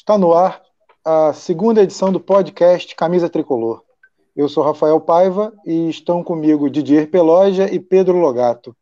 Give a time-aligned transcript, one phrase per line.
[0.00, 0.62] Está no ar
[1.04, 3.84] a segunda edição do podcast Camisa Tricolor.
[4.34, 8.74] Eu sou Rafael Paiva e estão comigo Didier Peloja e Pedro Logato.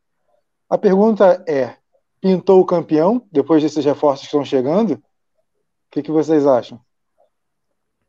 [0.70, 1.74] A pergunta é:
[2.20, 4.92] pintou o campeão depois desses reforços que estão chegando?
[4.92, 5.00] O
[5.90, 6.80] que, que vocês acham?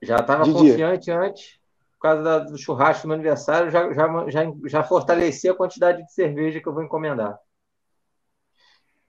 [0.03, 1.59] Já estava confiante antes,
[1.93, 6.61] por causa do churrasco no aniversário, já, já, já, já fortaleci a quantidade de cerveja
[6.61, 7.39] que eu vou encomendar.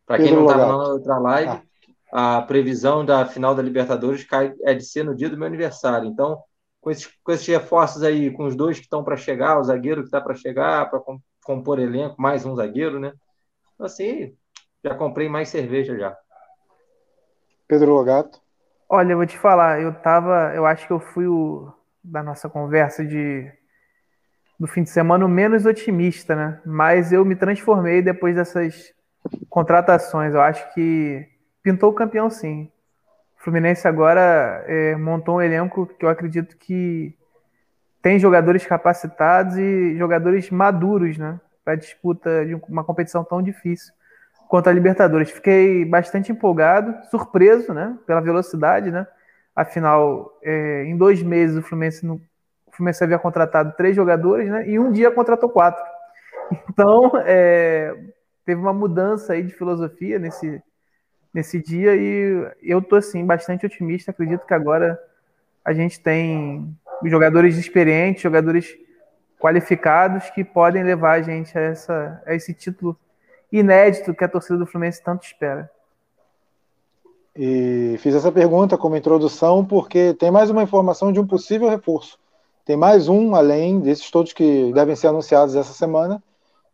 [0.06, 1.69] Para quem não estava na outra live, ah.
[2.12, 6.08] A previsão da final da Libertadores cai, é de ser no dia do meu aniversário.
[6.08, 6.42] Então,
[6.80, 10.00] com esses, com esses reforços aí, com os dois que estão para chegar, o zagueiro
[10.00, 11.00] que está para chegar, para
[11.44, 13.12] compor elenco, mais um zagueiro, né?
[13.74, 14.34] Então, assim,
[14.82, 16.16] já comprei mais cerveja já.
[17.68, 18.40] Pedro Logato.
[18.88, 22.48] Olha, eu vou te falar, eu tava, eu acho que eu fui o da nossa
[22.48, 23.50] conversa de
[24.58, 26.60] do fim de semana o menos otimista, né?
[26.66, 28.92] Mas eu me transformei depois dessas
[29.48, 30.34] contratações.
[30.34, 31.26] Eu acho que
[31.62, 32.70] pintou o campeão sim.
[33.38, 37.16] O Fluminense agora é, montou um elenco que eu acredito que
[38.02, 41.40] tem jogadores capacitados e jogadores maduros, né?
[41.64, 43.92] Para disputa de uma competição tão difícil
[44.50, 45.30] quanto a Libertadores.
[45.30, 49.06] Fiquei bastante empolgado, surpreso, né, pela velocidade, né?
[49.54, 52.14] Afinal, é, em dois meses o Fluminense, no,
[52.66, 54.68] o Fluminense havia contratado três jogadores, né?
[54.68, 55.82] E um dia contratou quatro.
[56.68, 57.94] Então, é,
[58.44, 60.60] teve uma mudança aí de filosofia nesse,
[61.32, 64.10] nesse dia e eu tô assim bastante otimista.
[64.10, 65.00] Acredito que agora
[65.64, 68.76] a gente tem jogadores experientes, jogadores
[69.38, 72.96] qualificados que podem levar a gente a, essa, a esse título
[73.50, 75.70] inédito que a torcida do Fluminense tanto espera.
[77.34, 82.18] E fiz essa pergunta como introdução porque tem mais uma informação de um possível reforço.
[82.64, 86.22] Tem mais um, além desses todos que devem ser anunciados essa semana,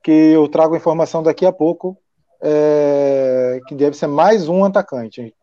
[0.02, 1.96] que eu trago informação daqui a pouco,
[2.40, 5.34] é, que deve ser mais um atacante.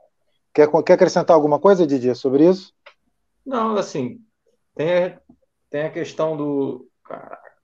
[0.53, 2.73] Quer, quer acrescentar alguma coisa, Didier, sobre isso?
[3.45, 4.19] Não, assim,
[4.75, 5.17] tem,
[5.69, 6.87] tem a questão do.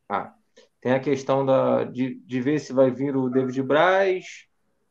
[0.10, 0.34] Ah,
[0.82, 4.26] tem a questão da, de, de ver se vai vir o David Braz,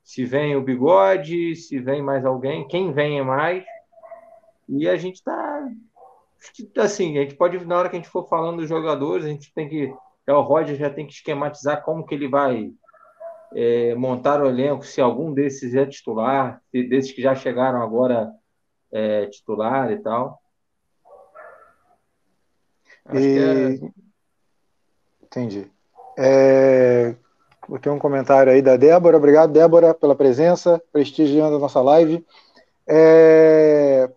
[0.05, 3.65] se vem o Bigode, se vem mais alguém, quem vem é mais.
[4.69, 5.69] E a gente está
[6.79, 9.53] assim, a gente pode, na hora que a gente for falando dos jogadores, a gente
[9.53, 9.93] tem que.
[10.27, 12.71] É, o Roger já tem que esquematizar como que ele vai
[13.55, 18.33] é, montar o elenco, se algum desses é titular, desses que já chegaram agora
[18.91, 20.41] é titular e tal.
[23.05, 23.39] Acho e...
[23.39, 23.91] é...
[25.23, 25.71] Entendi.
[26.19, 27.15] É,
[27.83, 29.19] tem um comentário aí da Débora.
[29.19, 32.25] Obrigado, Débora, pela presença, prestigiando a nossa live.
[32.87, 34.11] É,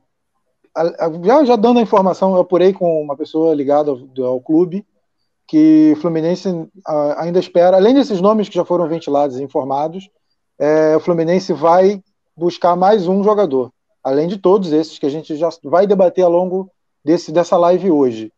[1.23, 4.85] já, já, dando a informação, eu apurei com uma pessoa ligada ao, ao clube
[5.51, 6.47] que o Fluminense
[7.17, 10.09] ainda espera, além desses nomes que já foram ventilados e informados,
[10.57, 12.01] é, o Fluminense vai
[12.37, 13.69] buscar mais um jogador,
[14.01, 16.71] além de todos esses que a gente já vai debater ao longo
[17.03, 18.31] desse, dessa live hoje.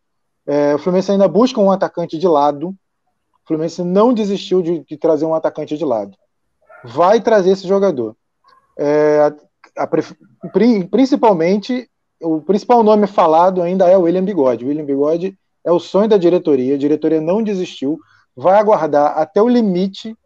[0.44, 4.96] É, o Fluminense ainda busca um atacante de lado, o Fluminense não desistiu de, de
[4.96, 6.16] trazer um atacante de lado.
[6.82, 8.16] Vai trazer esse jogador.
[8.76, 9.32] É,
[9.76, 9.88] a, a,
[10.90, 11.88] principalmente,
[12.20, 14.64] o principal nome falado ainda é o William Bigode.
[14.64, 17.98] William Bigode é o sonho da diretoria, a diretoria não desistiu,
[18.36, 20.16] vai aguardar até o limite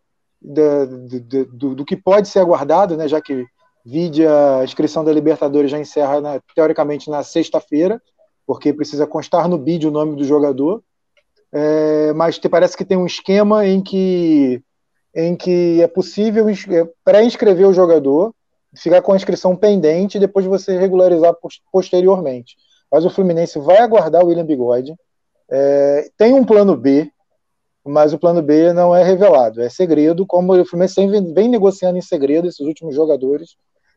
[0.41, 3.47] do, do, do, que pode ser aguardado, né, já que
[3.84, 8.00] vide a inscrição da Libertadores já encerra na, teoricamente na sexta-feira,
[8.47, 10.82] porque precisa constar no bid o nome do jogador
[11.53, 14.62] é, mas te parece que tem um esquema em que,
[15.15, 18.34] em que é possível é, pré-inscrever o jogador,
[18.77, 21.34] ficar com a inscrição pendente e depois você regularizar
[21.72, 22.56] posteriormente.
[22.91, 24.94] Mas o Fluminense vai aguardar o William Bigode.
[25.50, 27.10] É, tem um plano B,
[27.84, 32.03] mas o plano B não é revelado, é segredo, como o Fluminense vem, negociando em
[32.03, 33.56] segredo esses últimos jogadores,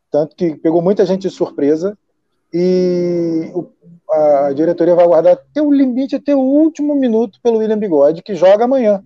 [0.09, 1.97] tanto que pegou muita gente de surpresa.
[2.53, 3.69] E o,
[4.12, 8.35] a diretoria vai aguardar até o limite, até o último minuto pelo William Bigode, que
[8.35, 9.03] joga amanhã.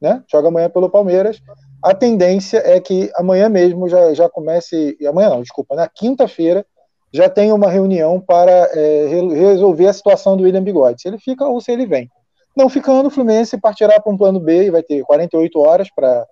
[0.00, 0.22] Né?
[0.30, 1.40] Joga amanhã pelo Palmeiras.
[1.82, 4.98] A tendência é que amanhã mesmo já, já comece.
[5.08, 6.64] Amanhã não, desculpa, na quinta-feira
[7.12, 11.46] já tem uma reunião para é, resolver a situação do William Bigode, se ele fica
[11.46, 12.10] ou se ele vem.
[12.56, 16.26] Não ficando, o Fluminense partirá para um plano B e vai ter 48 horas para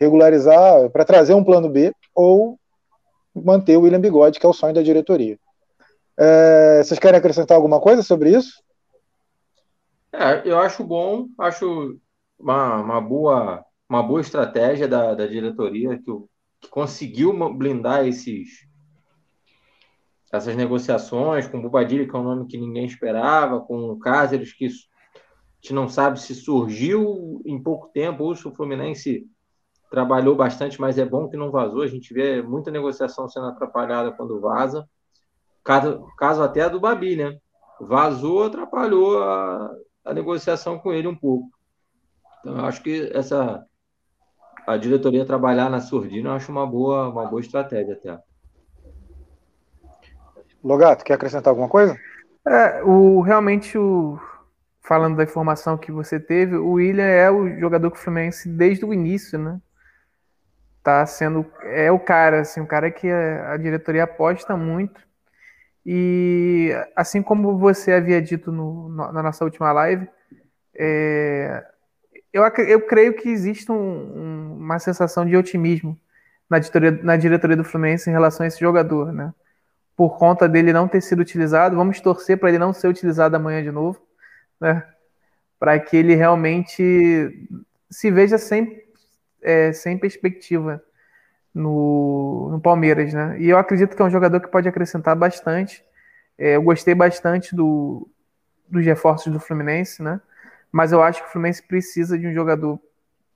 [0.00, 2.58] regularizar, para trazer um plano B, ou
[3.34, 5.38] manter o William Bigode, que é o sonho da diretoria.
[6.18, 8.62] É, vocês querem acrescentar alguma coisa sobre isso?
[10.12, 11.98] É, eu acho bom, acho
[12.38, 16.12] uma, uma, boa, uma boa estratégia da, da diretoria que,
[16.60, 18.67] que conseguiu blindar esses,
[20.32, 24.52] essas negociações com o Bobadilha, que é um nome que ninguém esperava, com o Cáceres,
[24.52, 29.26] que a gente não sabe se surgiu em pouco tempo ou se o Fluminense
[29.90, 31.82] trabalhou bastante, mas é bom que não vazou.
[31.82, 34.86] A gente vê muita negociação sendo atrapalhada quando vaza.
[35.64, 37.38] Caso, caso até do Babi, né?
[37.80, 41.48] Vazou, atrapalhou a, a negociação com ele um pouco.
[42.40, 43.64] Então, eu acho que essa
[44.66, 48.22] a diretoria trabalhar na surdina, eu acho uma boa, uma boa estratégia até.
[50.62, 51.98] Logato, quer acrescentar alguma coisa?
[52.46, 54.18] É, o, realmente, o,
[54.82, 58.84] falando da informação que você teve, o William é o jogador que o Fluminense desde
[58.84, 59.60] o início, né?
[60.82, 61.44] Tá sendo.
[61.62, 65.00] É o cara, assim, o cara que a, diretoria aposta muito.
[65.84, 70.08] E assim como você havia dito no, no, na nossa última live,
[70.74, 71.64] é,
[72.32, 75.98] eu, eu creio que existe um, um, uma sensação de otimismo
[76.48, 79.32] na diretoria, na diretoria do Fluminense em relação a esse jogador, né?
[79.98, 83.60] Por conta dele não ter sido utilizado, vamos torcer para ele não ser utilizado amanhã
[83.60, 84.00] de novo,
[84.60, 84.86] né?
[85.58, 87.48] Para que ele realmente
[87.90, 88.80] se veja sem,
[89.42, 90.80] é, sem perspectiva
[91.52, 93.36] no, no Palmeiras, né?
[93.40, 95.84] E eu acredito que é um jogador que pode acrescentar bastante.
[96.38, 98.08] É, eu gostei bastante do,
[98.68, 100.20] dos reforços do Fluminense, né?
[100.70, 102.80] mas eu acho que o Fluminense precisa de um jogador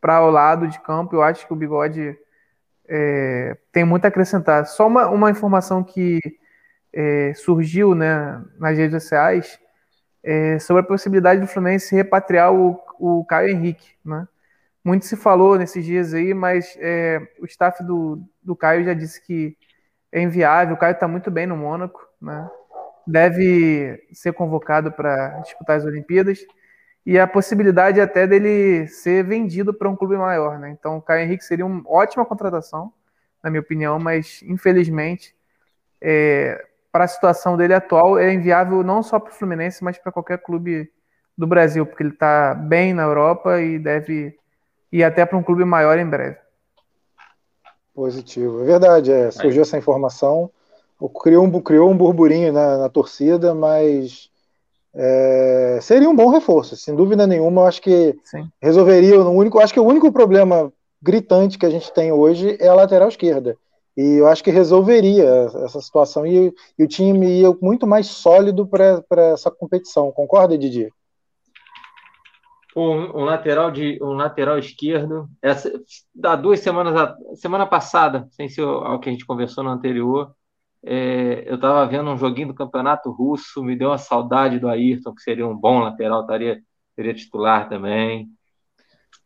[0.00, 1.16] para o lado de campo.
[1.16, 2.16] Eu acho que o Bigode
[2.88, 4.66] é, tem muito a acrescentar.
[4.66, 6.20] Só uma, uma informação que
[6.92, 9.58] é, surgiu né, nas redes sociais
[10.22, 13.94] é, sobre a possibilidade do Fluminense repatriar o, o Caio Henrique.
[14.04, 14.26] Né?
[14.84, 19.24] Muito se falou nesses dias aí, mas é, o staff do, do Caio já disse
[19.24, 19.56] que
[20.10, 20.74] é inviável.
[20.74, 22.48] O Caio está muito bem no Mônaco, né?
[23.06, 26.40] deve ser convocado para disputar as Olimpíadas
[27.04, 30.70] e a possibilidade até dele ser vendido para um clube maior, né?
[30.70, 32.92] Então o Caio Henrique seria uma ótima contratação,
[33.42, 35.34] na minha opinião, mas infelizmente
[36.00, 40.12] é, para a situação dele atual é inviável não só para o Fluminense, mas para
[40.12, 40.92] qualquer clube
[41.36, 44.36] do Brasil, porque ele está bem na Europa e deve
[44.92, 46.36] ir até para um clube maior em breve.
[47.94, 50.50] Positivo, é verdade, é, surgiu essa informação,
[51.22, 54.30] criou um, criou um burburinho na, na torcida, mas
[54.94, 57.62] é, seria um bom reforço, sem dúvida nenhuma.
[57.62, 58.48] Eu acho que Sim.
[58.60, 59.58] resolveria o único.
[59.58, 60.72] Acho que o único problema
[61.02, 63.56] gritante que a gente tem hoje é a lateral esquerda.
[63.96, 65.24] E eu acho que resolveria
[65.64, 69.02] essa situação e, e o time ia muito mais sólido para
[69.32, 70.10] essa competição.
[70.12, 70.90] Concorda, Didi?
[72.74, 75.28] Um, um, lateral de um lateral esquerdo.
[75.42, 75.70] Essa,
[76.14, 80.34] da duas semanas, semana passada, sem ser o que a gente conversou no anterior,
[80.84, 85.14] é, eu estava vendo um joguinho do Campeonato Russo, me deu uma saudade do Ayrton,
[85.14, 86.60] que seria um bom lateral, estaria,
[86.96, 88.28] seria titular também.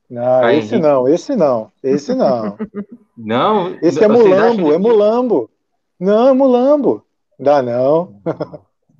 [0.08, 2.56] Não, esse não, esse não, esse não.
[3.16, 3.78] não?
[3.82, 5.50] Esse é Mulambo, é Mulambo.
[5.98, 7.04] Não, é Mulambo.
[7.38, 8.20] Dá não.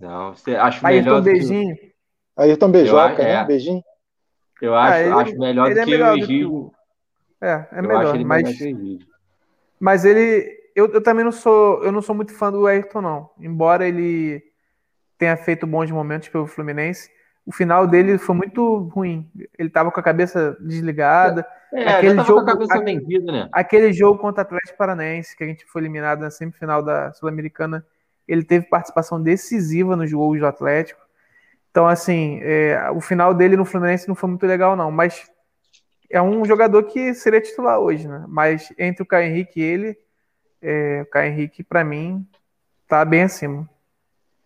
[0.01, 1.23] Não, você acha Ayrton melhor.
[1.23, 1.77] Beijinho.
[1.77, 1.95] Que...
[2.37, 3.31] Ayrton Beijoca, né?
[3.31, 3.45] É.
[3.45, 3.83] Beijinho.
[4.61, 6.73] Eu acho, ah, ele, acho melhor do é que melhor o Egídio.
[7.41, 8.59] É, é melhor, mas...
[9.79, 13.31] mas ele, eu, eu também não sou, eu não sou muito fã do Ayrton, não.
[13.39, 14.43] Embora ele
[15.19, 17.11] tenha feito bons momentos pelo Fluminense,
[17.47, 19.31] o final dele foi muito ruim.
[19.57, 21.47] Ele estava com a cabeça desligada.
[21.73, 23.49] É, aquele jogo, com a cabeça vendida, né?
[23.53, 27.87] Aquele jogo contra o Atlético Paranaense, que a gente foi eliminado na semifinal da Sul-Americana,
[28.27, 31.01] ele teve participação decisiva nos gols do Atlético.
[31.71, 34.91] Então, assim, é, o final dele no Fluminense não foi muito legal, não.
[34.91, 35.31] Mas
[36.11, 38.25] é um jogador que seria titular hoje, né?
[38.27, 39.99] Mas entre o Caio Henrique e ele,
[40.61, 42.27] é, o Caio Henrique, para mim,
[42.89, 43.69] tá bem acima.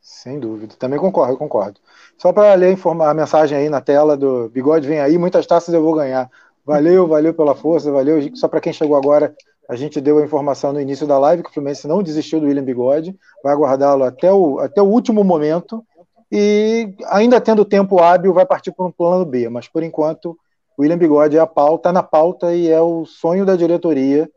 [0.01, 0.75] Sem dúvida.
[0.79, 1.81] Também concordo, concordo.
[2.17, 5.83] Só para ler a mensagem aí na tela do Bigode vem aí, muitas taças eu
[5.83, 6.31] vou ganhar.
[6.65, 8.19] Valeu, valeu pela força, valeu.
[8.35, 9.35] Só para quem chegou agora,
[9.69, 12.47] a gente deu a informação no início da live que o Fluminense não desistiu do
[12.47, 15.85] William Bigode, vai aguardá-lo até o, até o último momento
[16.33, 20.37] e ainda tendo tempo hábil vai partir para um plano B, mas por enquanto
[20.77, 24.29] o William Bigode é a pauta, na pauta e é o sonho da diretoria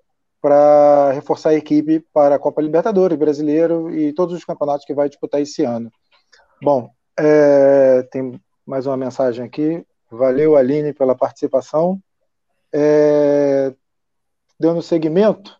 [0.43, 5.07] para reforçar a equipe para a Copa Libertadores, Brasileiro e todos os campeonatos que vai
[5.07, 5.89] disputar esse ano.
[6.61, 9.85] Bom, é, tem mais uma mensagem aqui.
[10.11, 11.97] Valeu, Aline, pela participação.
[12.73, 13.73] É,
[14.59, 15.57] dando seguimento,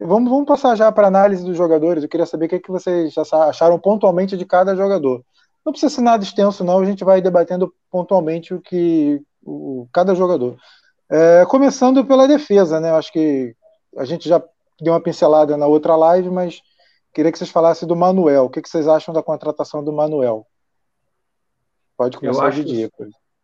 [0.00, 2.02] vamos, vamos passar já para a análise dos jogadores.
[2.02, 5.24] Eu queria saber o que, é que vocês acharam pontualmente de cada jogador.
[5.64, 6.80] Não precisa ser nada extenso, não.
[6.80, 10.56] A gente vai debatendo pontualmente o que o, cada jogador.
[11.08, 12.90] É, começando pela defesa, né?
[12.90, 13.54] Acho que
[13.96, 14.42] a gente já
[14.80, 16.62] deu uma pincelada na outra live, mas
[17.12, 18.44] queria que vocês falassem do Manuel.
[18.44, 20.46] O que, vocês acham da contratação do Manuel?
[21.96, 22.90] Pode começar de dia.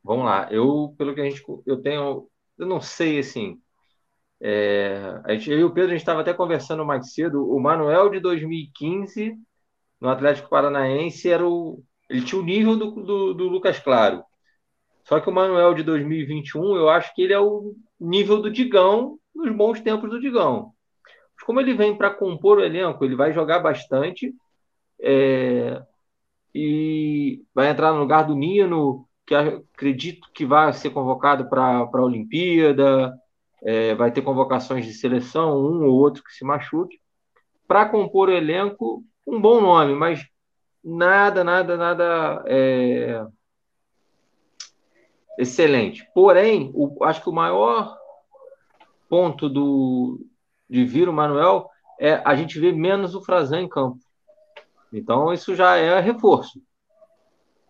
[0.03, 0.49] Vamos lá.
[0.51, 2.29] Eu, pelo que a gente, eu tenho,
[2.59, 3.61] eu não sei assim.
[4.41, 7.49] É, a gente, eu e o Pedro a gente estava até conversando mais cedo.
[7.51, 9.37] O Manuel de 2015
[10.01, 14.25] no Atlético Paranaense era o, ele tinha o nível do, do, do Lucas Claro.
[15.05, 19.19] Só que o Manuel de 2021, eu acho que ele é o nível do Digão
[19.39, 20.73] nos bons tempos do Digão.
[21.37, 24.35] Mas como ele vem para compor o elenco, ele vai jogar bastante.
[25.01, 25.81] É,
[26.53, 32.03] e vai entrar no lugar do Nino, que acredito que vai ser convocado para a
[32.03, 33.15] Olimpíada,
[33.63, 36.99] é, vai ter convocações de seleção, um ou outro que se machuque.
[37.67, 40.27] Para compor o elenco, um bom nome, mas
[40.83, 43.25] nada, nada, nada é,
[45.39, 46.09] excelente.
[46.15, 47.97] Porém, o, acho que o maior
[49.09, 50.21] ponto do,
[50.69, 53.99] de vir o Manuel é a gente ver menos o Frazan em campo.
[54.93, 56.63] Então, isso já é reforço.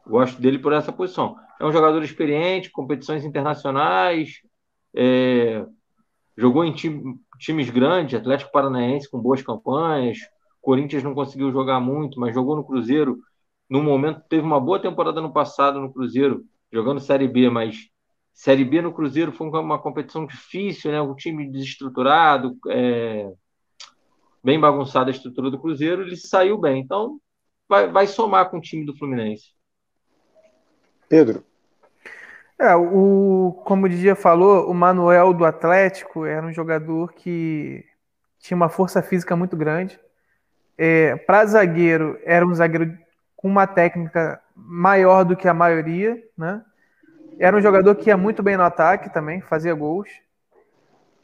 [0.07, 1.37] Gosto dele por essa posição.
[1.61, 4.41] É um jogador experiente, competições internacionais,
[4.95, 5.65] é,
[6.37, 10.19] jogou em time, times grandes, Atlético Paranaense com boas campanhas,
[10.61, 13.19] Corinthians não conseguiu jogar muito, mas jogou no Cruzeiro.
[13.69, 17.89] No momento, teve uma boa temporada no passado no Cruzeiro, jogando Série B, mas
[18.39, 21.03] Série B no Cruzeiro foi uma competição difícil, né?
[21.03, 23.33] Um time desestruturado, é,
[24.45, 26.81] bem bagunçada a estrutura do Cruzeiro, ele saiu bem.
[26.81, 27.19] Então,
[27.69, 29.49] vai, vai somar com o time do Fluminense.
[31.09, 31.43] Pedro.
[32.57, 37.85] É, o, como o Didia falou, o Manuel do Atlético era um jogador que
[38.39, 39.99] tinha uma força física muito grande.
[40.79, 42.97] É, Para zagueiro, era um zagueiro
[43.35, 46.65] com uma técnica maior do que a maioria, né?
[47.39, 50.09] Era um jogador que ia muito bem no ataque também, fazia gols.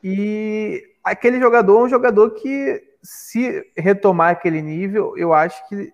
[0.02, 5.92] E aquele jogador é um jogador que, se retomar aquele nível, eu acho que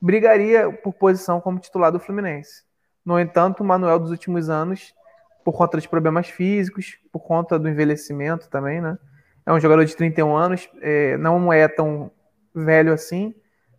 [0.00, 2.64] brigaria por posição como titular do Fluminense.
[3.04, 4.92] No entanto, o Manuel dos últimos anos,
[5.44, 8.98] por conta dos problemas físicos, por conta do envelhecimento também, né?
[9.46, 12.10] É um jogador de 31 anos, é, não é tão
[12.54, 13.34] velho assim.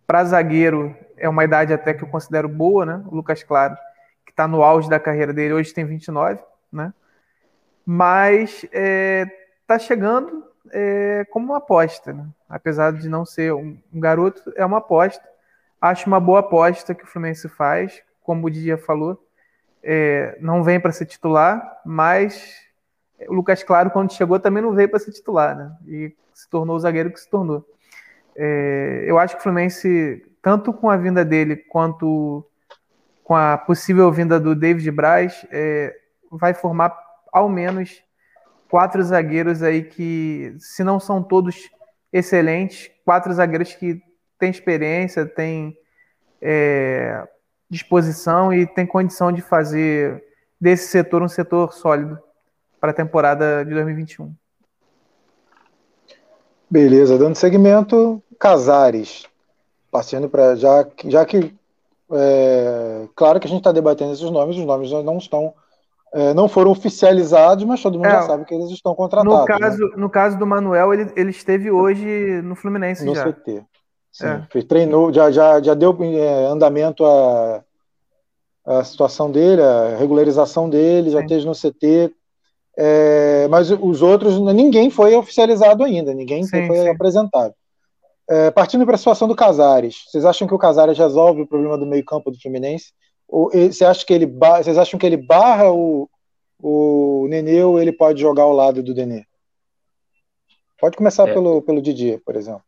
[0.06, 3.04] Para zagueiro, é uma idade até que eu considero boa, né?
[3.06, 3.76] O Lucas Claro
[4.30, 6.40] está no auge da carreira dele, hoje tem 29,
[6.72, 6.92] né?
[7.84, 12.26] Mas está é, chegando é, como uma aposta, né?
[12.48, 15.24] apesar de não ser um, um, garoto, é uma aposta.
[15.80, 19.22] Acho uma boa aposta que o Fluminense faz, como o Didia falou,
[19.82, 22.56] é, não vem para ser titular, mas
[23.28, 25.72] o Lucas Claro, quando chegou, também não veio para ser titular, né?
[25.86, 27.64] E se tornou o zagueiro que se tornou.
[28.34, 32.44] É, eu acho que o Fluminense, tanto com a vinda dele quanto
[33.26, 35.92] com a possível vinda do David Braz, é,
[36.30, 36.96] vai formar
[37.32, 38.00] ao menos
[38.70, 41.68] quatro zagueiros aí que, se não são todos
[42.12, 44.00] excelentes, quatro zagueiros que
[44.38, 45.76] têm experiência, têm
[46.40, 47.26] é,
[47.68, 50.22] disposição e têm condição de fazer
[50.60, 52.16] desse setor um setor sólido
[52.80, 54.32] para a temporada de 2021.
[56.70, 59.26] Beleza, dando segmento, Casares.
[59.90, 61.52] Passando para já, já que
[62.12, 65.52] é, claro que a gente está debatendo esses nomes, os nomes não estão,
[66.14, 69.38] é, não foram oficializados, mas todo mundo é, já sabe que eles estão contratados.
[69.38, 69.94] No caso, né?
[69.96, 73.24] no caso do Manuel, ele, ele esteve hoje no Fluminense no já.
[73.32, 73.64] CT.
[74.12, 74.62] Sim, é.
[74.62, 77.62] treinou, já, já, já deu é, andamento a,
[78.64, 81.12] a situação dele, a regularização dele, Sim.
[81.16, 82.14] já esteja no CT.
[82.78, 86.88] É, mas os outros, ninguém foi oficializado ainda, ninguém sim, foi sim.
[86.88, 87.54] apresentado.
[88.28, 91.78] É, partindo para a situação do Casares, vocês acham que o Casares resolve o problema
[91.78, 92.92] do meio-campo do Fluminense?
[93.28, 96.08] Ou você acha que ele vocês acham que ele barra o,
[96.60, 99.24] o Nenê ou ele pode jogar ao lado do Nenê?
[100.80, 101.32] Pode começar é.
[101.32, 102.64] pelo, pelo Didier, por exemplo.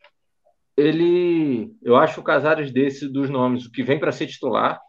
[0.77, 4.81] Ele, eu acho o Casares desse dos nomes, o que vem para ser titular,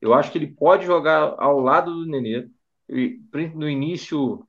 [0.00, 2.48] eu acho que ele pode jogar ao lado do Nenê.
[3.54, 4.46] No início,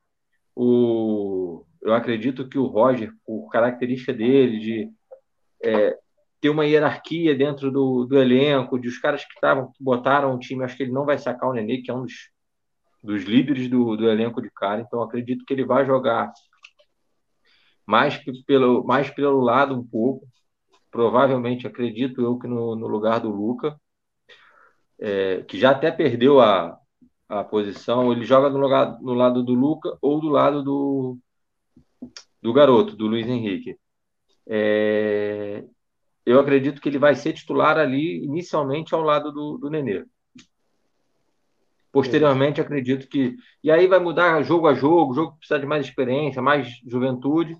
[0.55, 4.89] o, eu acredito que o Roger, por característica dele de
[5.63, 5.97] é,
[6.39, 10.63] ter uma hierarquia dentro do, do elenco, de os caras que estavam, botaram o time,
[10.63, 12.29] acho que ele não vai sacar o Nenê, que é um dos,
[13.03, 16.31] dos líderes do, do elenco de cara, então acredito que ele vai jogar
[17.85, 20.27] mais pelo, mais pelo lado um pouco,
[20.91, 23.79] provavelmente acredito eu que no, no lugar do Luca,
[24.99, 26.77] é, que já até perdeu a,
[27.29, 31.17] a posição, ele joga no, lugar, no lado do Luca ou do lado do,
[32.41, 33.77] do garoto, do Luiz Henrique.
[34.49, 35.63] É,
[36.25, 40.05] eu acredito que ele vai ser titular ali inicialmente ao lado do, do Nenê.
[41.91, 43.35] Posteriormente, acredito que.
[43.63, 47.57] E aí vai mudar jogo a jogo, jogo que precisa de mais experiência, mais juventude.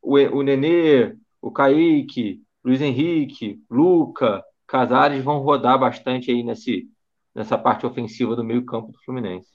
[0.00, 6.88] O, o Nenê, o Kaique, Luiz Henrique, Luca, Casares vão rodar bastante aí nesse,
[7.34, 9.50] nessa parte ofensiva do meio-campo do Fluminense.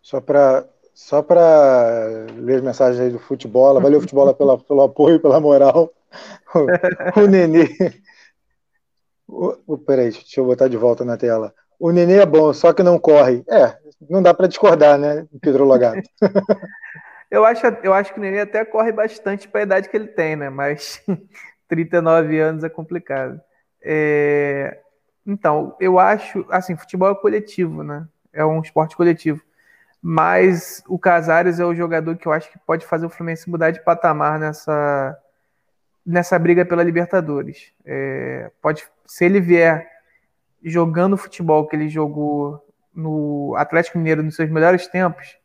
[0.00, 3.80] Só para só para ler as mensagens aí do futebol.
[3.80, 5.92] Valeu, futebol, pela, pelo apoio, pela moral.
[6.54, 7.68] O, o Nenê.
[9.26, 11.54] O, o, peraí, deixa eu botar de volta na tela.
[11.78, 13.44] O Nenê é bom, só que não corre.
[13.48, 13.76] É,
[14.08, 16.02] não dá para discordar, né, Pedro Logato?
[17.30, 20.08] eu, acho, eu acho que o Nenê até corre bastante para a idade que ele
[20.08, 20.50] tem, né?
[20.50, 21.02] Mas
[21.68, 23.40] 39 anos é complicado.
[23.82, 24.78] É...
[25.26, 28.06] Então, eu acho, assim, futebol é coletivo, né?
[28.32, 29.40] É um esporte coletivo.
[30.02, 33.70] Mas o Casares é o jogador que eu acho que pode fazer o Fluminense mudar
[33.70, 35.18] de patamar nessa,
[36.04, 37.72] nessa briga pela Libertadores.
[37.84, 39.86] É, pode, se ele vier
[40.62, 42.64] jogando o futebol que ele jogou
[42.94, 45.38] no Atlético Mineiro nos seus melhores tempos,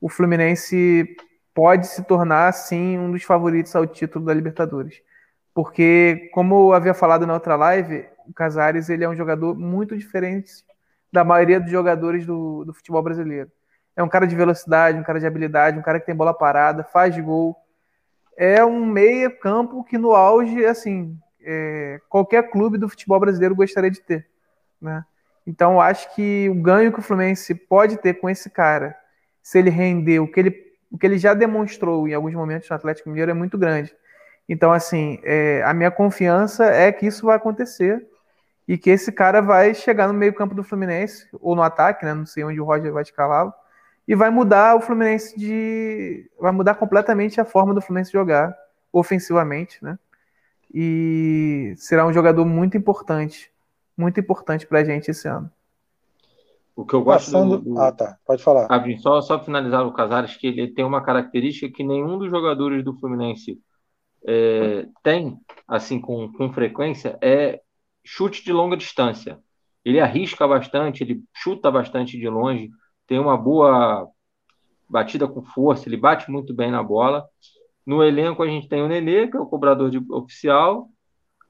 [0.00, 1.16] o Fluminense
[1.54, 5.00] pode se tornar, sim, um dos favoritos ao título da Libertadores.
[5.54, 9.96] Porque, como eu havia falado na outra live, o Casares ele é um jogador muito
[9.96, 10.50] diferente
[11.12, 13.50] da maioria dos jogadores do, do futebol brasileiro.
[13.96, 16.82] É um cara de velocidade, um cara de habilidade, um cara que tem bola parada,
[16.84, 17.56] faz gol.
[18.36, 23.90] É um meia campo que no auge, assim, é, qualquer clube do futebol brasileiro gostaria
[23.90, 24.26] de ter,
[24.80, 25.04] né?
[25.46, 28.96] Então, acho que o ganho que o Fluminense pode ter com esse cara,
[29.42, 32.76] se ele render o que ele, o que ele já demonstrou em alguns momentos no
[32.76, 33.94] Atlético Mineiro, é muito grande.
[34.48, 38.06] Então, assim, é, a minha confiança é que isso vai acontecer
[38.66, 42.14] e que esse cara vai chegar no meio-campo do Fluminense, ou no ataque, né?
[42.14, 43.52] Não sei onde o Roger vai escalá-lo,
[44.06, 46.30] e vai mudar o Fluminense de.
[46.38, 48.54] Vai mudar completamente a forma do Fluminense jogar
[48.92, 49.98] ofensivamente, né?
[50.72, 53.50] E será um jogador muito importante,
[53.96, 55.50] muito importante para a gente esse ano.
[56.76, 57.58] O que eu gosto Passando...
[57.58, 57.80] do, do...
[57.80, 58.18] Ah, tá.
[58.26, 58.66] Pode falar.
[58.68, 62.84] Ah, só, só finalizar o Casares, que ele tem uma característica que nenhum dos jogadores
[62.84, 63.60] do Fluminense
[64.26, 67.60] é, tem, assim, com, com frequência, é
[68.04, 69.38] chute de longa distância.
[69.84, 72.70] Ele arrisca bastante, ele chuta bastante de longe,
[73.06, 74.08] tem uma boa
[74.88, 77.26] batida com força, ele bate muito bem na bola.
[77.86, 80.88] No elenco a gente tem o Nenê, que é o cobrador de, oficial,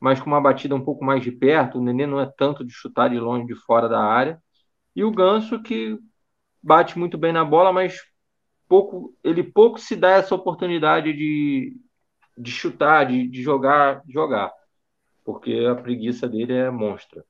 [0.00, 1.78] mas com uma batida um pouco mais de perto.
[1.78, 4.42] O Nenê não é tanto de chutar de longe, de fora da área.
[4.96, 5.98] E o Ganso, que
[6.62, 8.00] bate muito bem na bola, mas
[8.68, 11.76] pouco, ele pouco se dá essa oportunidade de,
[12.38, 14.52] de chutar, de, de jogar, jogar
[15.24, 17.24] porque a preguiça dele é monstra.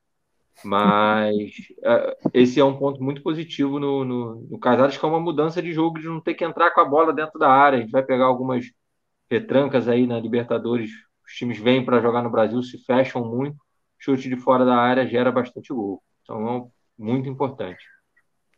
[0.63, 1.51] Mas
[1.83, 5.63] é, esse é um ponto muito positivo no, no, no Casares, que é uma mudança
[5.63, 7.79] de jogo, de não ter que entrar com a bola dentro da área.
[7.79, 8.67] A gente vai pegar algumas
[9.31, 10.91] retrancas aí na Libertadores.
[11.27, 13.57] Os times vêm para jogar no Brasil, se fecham muito.
[13.99, 16.03] Chute de fora da área gera bastante gol.
[16.23, 17.83] Então é muito importante.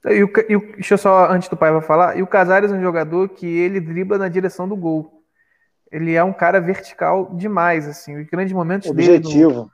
[0.04, 2.74] E o, e o, deixa eu só, antes do Paiva falar, e o Casares é
[2.74, 5.16] um jogador que ele dribla na direção do gol
[5.90, 8.20] ele é um cara vertical demais, assim.
[8.20, 9.28] Os grandes momentos Objetivo.
[9.28, 9.44] dele.
[9.44, 9.70] Objetivo.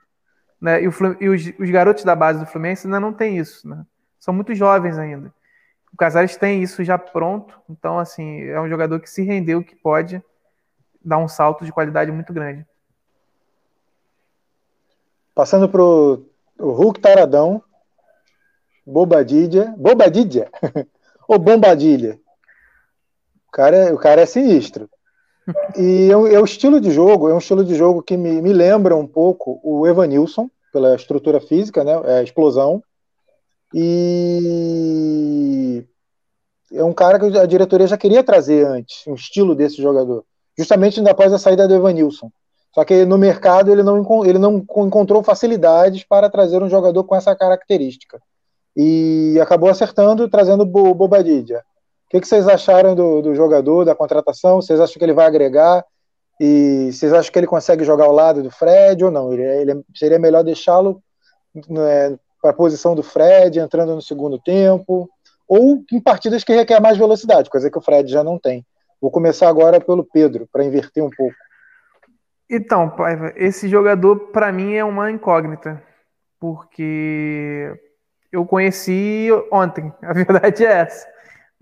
[0.63, 3.67] Né, e, o, e os, os, garotos da base do Fluminense ainda não tem isso,
[3.67, 3.85] né?
[4.17, 5.33] São muito jovens ainda.
[5.91, 9.75] O Casares tem isso já pronto, então, assim, é um jogador que se rendeu, que
[9.75, 10.23] pode
[11.03, 12.65] dar um salto de qualidade muito grande.
[15.35, 16.25] Passando para o
[16.57, 17.61] Hulk Taradão,
[18.87, 20.49] Bobadilha, Bobadilha,
[21.27, 22.17] ou Bombadilha.
[23.49, 24.89] O cara, o cara é sinistro.
[25.77, 28.53] E é, é, o estilo de jogo, é um estilo de jogo que me, me
[28.53, 32.83] lembra um pouco o Evanilson, pela estrutura física, né, é explosão.
[33.73, 34.25] E
[36.73, 40.25] é um cara que a diretoria já queria trazer antes, um estilo desse jogador,
[40.57, 42.29] justamente após a saída do Evanilson.
[42.75, 47.15] Só que no mercado ele não, ele não encontrou facilidades para trazer um jogador com
[47.15, 48.19] essa característica.
[48.75, 51.63] E acabou acertando, trazendo o Bobadilla
[52.13, 54.61] que, que vocês acharam do, do jogador, da contratação?
[54.61, 55.83] Vocês acham que ele vai agregar?
[56.39, 59.31] E vocês acham que ele consegue jogar ao lado do Fred ou não?
[59.31, 61.01] Ele, ele seria melhor deixá-lo
[61.69, 65.09] né, para a posição do Fred, entrando no segundo tempo,
[65.47, 68.65] ou em partidas que requer mais velocidade, coisa que o Fred já não tem.
[69.01, 71.35] Vou começar agora pelo Pedro, para inverter um pouco.
[72.49, 75.81] Então, Paiva, esse jogador para mim é uma incógnita,
[76.39, 77.71] porque
[78.31, 81.13] eu conheci ontem, a verdade é essa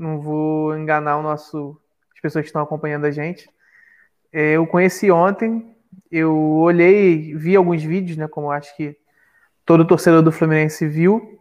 [0.02, 1.80] não vou enganar o nosso,
[2.16, 3.48] as pessoas que estão acompanhando a gente.
[4.32, 5.76] É, eu conheci ontem,
[6.12, 8.98] eu olhei, vi alguns vídeos, né, como acho que
[9.66, 11.40] todo torcedor do Fluminense viu,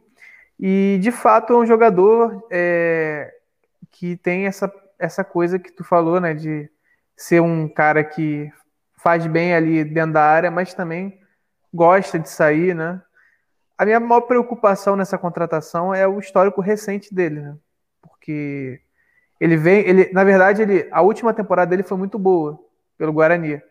[0.58, 3.32] e de fato é um jogador é,
[3.90, 6.68] que tem essa, essa coisa que tu falou, né, de
[7.16, 8.50] ser um cara que
[8.96, 11.18] faz bem ali dentro da área, mas também
[11.72, 13.00] gosta de sair, né?
[13.78, 17.56] A minha maior preocupação nessa contratação é o histórico recente dele, né?
[18.02, 18.80] porque
[19.38, 22.60] ele vem, ele, na verdade, ele, a última temporada dele foi muito boa
[23.00, 23.62] pelo Guarani.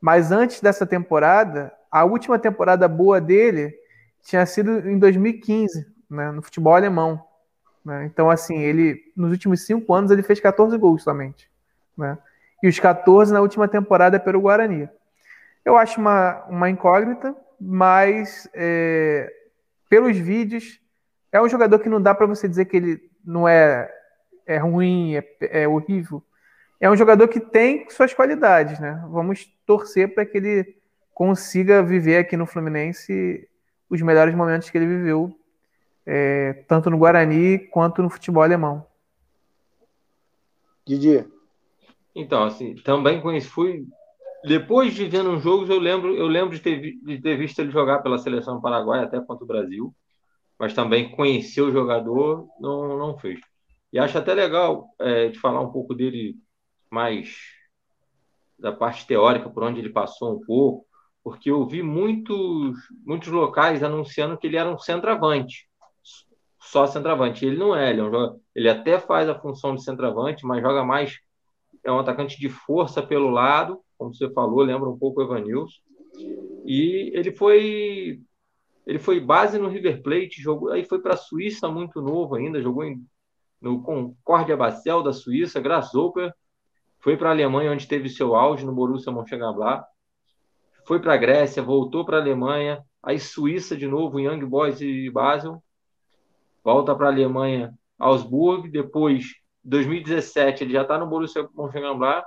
[0.00, 3.74] Mas antes dessa temporada, a última temporada boa dele
[4.22, 7.22] tinha sido em 2015, né, no futebol alemão.
[7.84, 8.06] Né?
[8.06, 11.50] Então, assim, ele nos últimos cinco anos ele fez 14 gols somente.
[11.94, 12.16] Né?
[12.62, 14.88] E os 14 na última temporada pelo Guarani.
[15.62, 19.30] Eu acho uma, uma incógnita, mas é,
[19.90, 20.80] pelos vídeos,
[21.30, 23.92] é um jogador que não dá para você dizer que ele não é,
[24.46, 25.24] é ruim, é,
[25.64, 26.24] é horrível.
[26.80, 29.04] É um jogador que tem suas qualidades, né?
[29.10, 30.76] Vamos torcer para que ele
[31.12, 33.46] consiga viver aqui no Fluminense
[33.88, 35.36] os melhores momentos que ele viveu,
[36.06, 38.86] é, tanto no Guarani quanto no futebol alemão.
[40.86, 41.26] Didier.
[42.14, 43.86] Então, assim, também conheci, fui
[44.44, 47.70] depois de vendo uns jogos, eu lembro, eu lembro de ter, de ter visto ele
[47.70, 49.94] jogar pela seleção do Paraguai até contra o Brasil,
[50.58, 53.38] mas também conhecer o jogador não, não fez.
[53.92, 56.36] E acho até legal é, de falar um pouco dele
[56.90, 57.36] mais
[58.58, 60.86] da parte teórica, por onde ele passou um pouco,
[61.22, 65.68] porque eu vi muitos, muitos locais anunciando que ele era um centroavante,
[66.58, 67.44] só centroavante.
[67.44, 70.84] Ele não é, ele, é um, ele até faz a função de centroavante, mas joga
[70.84, 71.18] mais,
[71.84, 75.80] é um atacante de força pelo lado, como você falou, lembra um pouco o Evanilson.
[76.64, 78.20] E ele foi
[78.86, 82.60] ele foi base no River Plate, jogou, aí foi para a Suíça muito novo ainda,
[82.60, 83.04] jogou em,
[83.60, 86.32] no Concórdia Basel da Suíça, Grasshopper,
[87.00, 89.84] foi para a Alemanha onde teve seu auge no Borussia Mönchengladbach,
[90.86, 95.10] foi para a Grécia, voltou para a Alemanha, aí Suíça de novo, Young Boys e
[95.10, 95.62] Basel,
[96.62, 99.26] volta para a Alemanha, Augsburg, depois
[99.64, 102.26] 2017 ele já está no Borussia Mönchengladbach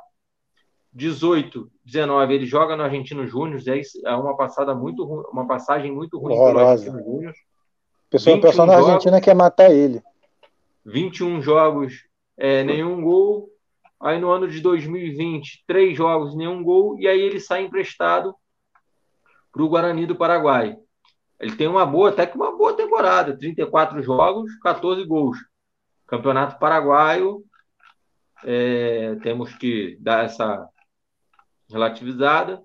[0.94, 3.60] 18, 19, ele joga no Argentino Júnior,
[4.06, 6.56] é uma passada muito uma passagem muito ruim Horrorosa.
[6.56, 7.34] pelo Argentino Júnior.
[8.10, 10.00] Pessoal, pessoal na Argentina quer matar ele.
[10.86, 12.06] 21 jogos,
[12.38, 13.50] é, nenhum gol.
[14.04, 17.00] Aí no ano de 2020, três jogos, nenhum gol.
[17.00, 18.36] E aí ele sai emprestado
[19.50, 20.76] para o Guarani do Paraguai.
[21.40, 25.38] Ele tem uma boa, até que uma boa temporada, 34 jogos, 14 gols.
[26.06, 27.46] Campeonato Paraguaio,
[28.44, 30.68] é, temos que dar essa
[31.70, 32.62] relativizada.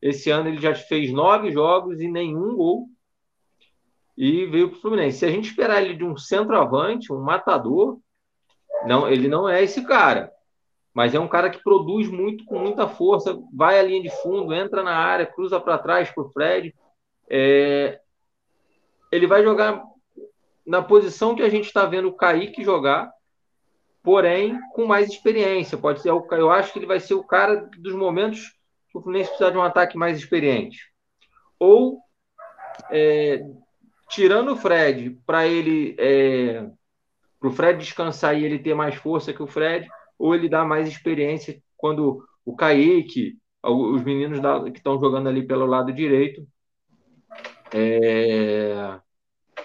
[0.00, 2.86] Esse ano ele já fez nove jogos e nenhum gol.
[4.14, 5.18] E veio para o Fluminense.
[5.18, 7.98] Se a gente esperar ele de um centroavante, um matador,
[8.84, 10.30] não, ele não é esse cara.
[10.94, 14.52] Mas é um cara que produz muito, com muita força, vai à linha de fundo,
[14.52, 16.74] entra na área, cruza para trás para o Fred.
[17.30, 17.98] É...
[19.10, 19.82] Ele vai jogar
[20.66, 23.10] na posição que a gente está vendo o Kaique jogar,
[24.02, 25.78] porém com mais experiência.
[25.78, 28.54] Pode ser, eu acho que ele vai ser o cara dos momentos
[28.90, 30.78] que o Fluminense precisa de um ataque mais experiente.
[31.58, 32.00] Ou
[32.90, 33.42] é,
[34.08, 36.66] tirando o Fred para ele é,
[37.40, 39.88] para o Fred descansar e ele ter mais força que o Fred,
[40.22, 45.44] ou ele dá mais experiência quando o Kaique, os meninos da, que estão jogando ali
[45.44, 46.46] pelo lado direito,
[47.74, 49.00] é,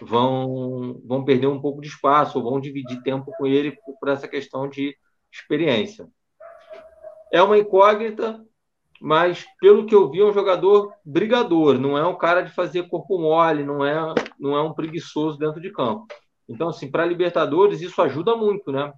[0.02, 4.10] vão, vão perder um pouco de espaço, ou vão dividir tempo com ele por, por
[4.10, 4.98] essa questão de
[5.32, 6.08] experiência.
[7.32, 8.44] É uma incógnita,
[9.00, 12.90] mas pelo que eu vi, é um jogador brigador, não é um cara de fazer
[12.90, 16.08] corpo mole, não é, não é um preguiçoso dentro de campo.
[16.50, 18.92] Então, assim, para Libertadores, isso ajuda muito, né?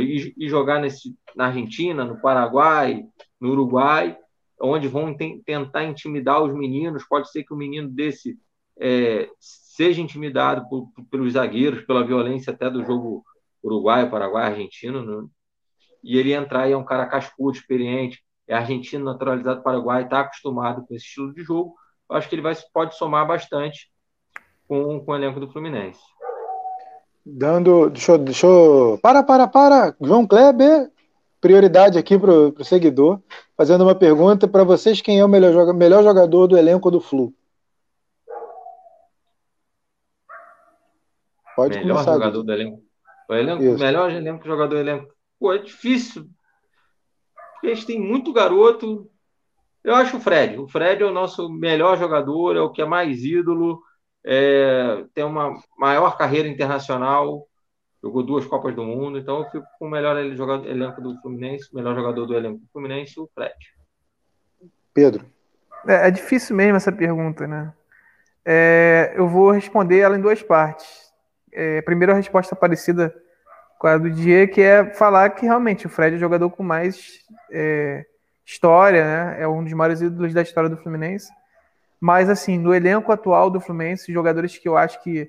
[0.00, 3.04] E, jogar nesse, na Argentina, no Paraguai,
[3.40, 4.16] no Uruguai,
[4.60, 7.06] onde vão tentar intimidar os meninos.
[7.06, 8.38] Pode ser que o um menino desse
[8.78, 13.24] é, seja intimidado por, por, pelos zagueiros, pela violência até do jogo
[13.62, 15.28] Uruguai, Paraguai, Argentino, né?
[16.02, 20.86] e ele entrar e é um cara cascudo, experiente, é argentino, naturalizado paraguai, está acostumado
[20.86, 21.74] com esse estilo de jogo.
[22.10, 23.90] Acho que ele vai, pode somar bastante
[24.68, 26.00] com, com o elenco do Fluminense.
[27.24, 27.88] Dando.
[27.90, 28.18] Deixa eu.
[28.18, 29.96] Deixa eu para, para, para!
[30.00, 30.90] João Kleber,
[31.40, 33.20] prioridade aqui para o seguidor,
[33.56, 37.32] fazendo uma pergunta para vocês: quem é o melhor, melhor jogador do elenco do Flu?
[41.56, 42.12] Pode melhor começar.
[42.14, 42.82] jogador do elenco.
[43.28, 45.14] O elenco melhor elenco, jogador do elenco.
[45.38, 46.28] Pô, é difícil.
[47.54, 49.10] Porque a gente tem muito garoto.
[49.82, 50.58] Eu acho o Fred.
[50.58, 53.82] O Fred é o nosso melhor jogador, é o que é mais ídolo,
[54.24, 57.46] é, tem uma maior carreira internacional,
[58.02, 61.68] jogou duas Copas do Mundo, então eu fico com o melhor jogador, elenco do Fluminense,
[61.72, 63.54] o melhor jogador do elenco do Fluminense, o Fred.
[64.92, 65.26] Pedro.
[65.86, 67.72] É, é difícil mesmo essa pergunta, né?
[68.44, 71.04] É, eu vou responder ela em duas partes
[71.54, 73.14] é, primeiro a resposta parecida
[73.78, 76.62] com a do dia, que é falar que realmente o Fred é o jogador com
[76.62, 78.04] mais é,
[78.44, 79.42] história, né?
[79.42, 81.30] É um dos maiores ídolos da história do Fluminense.
[82.04, 85.26] Mas, assim, no elenco atual do Fluminense, jogadores que eu acho que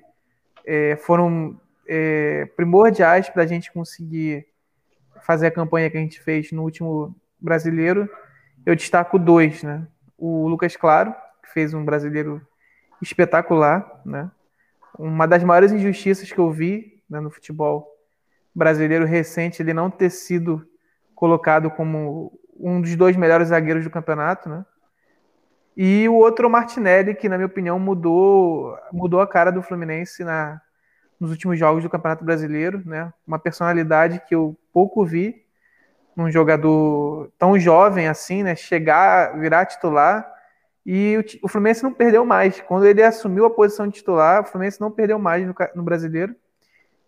[0.66, 1.58] é, foram
[1.88, 4.46] é, primordiais para a gente conseguir
[5.22, 8.06] fazer a campanha que a gente fez no último brasileiro,
[8.66, 9.88] eu destaco dois, né?
[10.18, 12.46] O Lucas Claro, que fez um brasileiro
[13.00, 14.30] espetacular, né?
[14.98, 17.90] uma das maiores injustiças que eu vi né, no futebol
[18.54, 20.68] brasileiro recente, ele não ter sido
[21.14, 24.66] colocado como um dos dois melhores zagueiros do campeonato, né?
[25.76, 30.60] E o outro, Martinelli, que na minha opinião mudou, mudou a cara do Fluminense na,
[31.20, 33.12] nos últimos jogos do Campeonato Brasileiro, né?
[33.26, 35.44] Uma personalidade que eu pouco vi
[36.16, 38.56] num jogador tão jovem assim, né?
[38.56, 40.26] Chegar, virar titular
[40.84, 42.60] E o, o, Fluminense não perdeu mais.
[42.62, 46.34] Quando ele assumiu a posição de titular, o Fluminense não perdeu mais no, no brasileiro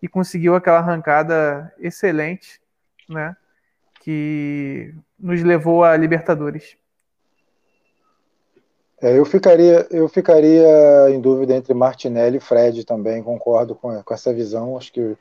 [0.03, 2.61] e conseguiu aquela arrancada excelente,
[3.09, 3.35] né?
[4.01, 6.77] Que nos levou a Libertadores.
[9.01, 14.15] É, eu, ficaria, eu ficaria em dúvida entre Martinelli e Fred também, concordo com, com
[14.15, 14.77] essa visão.
[14.77, 15.17] Acho que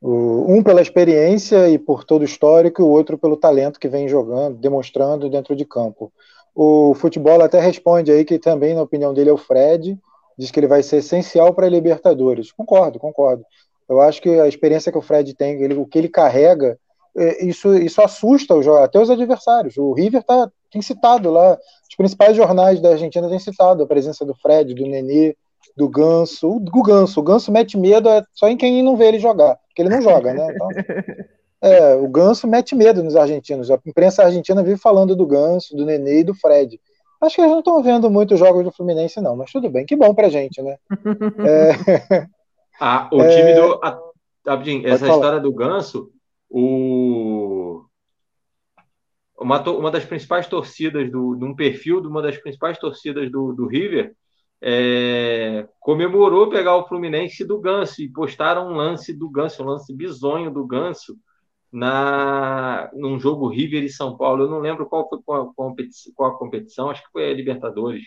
[0.00, 3.88] o, um pela experiência e por todo o histórico, e o outro pelo talento que
[3.88, 6.12] vem jogando, demonstrando dentro de campo.
[6.54, 9.98] O futebol até responde aí que também, na opinião dele, é o Fred,
[10.36, 12.52] diz que ele vai ser essencial para a Libertadores.
[12.52, 13.44] Concordo, concordo.
[13.88, 16.78] Eu acho que a experiência que o Fred tem, ele, o que ele carrega,
[17.16, 19.76] é, isso, isso assusta até os adversários.
[19.78, 24.24] O River tá, tem citado lá, os principais jornais da Argentina têm citado a presença
[24.24, 25.36] do Fred, do Nenê,
[25.76, 26.48] do Ganso.
[26.48, 29.82] O Ganso, o Ganso mete medo é só em quem não vê ele jogar, porque
[29.82, 30.52] ele não joga, né?
[30.54, 30.68] Então,
[31.62, 33.70] é, o Ganso mete medo nos argentinos.
[33.70, 36.80] A imprensa argentina vive falando do Ganso, do Nenê e do Fred.
[37.20, 39.96] Acho que eles não estão vendo muitos jogos do Fluminense, não, mas tudo bem, que
[39.96, 40.76] bom pra gente, né?
[42.10, 42.26] é...
[42.80, 43.54] ah, o time é...
[43.54, 43.80] do.
[43.82, 44.00] A,
[44.84, 45.14] essa falar.
[45.14, 46.10] história do Ganso,
[46.48, 47.84] o.
[49.38, 53.52] Uma, uma das principais torcidas do, de um perfil de uma das principais torcidas do,
[53.52, 54.14] do River
[54.60, 59.94] é, comemorou pegar o Fluminense do Ganso e postaram um lance do Ganso, um lance
[59.94, 61.16] bizonho do Ganso
[61.70, 64.44] na num jogo River e São Paulo.
[64.44, 67.34] Eu não lembro qual foi qual a competição, qual a competição acho que foi a
[67.34, 68.02] Libertadores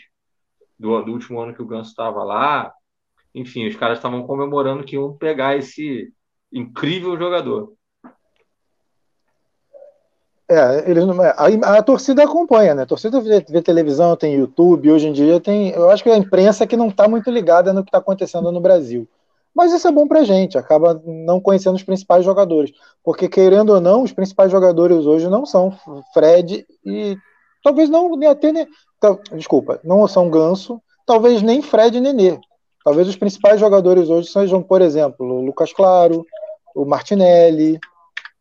[0.78, 2.74] do, do último ano que o Ganso estava lá.
[3.34, 6.14] Enfim, os caras estavam comemorando que iam pegar esse
[6.52, 7.74] incrível jogador.
[10.52, 12.84] É, eles não, a, a, torcida acompanha, né?
[12.84, 15.70] A torcida vê, vê, televisão, tem YouTube, hoje em dia tem.
[15.70, 18.60] Eu acho que a imprensa que não está muito ligada no que está acontecendo no
[18.60, 19.08] Brasil.
[19.56, 22.74] Mas isso é bom pra gente, acaba não conhecendo os principais jogadores.
[23.02, 25.74] Porque, querendo ou não, os principais jogadores hoje não são
[26.14, 27.18] Fred e.
[27.64, 28.52] Talvez não até.
[28.52, 28.68] Nem,
[29.34, 32.38] desculpa, não são Ganso, talvez nem Fred e Nenê.
[32.84, 36.26] Talvez os principais jogadores hoje sejam, por exemplo, o Lucas Claro,
[36.76, 37.80] o Martinelli,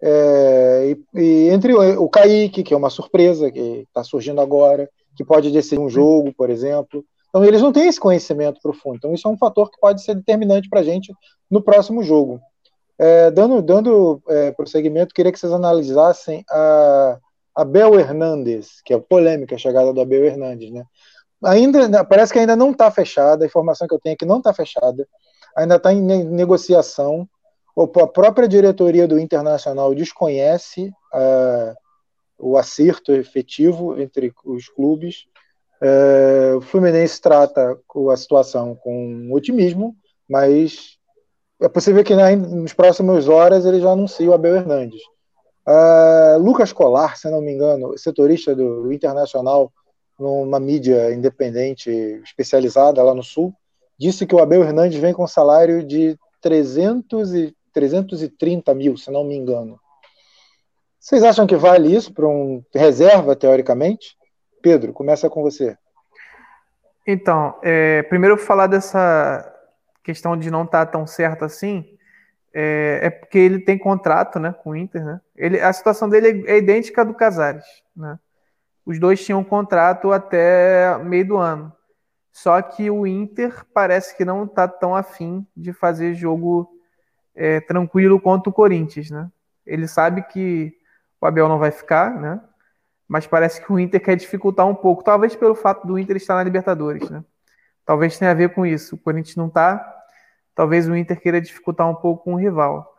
[0.02, 5.24] é, e, e, entre o, Kaique, que é uma surpresa, que está surgindo agora, que
[5.24, 7.04] pode decidir um jogo, por exemplo.
[7.28, 8.96] Então, eles não têm esse conhecimento profundo.
[8.96, 11.12] Então, isso é um fator que pode ser determinante para a gente
[11.50, 12.40] no próximo jogo.
[12.98, 17.18] É, dando dando é, prosseguimento, queria que vocês analisassem a
[17.54, 20.70] Abel Hernandes, que é polêmica a chegada do Abel Hernandes.
[20.70, 20.84] Né?
[21.44, 24.38] Ainda, parece que ainda não está fechada, a informação que eu tenho é que não
[24.38, 25.06] está fechada,
[25.56, 27.28] ainda está em negociação
[27.76, 31.74] a própria diretoria do Internacional desconhece uh,
[32.38, 35.26] o acerto efetivo entre os clubes.
[35.80, 37.78] Uh, o Fluminense trata
[38.10, 39.96] a situação com otimismo,
[40.28, 40.98] mas
[41.60, 45.00] é possível que nas próximas horas ele já anuncie o Abel Hernandes.
[45.66, 49.72] Uh, Lucas Colar, se não me engano, setorista do Internacional,
[50.18, 51.90] numa mídia independente
[52.24, 53.54] especializada lá no Sul,
[53.98, 59.24] disse que o Abel Hernandes vem com salário de 300 e 330 mil, se não
[59.24, 59.78] me engano.
[60.98, 64.16] Vocês acham que vale isso para um reserva, teoricamente?
[64.60, 65.76] Pedro, começa com você.
[67.06, 69.50] Então, é, primeiro falar dessa
[70.02, 71.96] questão de não estar tá tão certo assim,
[72.52, 75.04] é, é, porque ele tem contrato né, com o Inter.
[75.04, 75.20] Né?
[75.36, 77.64] Ele, a situação dele é, é idêntica à do Casares.
[77.96, 78.18] Né?
[78.84, 81.72] Os dois tinham contrato até meio do ano.
[82.32, 86.70] Só que o Inter parece que não está tão afim de fazer jogo
[87.40, 89.30] é, tranquilo quanto o Corinthians, né?
[89.64, 90.74] Ele sabe que
[91.18, 92.38] o Abel não vai ficar, né?
[93.08, 96.34] Mas parece que o Inter quer dificultar um pouco, talvez pelo fato do Inter estar
[96.34, 97.24] na Libertadores, né?
[97.86, 98.94] Talvez tenha a ver com isso.
[98.94, 100.04] O Corinthians não está,
[100.54, 102.94] talvez o Inter queira dificultar um pouco com o rival.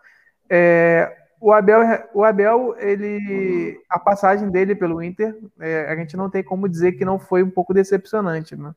[0.49, 6.31] É, o Abel, o Abel, ele, a passagem dele pelo Inter, é, a gente não
[6.31, 8.73] tem como dizer que não foi um pouco decepcionante, né?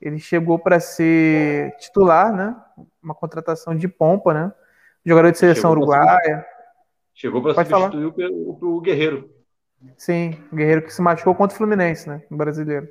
[0.00, 2.56] Ele chegou para ser titular, né?
[3.00, 4.52] Uma contratação de pompa, né?
[5.04, 6.46] Jogador de seleção chegou uruguaia.
[7.14, 9.30] chegou para substituir o, o, Guerreiro.
[9.96, 12.22] Sim, o Guerreiro que se machucou contra o Fluminense, né?
[12.30, 12.88] O brasileiro.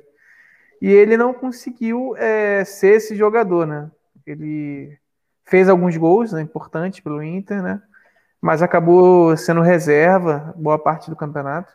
[0.82, 3.90] E ele não conseguiu é, ser esse jogador, né?
[4.26, 4.98] Ele
[5.44, 7.82] fez alguns gols né, importantes pelo Inter, né?
[8.40, 11.72] Mas acabou sendo reserva boa parte do campeonato.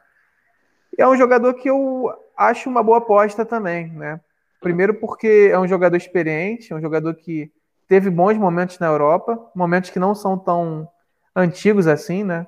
[0.98, 4.20] E é um jogador que eu acho uma boa aposta também, né?
[4.62, 7.52] Primeiro porque é um jogador experiente, é um jogador que
[7.88, 10.88] teve bons momentos na Europa, momentos que não são tão
[11.36, 12.48] antigos assim, né?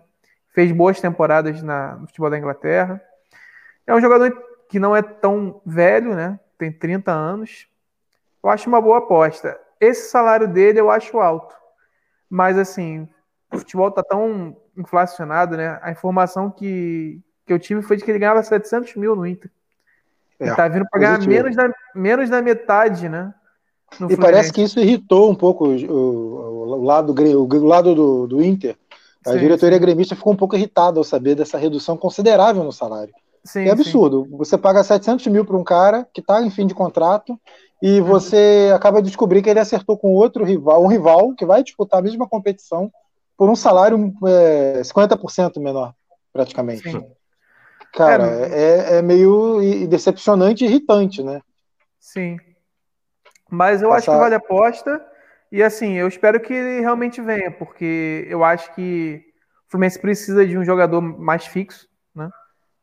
[0.54, 3.02] Fez boas temporadas na, no futebol da Inglaterra.
[3.86, 4.32] É um jogador
[4.70, 6.40] que não é tão velho, né?
[6.58, 7.68] Tem 30 anos.
[8.44, 9.60] Eu acho uma boa aposta.
[9.80, 11.56] Esse salário dele eu acho alto.
[12.30, 13.08] Mas assim,
[13.52, 15.80] o futebol tá tão inflacionado, né?
[15.82, 19.52] A informação que, que eu tive foi de que ele ganhava 700 mil no Inter.
[20.40, 23.34] É, tá vindo pagar menos da, menos da metade, né?
[24.10, 28.76] E parece que isso irritou um pouco o, o, lado, o lado do, do Inter.
[29.26, 29.82] A sim, diretoria sim.
[29.82, 33.14] gremista ficou um pouco irritada ao saber dessa redução considerável no salário.
[33.44, 34.26] Sim, é absurdo.
[34.30, 34.38] Sim.
[34.38, 37.40] Você paga 700 mil para um cara que está em fim de contrato
[37.82, 38.06] e uhum.
[38.06, 42.00] você acaba de descobrir que ele acertou com outro rival, um rival que vai disputar
[42.00, 42.92] a mesma competição
[43.38, 45.94] por um salário é, 50% menor,
[46.34, 46.90] praticamente.
[46.90, 47.06] Sim.
[47.94, 51.42] Cara, é, é, é, meio decepcionante e irritante, né?
[52.00, 52.38] Sim.
[53.50, 53.98] Mas eu Passar...
[53.98, 55.06] acho que vale a aposta.
[55.52, 59.24] E assim, eu espero que ele realmente venha, porque eu acho que
[59.68, 62.30] o Fluminense precisa de um jogador mais fixo, né?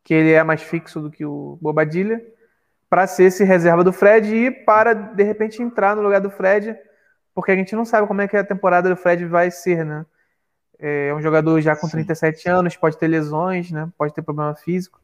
[0.03, 2.22] Que ele é mais fixo do que o Bobadilha,
[2.88, 6.77] para ser esse reserva do Fred e para de repente entrar no lugar do Fred,
[7.35, 10.07] porque a gente não sabe como é que a temporada do Fred vai ser, né?
[10.79, 12.05] É um jogador já com Sim.
[12.05, 13.90] 37 anos, pode ter lesões, né?
[13.96, 15.00] Pode ter problema físico.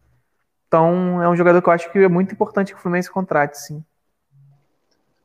[0.67, 3.59] Então, é um jogador que eu acho que é muito importante que o Fluminense contrate,
[3.59, 3.85] sim.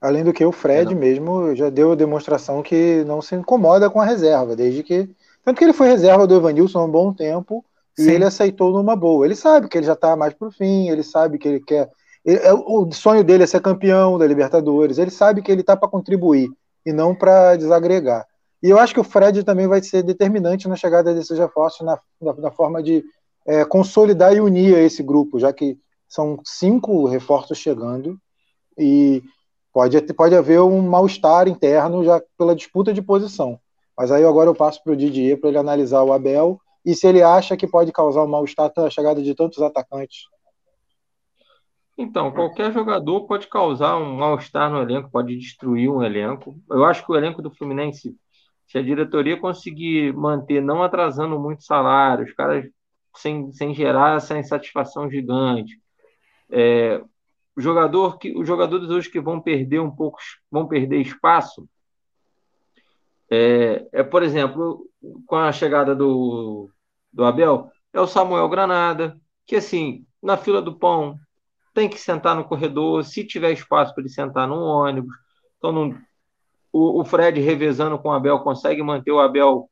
[0.02, 3.90] Além do que o Fred é mesmo já deu a demonstração que não se incomoda
[3.90, 5.10] com a reserva, desde que.
[5.44, 7.64] Tanto que ele foi reserva do Evanilson há um bom tempo
[7.96, 8.10] Sim.
[8.10, 9.26] e ele aceitou numa boa.
[9.26, 11.90] Ele sabe que ele já está mais pro fim, ele sabe que ele quer.
[12.24, 15.78] Ele, é, o sonho dele é ser campeão da Libertadores, ele sabe que ele está
[15.78, 16.50] para contribuir
[16.86, 18.26] e não para desagregar.
[18.62, 22.00] E eu acho que o Fred também vai ser determinante na chegada desses reforços, na,
[22.20, 23.04] na, na forma de
[23.46, 25.78] é, consolidar e unir esse grupo, já que
[26.08, 28.18] são cinco reforços chegando.
[28.78, 29.24] E
[29.76, 33.60] Pode, pode haver um mal-estar interno já pela disputa de posição.
[33.98, 37.06] Mas aí agora eu passo para o Didier para ele analisar o Abel e se
[37.06, 40.28] ele acha que pode causar um mal-estar a chegada de tantos atacantes.
[41.98, 46.58] Então, qualquer jogador pode causar um mal-estar no elenco, pode destruir um elenco.
[46.70, 48.16] Eu acho que o elenco do Fluminense,
[48.68, 52.66] se a diretoria conseguir manter, não atrasando muito salário, os caras
[53.18, 55.78] sem, sem gerar essa insatisfação gigante,
[56.50, 57.02] é,
[57.56, 60.20] o jogador que os jogadores hoje que vão perder um pouco,
[60.52, 61.68] vão perder espaço,
[63.30, 64.90] é, é por exemplo,
[65.26, 66.70] com a chegada do,
[67.12, 71.18] do Abel, é o Samuel Granada, que assim, na fila do pão,
[71.74, 75.14] tem que sentar no corredor, se tiver espaço para ele sentar no ônibus.
[75.58, 75.98] Então, não,
[76.72, 79.70] o, o Fred revezando com o Abel consegue manter o Abel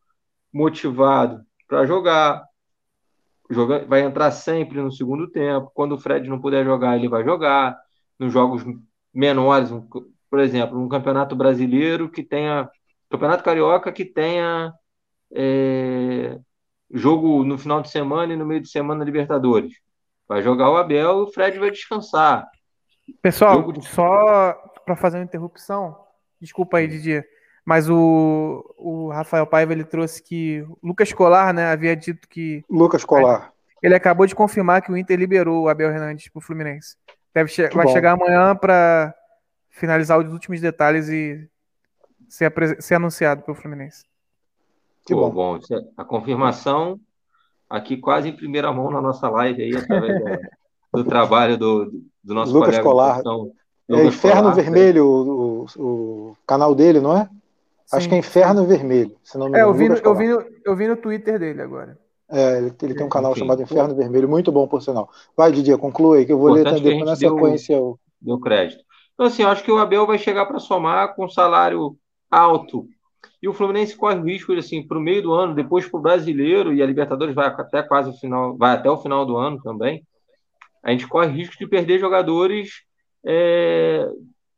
[0.54, 2.44] motivado para jogar
[3.50, 5.72] joga, vai entrar sempre no segundo tempo.
[5.74, 7.78] Quando o Fred não puder jogar, ele vai jogar.
[8.20, 8.64] Nos jogos
[9.14, 9.70] menores,
[10.30, 12.70] por exemplo, um campeonato brasileiro que tenha.
[13.10, 14.74] Campeonato Carioca que tenha
[15.32, 16.40] é,
[16.92, 19.74] jogo no final de semana e no meio de semana na Libertadores.
[20.28, 22.48] Vai jogar o Abel e o Fred vai descansar.
[23.22, 23.86] Pessoal, de...
[23.88, 24.54] só
[24.86, 25.98] para fazer uma interrupção,
[26.40, 27.26] desculpa aí, Didier,
[27.66, 33.06] mas o, o Rafael Paiva ele trouxe que Lucas Colar, né, havia dito que Lucas
[33.06, 33.52] Colar.
[33.82, 36.96] Ele acabou de confirmar que o Inter liberou o Abel Hernandes para o Fluminense.
[37.34, 37.92] Deve che vai bom.
[37.92, 39.14] chegar amanhã para
[39.70, 41.50] finalizar os últimos detalhes e
[42.30, 44.06] ser, ser anunciado pelo Fluminense.
[45.06, 45.30] Que bom.
[45.30, 45.58] bom.
[45.58, 45.60] É
[45.98, 47.00] a confirmação
[47.70, 50.22] aqui quase em primeira mão na nossa live aí, através
[50.94, 51.92] do trabalho do,
[52.24, 52.84] do nosso Lucas colega.
[52.84, 53.20] Colar.
[53.20, 53.52] Então,
[53.90, 57.28] é Inferno Colar, Vermelho, o, o, o canal dele, não é?
[57.92, 59.66] Acho que é Inferno Vermelho, se não me engano.
[59.66, 61.98] É, eu vi, no, eu, vi no, eu vi no Twitter dele agora.
[62.30, 65.10] É, ele, ele tem um canal Enfim, chamado Inferno Vermelho, muito bom, por sinal.
[65.38, 67.76] Vai, Didier, conclua aí, que eu vou ler depois na sequência.
[67.76, 68.84] Deu, deu crédito.
[69.14, 71.96] Então, assim, eu acho que o Abel vai chegar para somar com salário
[72.32, 72.88] alto.
[73.42, 76.02] E o Fluminense corre o risco, assim, para o meio do ano, depois para o
[76.02, 79.62] brasileiro, e a Libertadores vai até quase o final, vai até o final do ano
[79.62, 80.04] também.
[80.82, 82.84] A gente corre risco de perder jogadores
[83.26, 84.08] é,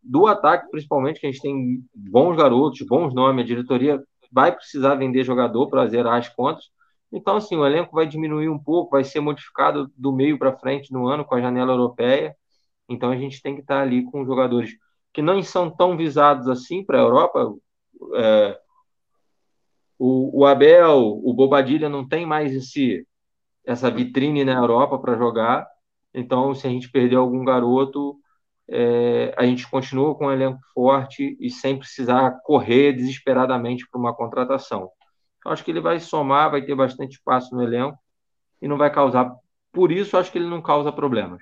[0.06, 4.96] do ataque, principalmente, que a gente tem bons garotos, bons nomes, a diretoria vai precisar
[4.96, 6.66] vender jogador para zerar as contas.
[7.12, 10.92] Então, assim, o elenco vai diminuir um pouco, vai ser modificado do meio para frente
[10.92, 12.36] no ano com a janela europeia.
[12.90, 14.72] Então, a gente tem que estar ali com jogadores
[15.14, 17.54] que não são tão visados assim para a Europa.
[18.16, 18.60] É,
[19.98, 23.08] o, o, Abel, o Bobadilha não tem mais esse,
[23.66, 25.66] essa vitrine na Europa para jogar.
[26.14, 28.20] Então, se a gente perder algum garoto,
[28.68, 34.16] é, a gente continua com um elenco forte e sem precisar correr desesperadamente para uma
[34.16, 34.90] contratação.
[35.40, 37.98] Então, acho que ele vai somar, vai ter bastante espaço no elenco
[38.62, 39.32] e não vai causar.
[39.72, 41.42] Por isso, acho que ele não causa problemas.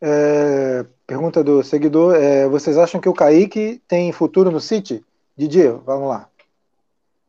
[0.00, 5.04] É, pergunta do seguidor: é, vocês acham que o Kaique tem futuro no City?
[5.36, 6.28] Didier, vamos lá.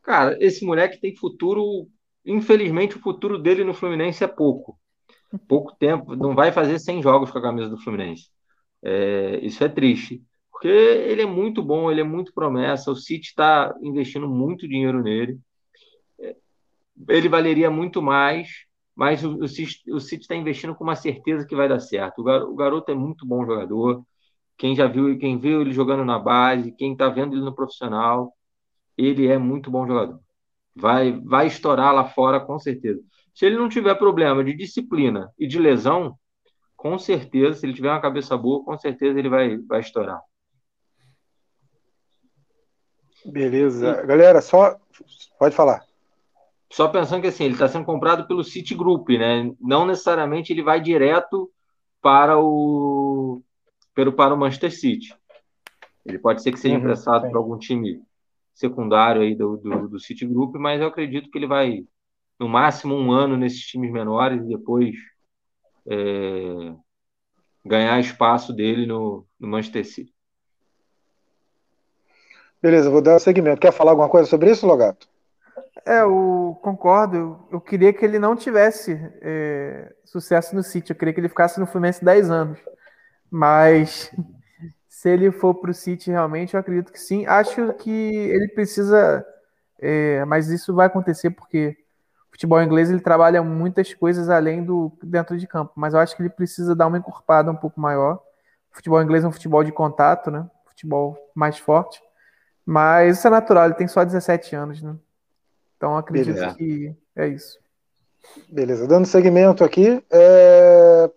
[0.03, 1.87] Cara, esse moleque tem futuro.
[2.25, 4.77] Infelizmente, o futuro dele no Fluminense é pouco.
[5.47, 6.15] Pouco tempo.
[6.15, 8.29] Não vai fazer 100 jogos com a camisa do Fluminense.
[8.83, 12.91] É, isso é triste, porque ele é muito bom, ele é muito promessa.
[12.91, 15.39] O City está investindo muito dinheiro nele.
[16.19, 16.35] É,
[17.09, 18.65] ele valeria muito mais,
[18.95, 22.19] mas o, o, City está investindo com uma certeza que vai dar certo.
[22.19, 24.03] O, gar, o garoto é muito bom jogador.
[24.57, 28.33] Quem já viu, quem viu ele jogando na base, quem está vendo ele no profissional,
[28.97, 30.19] ele é muito bom jogador.
[30.75, 33.01] Vai, vai estourar lá fora com certeza.
[33.33, 36.17] Se ele não tiver problema de disciplina e de lesão,
[36.81, 40.19] com certeza, se ele tiver uma cabeça boa, com certeza ele vai, vai estourar.
[43.23, 44.01] Beleza.
[44.01, 44.79] Galera, só.
[45.37, 45.85] Pode falar.
[46.71, 49.53] Só pensando que assim, ele está sendo comprado pelo Citigroup, né?
[49.61, 51.51] Não necessariamente ele vai direto
[52.01, 53.43] para o
[53.93, 55.15] pelo, para o Manchester City.
[56.03, 58.01] Ele pode ser que seja uhum, emprestado para algum time
[58.55, 61.85] secundário aí do, do, do Citigroup, mas eu acredito que ele vai,
[62.39, 64.95] no máximo, um ano nesses times menores e depois
[65.87, 66.73] é,
[67.65, 70.13] ganhar espaço dele no, no Manchester City.
[72.61, 73.59] Beleza, vou dar o segmento.
[73.59, 75.07] Quer falar alguma coisa sobre isso, Logato?
[75.85, 77.17] É, eu concordo.
[77.17, 80.91] Eu, eu queria que ele não tivesse é, sucesso no City.
[80.91, 82.59] Eu queria que ele ficasse no Fluminense 10 anos.
[83.31, 84.11] Mas
[84.87, 87.25] se ele for para o City realmente, eu acredito que sim.
[87.25, 89.25] Acho que ele precisa.
[89.79, 91.75] É, mas isso vai acontecer porque
[92.41, 95.73] futebol inglês ele trabalha muitas coisas além do dentro de campo.
[95.75, 98.15] Mas eu acho que ele precisa dar uma encorpada um pouco maior.
[98.71, 100.49] O futebol inglês é um futebol de contato, né?
[100.65, 102.01] Futebol mais forte.
[102.65, 104.95] Mas isso é natural, ele tem só 17 anos, né?
[105.77, 106.55] Então acredito Beleza.
[106.55, 107.59] que é isso.
[108.49, 111.09] Beleza, dando seguimento aqui, é...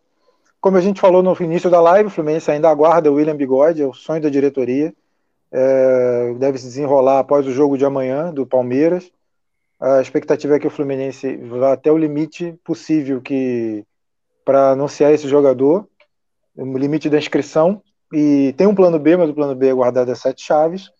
[0.60, 3.82] como a gente falou no início da live, o Fluminense ainda aguarda o William Bigode,
[3.82, 4.92] é o sonho da diretoria.
[5.50, 6.34] É...
[6.34, 9.10] Deve se desenrolar após o jogo de amanhã do Palmeiras.
[9.80, 13.84] A expectativa é que o Fluminense vá até o limite possível que
[14.44, 15.88] para anunciar esse jogador,
[16.56, 17.82] o limite da inscrição.
[18.12, 20.90] E tem um plano B, mas o plano B é guardado a sete chaves.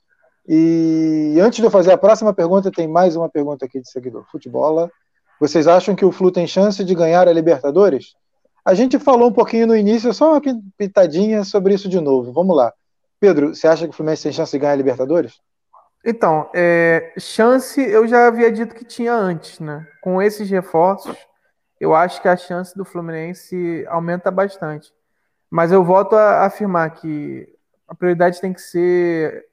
[0.49, 4.27] E antes de eu fazer a próxima pergunta, tem mais uma pergunta aqui de seguidor.
[4.31, 4.91] Futebol.
[5.41, 8.14] Vocês acham que o Flu tem chance de ganhar a Libertadores?
[8.64, 10.43] A gente falou um pouquinho no início, só uma
[10.77, 12.33] pitadinha sobre isso de novo.
[12.33, 12.72] Vamos lá.
[13.20, 15.39] Pedro, você acha que o Fluminense tem chance de ganhar a Libertadores?
[16.05, 19.87] Então, é, chance eu já havia dito que tinha antes, né?
[20.03, 21.17] Com esses reforços,
[21.81, 24.93] eu acho que a chance do Fluminense aumenta bastante.
[25.51, 27.49] Mas eu volto a afirmar que
[27.89, 29.47] a prioridade tem que ser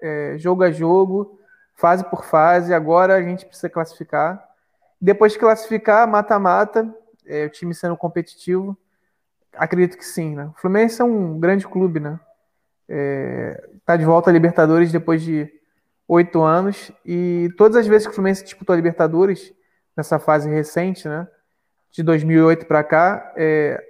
[0.00, 1.40] é, jogo a jogo,
[1.74, 2.72] fase por fase.
[2.72, 4.42] Agora a gente precisa classificar.
[5.00, 6.88] Depois de classificar, mata-mata,
[7.26, 8.78] é, o time sendo competitivo,
[9.52, 10.36] acredito que sim.
[10.36, 10.46] Né?
[10.56, 12.20] O Fluminense é um grande clube, né?
[12.88, 15.52] É, tá de volta a Libertadores depois de
[16.08, 19.52] oito anos e todas as vezes que o Fluminense disputou a Libertadores
[19.96, 21.26] nessa fase recente, né?
[21.90, 23.82] De 2008 para cá, é,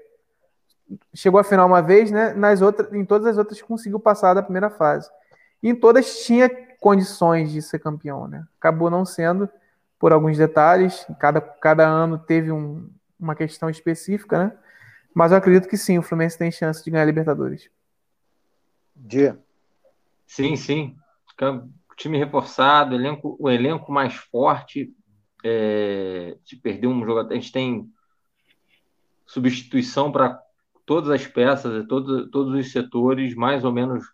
[1.15, 2.33] chegou à final uma vez, né?
[2.35, 5.11] Nas outras, em todas as outras conseguiu passar da primeira fase.
[5.63, 6.49] E em todas tinha
[6.81, 8.47] condições de ser campeão, né?
[8.59, 9.49] Acabou não sendo
[9.99, 12.89] por alguns detalhes, cada, cada ano teve um,
[13.19, 14.53] uma questão específica, né?
[15.15, 17.71] Mas eu acredito que sim, o Fluminense tem chance de ganhar a Libertadores.
[18.95, 19.39] Dia.
[20.27, 20.97] Sim, sim.
[21.97, 24.93] Time reforçado, elenco, o elenco mais forte.
[25.45, 27.89] É, se perder um jogador, a gente tem
[29.27, 30.41] substituição para
[30.85, 34.05] todas as peças, todos, todos os setores, mais ou menos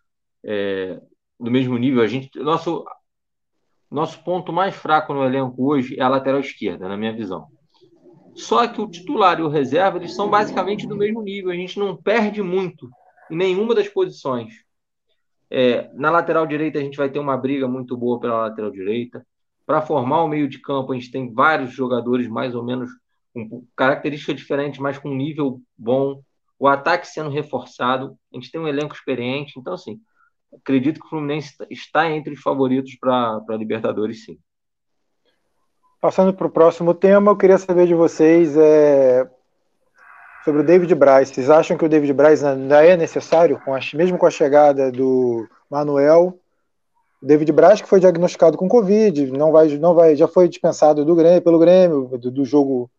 [0.45, 1.01] é,
[1.39, 2.03] do mesmo nível.
[2.03, 2.85] A gente, nosso,
[3.91, 7.47] nosso ponto mais fraco no elenco hoje é a lateral esquerda, na minha visão.
[8.35, 11.51] Só que o titular e o reserva eles são basicamente do mesmo nível.
[11.51, 12.89] A gente não perde muito
[13.30, 14.55] em nenhuma das posições.
[15.55, 19.23] É, na lateral direita a gente vai ter uma briga muito boa pela lateral direita.
[19.67, 22.91] Para formar o meio de campo a gente tem vários jogadores mais ou menos
[23.35, 26.23] com características diferentes, mas com nível bom.
[26.59, 29.61] O ataque sendo reforçado, a gente tem um elenco experiente.
[29.61, 30.01] Então assim,
[30.55, 34.39] acredito que o Fluminense está entre os favoritos para a Libertadores, sim.
[36.01, 39.31] Passando para o próximo tema, eu queria saber de vocês é,
[40.45, 41.28] sobre o David Braz.
[41.28, 44.90] Vocês acham que o David Braz ainda é necessário, com a, mesmo com a chegada
[44.90, 46.38] do Manuel?
[47.22, 51.05] O David Braz, que foi diagnosticado com Covid, não vai, não vai, já foi dispensado
[51.05, 52.90] do Grêmio, pelo Grêmio, do, do jogo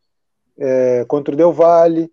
[0.57, 2.09] é, contra o Del Valle,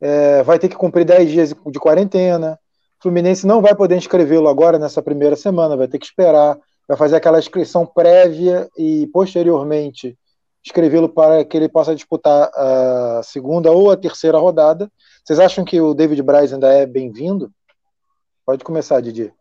[0.00, 2.58] é, vai ter que cumprir 10 dias de quarentena.
[3.00, 6.58] Fluminense não vai poder inscrevê-lo agora nessa primeira semana, vai ter que esperar,
[6.88, 10.16] vai fazer aquela inscrição prévia e posteriormente
[10.64, 14.90] inscrevê-lo para que ele possa disputar a segunda ou a terceira rodada.
[15.24, 17.50] Vocês acham que o David Braz ainda é bem-vindo?
[18.46, 19.32] Pode começar, Didi.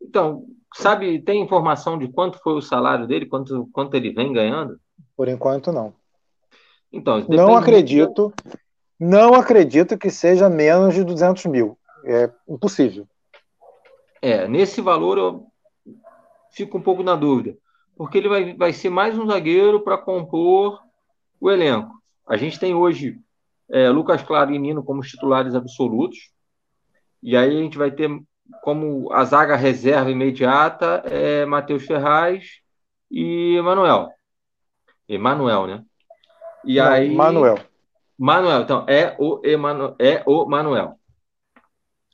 [0.00, 0.44] Então,
[0.74, 4.78] sabe, tem informação de quanto foi o salário dele, quanto, quanto ele vem ganhando?
[5.16, 5.92] Por enquanto, não.
[6.92, 8.32] Então, não acredito,
[8.98, 11.78] não acredito que seja menos de 200 mil.
[12.04, 13.06] É impossível.
[14.22, 15.46] É, nesse valor eu
[16.50, 17.56] fico um pouco na dúvida,
[18.00, 20.80] porque ele vai, vai ser mais um zagueiro para compor
[21.38, 21.92] o elenco.
[22.26, 23.20] A gente tem hoje
[23.68, 26.30] é, Lucas Claro e Nino como titulares absolutos.
[27.22, 28.08] E aí a gente vai ter
[28.62, 32.62] como a zaga reserva imediata é Matheus Ferraz
[33.10, 34.08] e Emanuel.
[35.06, 35.84] Emanuel, né?
[36.64, 37.14] E Não, aí.
[37.14, 37.58] Manuel.
[38.16, 39.94] Manuel, então, é o, Emanu...
[39.98, 40.98] é o Manuel.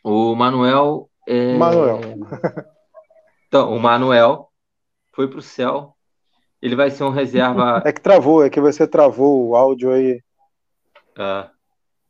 [0.03, 1.09] O Manuel.
[1.28, 1.57] É...
[1.57, 2.01] Manuel.
[3.47, 4.51] então, o Manuel
[5.17, 5.97] foi para o céu.
[6.61, 7.83] Ele vai ser um reserva.
[7.85, 10.23] É que travou, é que você travou o áudio aí.
[11.19, 11.51] É.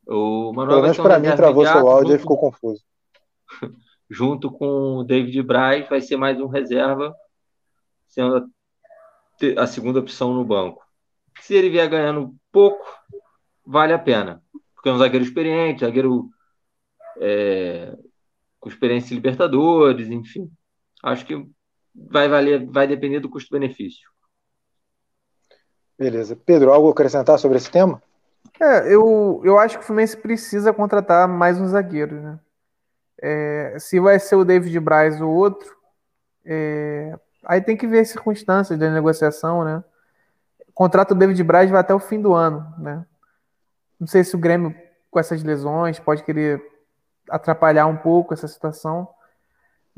[0.08, 2.82] O Manuel Pelo menos um para mim travou seu áudio e ficou confuso.
[4.10, 7.14] Junto com o David Braz, vai ser mais um reserva,
[8.08, 8.48] sendo
[9.56, 10.84] a segunda opção no banco.
[11.40, 12.86] Se ele vier ganhando pouco,
[13.64, 14.42] vale a pena.
[14.74, 16.30] Porque é um zagueiro experiente, zagueiro
[17.18, 17.96] é,
[18.60, 20.48] com experiência em Libertadores, enfim.
[21.02, 21.46] Acho que
[22.10, 24.08] vai valer, vai depender do custo-benefício.
[25.98, 26.36] Beleza.
[26.36, 28.02] Pedro, algo a acrescentar sobre esse tema?
[28.60, 32.38] É, eu, eu acho que o Fluminense precisa contratar mais um zagueiro, né?
[33.20, 35.74] É, se vai ser o David Braz ou outro,
[36.44, 39.82] é, aí tem que ver as circunstâncias da negociação, né?
[40.68, 43.04] O contrato do David Braz vai até o fim do ano, né?
[43.98, 44.74] Não sei se o Grêmio,
[45.10, 46.62] com essas lesões, pode querer
[47.30, 49.08] atrapalhar um pouco essa situação,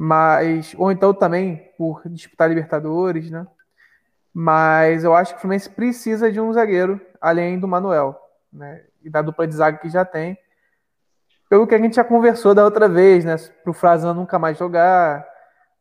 [0.00, 3.44] mas ou então também por disputar Libertadores, né?
[4.32, 8.16] Mas eu acho que o Fluminense precisa de um zagueiro além do Manuel,
[8.52, 8.84] né?
[9.02, 10.38] E da dupla de zaga que já tem.
[11.50, 13.34] Pelo que a gente já conversou da outra vez, né?
[13.64, 15.26] Para o Frazan nunca mais jogar,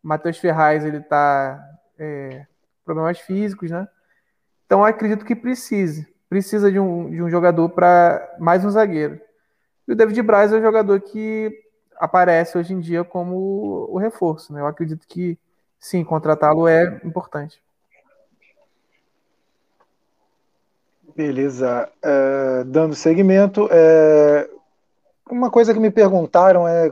[0.01, 1.63] Matheus Ferraz ele tá
[1.99, 2.47] é,
[2.83, 3.87] problemas físicos, né?
[4.65, 9.21] Então acredito que precise, precisa de um, de um jogador para mais um zagueiro.
[9.87, 11.66] E o David Braz é o jogador que
[11.99, 14.61] aparece hoje em dia como o reforço, né?
[14.61, 15.37] Eu acredito que
[15.79, 17.59] sim, contratá-lo é importante.
[21.15, 21.89] Beleza.
[22.01, 24.47] É, dando seguimento, é,
[25.29, 26.91] uma coisa que me perguntaram é: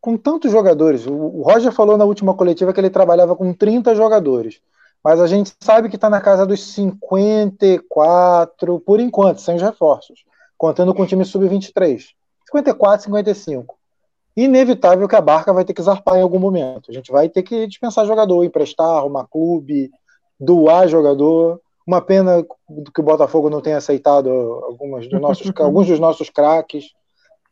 [0.00, 4.60] com tantos jogadores, o Roger falou na última coletiva que ele trabalhava com 30 jogadores,
[5.02, 10.24] mas a gente sabe que está na casa dos 54, por enquanto, sem os reforços,
[10.56, 12.10] contando com o time sub-23.
[12.46, 13.76] 54, 55.
[14.36, 16.90] Inevitável que a barca vai ter que zarpar em algum momento.
[16.90, 19.90] A gente vai ter que dispensar jogador, emprestar, arrumar clube,
[20.38, 21.60] doar jogador.
[21.86, 22.44] Uma pena
[22.94, 26.86] que o Botafogo não tenha aceitado algumas dos nossos, alguns dos nossos craques.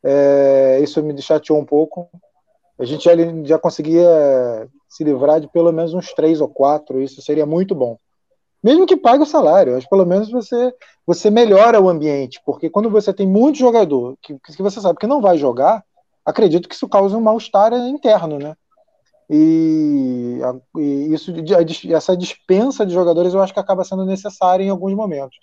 [0.03, 2.09] É, isso me chateou um pouco.
[2.77, 3.11] A gente já,
[3.45, 7.97] já conseguia se livrar de pelo menos uns três ou quatro, isso seria muito bom.
[8.63, 10.73] Mesmo que pague o salário, mas pelo menos você,
[11.05, 15.07] você melhora o ambiente, porque quando você tem muito jogador que, que você sabe que
[15.07, 15.83] não vai jogar,
[16.25, 18.55] acredito que isso causa um mal-estar interno, né?
[19.29, 20.39] E,
[20.77, 21.33] e isso,
[21.93, 25.37] essa dispensa de jogadores eu acho que acaba sendo necessária em alguns momentos.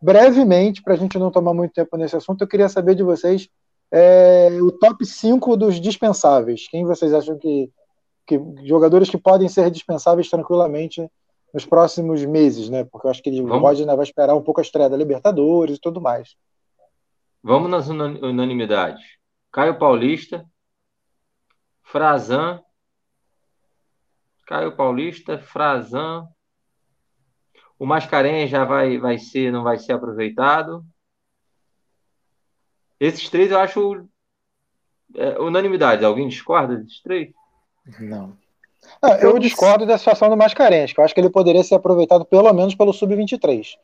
[0.00, 3.48] Brevemente, para a gente não tomar muito tempo nesse assunto, eu queria saber de vocês
[3.90, 6.68] é, o top 5 dos dispensáveis.
[6.68, 7.70] Quem vocês acham que,
[8.26, 11.08] que jogadores que podem ser dispensáveis tranquilamente
[11.52, 12.84] nos próximos meses, né?
[12.84, 13.60] Porque eu acho que ele Vamos.
[13.60, 16.34] pode ainda vai esperar um pouco a estreia da Libertadores e tudo mais.
[17.42, 19.04] Vamos nas unanimidades.
[19.54, 20.44] Caio Paulista,
[21.80, 22.60] Frazan,
[24.48, 26.26] Caio Paulista, Frazan.
[27.78, 30.84] O Mascarenhas já vai, vai ser, não vai ser aproveitado.
[32.98, 34.08] Esses três eu acho
[35.14, 36.04] é, unanimidade.
[36.04, 37.32] Alguém discorda desses três?
[38.00, 38.36] Não.
[39.00, 42.24] não eu discordo da situação do Mascarenhas, que eu acho que ele poderia ser aproveitado
[42.24, 43.76] pelo menos pelo Sub-23.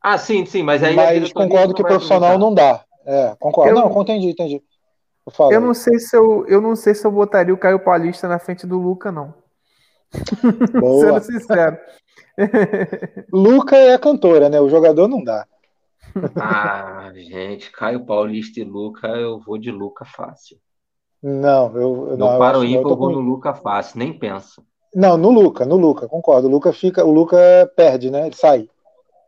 [0.00, 0.94] Ah, sim, sim, mas aí.
[0.94, 2.84] Mas concordo que profissional não dá.
[3.04, 3.76] É, concordo.
[3.76, 3.88] Eu...
[3.88, 4.62] Não, entendi, entendi.
[5.50, 8.38] Eu não sei se eu, eu não sei se eu botaria o Caio Paulista na
[8.38, 9.34] frente do Luca, não.
[10.80, 11.20] Boa.
[11.20, 11.78] Sendo sincero.
[13.32, 14.60] Luca é a cantora, né?
[14.60, 15.46] O jogador não dá.
[16.36, 20.58] Ah, gente, Caio Paulista e Luca, eu vou de Luca fácil.
[21.22, 22.38] Não, eu, eu não.
[22.38, 23.10] Para o ímpar, eu vou com...
[23.10, 24.62] no Luca fácil, nem penso.
[24.94, 26.48] Não, no Luca, no Luca, concordo.
[26.48, 27.38] O Luca fica, o Luca
[27.76, 28.26] perde, né?
[28.26, 28.68] Ele sai.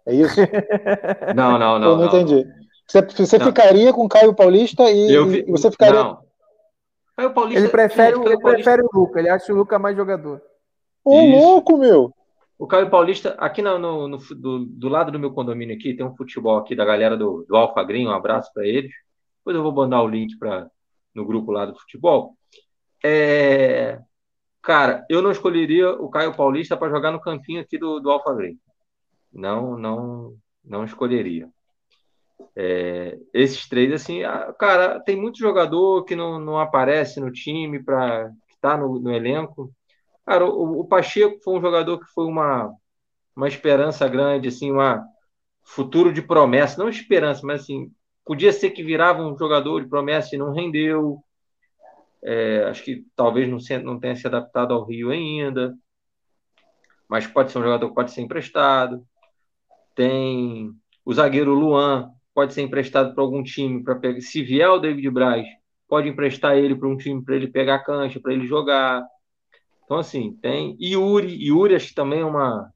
[0.04, 0.36] É isso?
[1.34, 1.90] não, não, não.
[1.90, 2.44] Eu não, não entendi.
[2.44, 2.63] Não.
[2.86, 5.42] Você, você ficaria com Caio Paulista e, vi...
[5.50, 6.02] você ficaria.
[6.02, 6.24] Não.
[7.16, 7.60] Caio Paulista.
[7.60, 10.42] Ele prefere, gente, ele prefere o Luca, ele acha o Luca mais jogador.
[11.04, 12.12] Ô, louco, meu!
[12.58, 16.06] O Caio Paulista, aqui no, no, no do, do, lado do meu condomínio aqui, tem
[16.06, 18.92] um futebol aqui da galera do, do Alfa Green, um abraço para eles.
[19.38, 20.68] Depois eu vou mandar o link para
[21.14, 22.36] no grupo lá do futebol.
[23.04, 24.00] É,
[24.62, 28.32] cara, eu não escolheria o Caio Paulista para jogar no campinho aqui do, do Alfa
[28.34, 28.58] Green.
[29.32, 31.48] Não, não, não escolheria.
[32.56, 34.20] É, esses três, assim,
[34.58, 39.12] cara, tem muito jogador que não, não aparece no time para estar tá no, no
[39.12, 39.72] elenco.
[40.26, 42.72] Cara, o, o, Pacheco foi um jogador que foi uma,
[43.36, 45.04] uma esperança grande, assim, uma,
[45.64, 47.90] futuro de promessa, não esperança, mas assim,
[48.24, 51.22] podia ser que virava um jogador de promessa e não rendeu.
[52.22, 55.74] É, acho que talvez não, se, não tenha se adaptado ao Rio ainda,
[57.08, 59.06] mas pode ser um jogador que pode ser emprestado.
[59.94, 60.72] Tem
[61.04, 64.20] o zagueiro Luan, pode ser emprestado para algum time para pegar.
[64.20, 65.46] Se vier o David Braz,
[65.88, 69.06] pode emprestar ele para um time para ele pegar a cancha, para ele jogar.
[69.84, 70.76] Então, assim, tem.
[70.80, 72.70] Yuri, Yuri acho que também é uma.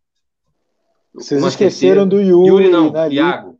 [1.12, 2.06] Vocês uma esqueceram terceira.
[2.06, 2.48] do Yuri.
[2.48, 3.59] Yuri não, né, Iago.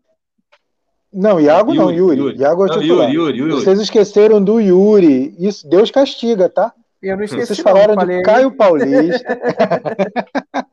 [1.12, 2.20] Não, Iago Yuri, não, Yuri.
[2.20, 2.38] Yuri.
[2.38, 5.34] Iago é não, Yuri, Yuri, Yuri, Vocês esqueceram do Yuri.
[5.38, 6.72] Isso, Deus castiga, tá?
[7.03, 7.46] Eu não esqueci.
[7.46, 9.40] Vocês falaram não, de Caio Paulista.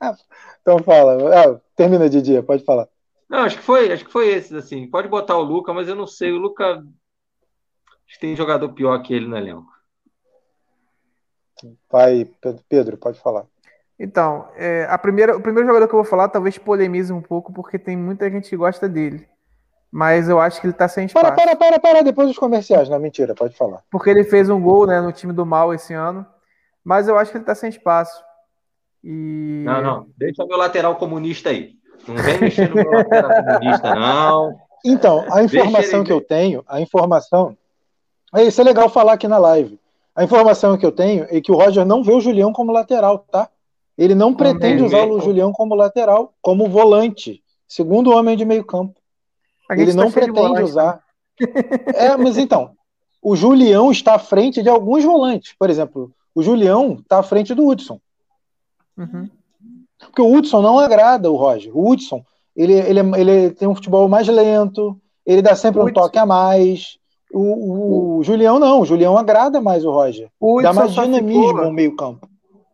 [0.61, 1.17] então fala.
[1.33, 2.87] Ah, termina, Didi, pode falar.
[3.29, 4.87] Não, acho que foi, acho que foi esses, assim.
[4.87, 6.31] Pode botar o Luca, mas eu não sei.
[6.31, 6.75] O Luca.
[6.75, 9.73] Acho que tem jogador pior que ele no elenco.
[11.91, 12.29] Vai,
[12.69, 13.45] Pedro, pode falar.
[13.97, 17.53] Então, é, a primeira, o primeiro jogador que eu vou falar talvez polemize um pouco,
[17.53, 19.27] porque tem muita gente que gosta dele.
[19.91, 21.25] Mas eu acho que ele tá sem espaço.
[21.25, 22.89] Para, para, para, para, depois dos comerciais.
[22.89, 23.81] Não, mentira, pode falar.
[23.89, 26.25] Porque ele fez um gol né, no time do mal esse ano.
[26.83, 28.21] Mas eu acho que ele tá sem espaço.
[29.01, 29.63] E...
[29.65, 30.09] Não, não.
[30.17, 31.74] Deixa o meu lateral comunista aí.
[32.07, 34.59] Não vem mexer no meu lateral comunista, não.
[34.85, 37.57] Então, a informação que eu tenho, a informação.
[38.33, 39.79] É isso é legal falar aqui na live.
[40.15, 43.19] A informação que eu tenho é que o Roger não vê o Julião como lateral,
[43.19, 43.49] tá?
[43.97, 48.99] Ele não pretende usar o Julião como lateral, como volante, segundo homem de meio campo.
[49.71, 50.93] Ele tá não pretende volante, usar.
[50.93, 51.01] Né?
[51.93, 52.71] É, mas então,
[53.21, 55.53] o Julião está à frente de alguns volantes.
[55.59, 57.99] Por exemplo, o Julião está à frente do Hudson.
[58.97, 59.29] Uhum.
[60.15, 61.77] Porque o Hudson não agrada o Roger.
[61.77, 62.23] O Hudson,
[62.55, 66.97] ele, ele, ele tem um futebol mais lento, ele dá sempre um toque a mais.
[67.33, 70.29] O, o, o, Julião não, o Julião agrada mais o Roger.
[70.39, 72.29] O dá mais dinamismo ficou, no meio campo.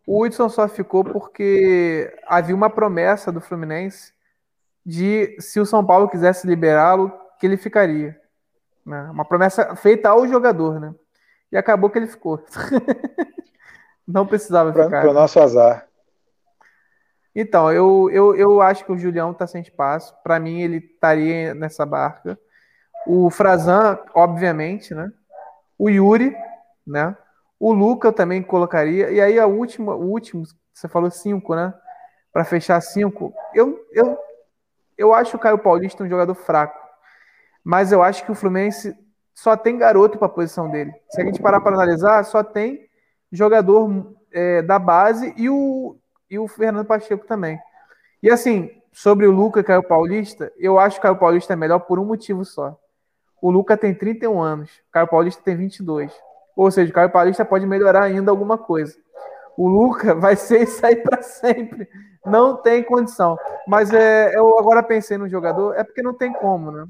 [0.06, 4.14] O Hudson só ficou porque havia uma promessa do Fluminense
[4.86, 8.16] de se o São Paulo quisesse liberá-lo, que ele ficaria.
[8.86, 9.10] Né?
[9.12, 10.94] Uma promessa feita ao jogador, né?
[11.52, 12.40] E acabou que ele ficou.
[14.08, 15.02] Não precisava pra, ficar.
[15.02, 15.88] Para o nosso azar.
[17.36, 20.16] Então, eu, eu, eu acho que o Julião está sem espaço.
[20.24, 22.38] Para mim, ele estaria nessa barca.
[23.08, 25.12] O Frazan, obviamente, né?
[25.78, 26.36] O Yuri,
[26.86, 27.16] né?
[27.60, 29.12] O Luca eu também colocaria.
[29.12, 31.74] E aí, a última, o último, você falou cinco, né?
[32.34, 33.34] Para fechar cinco.
[33.54, 34.18] Eu, eu
[35.02, 36.80] eu acho o Caio Paulista um jogador fraco,
[37.64, 38.96] mas eu acho que o Fluminense
[39.34, 40.94] só tem garoto para a posição dele.
[41.10, 42.88] Se a gente parar para analisar, só tem
[43.32, 45.98] jogador é, da base e o,
[46.32, 47.60] e o Fernando Pacheco também.
[48.24, 51.80] E assim, sobre o Luca Caio Paulista, eu acho que o Caio Paulista é melhor
[51.80, 52.80] por um motivo só.
[53.42, 56.14] O Luca tem 31 anos, o Caio Paulista tem 22.
[56.56, 58.96] Ou seja, o Caio Paulista pode melhorar ainda alguma coisa.
[59.58, 61.90] O Luca vai ser isso aí para sempre.
[62.26, 63.38] Não tem condição.
[63.68, 66.86] Mas é, eu agora pensei no jogador, é porque não tem como, né?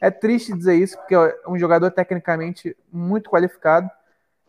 [0.00, 3.88] É triste dizer isso, porque é um jogador tecnicamente muito qualificado.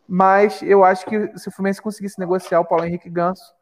[0.08, 3.54] Mas eu acho que se o Fluminense conseguisse negociar o Paulo Henrique Ganso,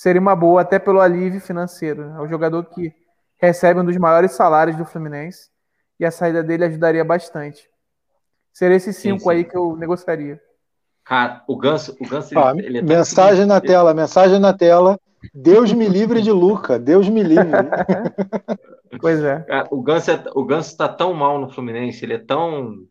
[0.00, 2.04] seria uma boa, até pelo alívio financeiro.
[2.04, 2.90] É um jogador que
[3.36, 5.50] recebe um dos maiores salários do Fluminense
[5.98, 7.68] e a saída dele ajudaria bastante.
[8.50, 9.30] Seria esses cinco sim, sim.
[9.30, 10.40] aí que eu negociaria.
[11.04, 14.98] Cara, o Ganso, o Ganso ah, ele, ele é mensagem na tela, mensagem na tela.
[15.34, 17.44] Deus me livre de Luca, Deus me livre.
[19.02, 19.44] pois é.
[19.70, 22.86] O Ganso, é, o Ganso tá tão mal no Fluminense, ele é tão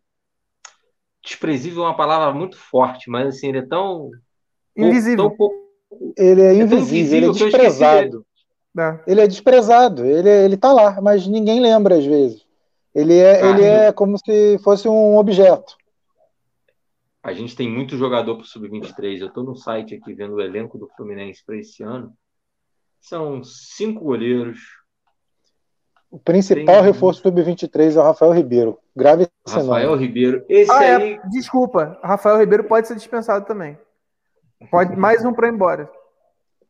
[1.24, 4.12] desprezível, é uma palavra muito forte, mas assim, ele é tão
[4.78, 5.32] invisível.
[5.32, 5.69] Tão
[6.18, 8.26] ele é invisível, ele é desprezado.
[8.78, 9.00] É.
[9.08, 12.46] Ele é desprezado, ele, ele tá lá, mas ninguém lembra às vezes.
[12.94, 15.78] Ele é, ele é como se fosse um objeto.
[17.22, 19.20] A gente tem muito jogador para o Sub-23.
[19.20, 22.14] Eu estou no site aqui vendo o elenco do Fluminense para esse ano.
[23.02, 24.60] São cinco goleiros.
[26.10, 26.84] O principal tem...
[26.84, 28.80] reforço do Sub-23 é o Rafael Ribeiro.
[28.96, 30.08] Grave esse Rafael nome.
[30.08, 30.46] Ribeiro.
[30.48, 31.14] Esse ah, é, aí...
[31.14, 32.00] é, desculpa.
[32.02, 33.78] Rafael Ribeiro pode ser dispensado também.
[34.70, 35.90] Pode mais um para ir embora.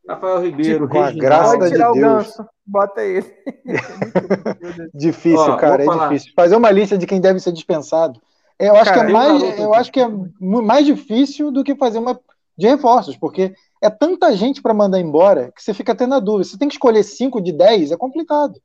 [0.08, 2.24] Rafael Ribeiro, com a graça pode tirar de o Deus.
[2.24, 3.26] ganso, bota ele.
[4.94, 6.08] difícil, Ó, cara, é falar.
[6.08, 6.32] difícil.
[6.34, 8.20] Fazer uma lista de quem deve ser dispensado
[8.60, 11.98] eu acho Cara, que é mais, eu acho que é mais difícil do que fazer
[11.98, 12.20] uma
[12.58, 16.44] de reforços, porque é tanta gente para mandar embora que você fica até na dúvida.
[16.44, 18.60] Você tem que escolher 5 de 10, é complicado.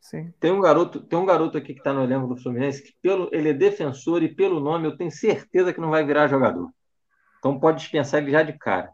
[0.00, 0.32] Sim.
[0.38, 3.28] Tem um garoto, tem um garoto aqui que está no elenco do Fluminense que pelo,
[3.32, 6.70] ele é defensor e pelo nome eu tenho certeza que não vai virar jogador.
[7.44, 8.88] Então pode dispensar ele já de cara.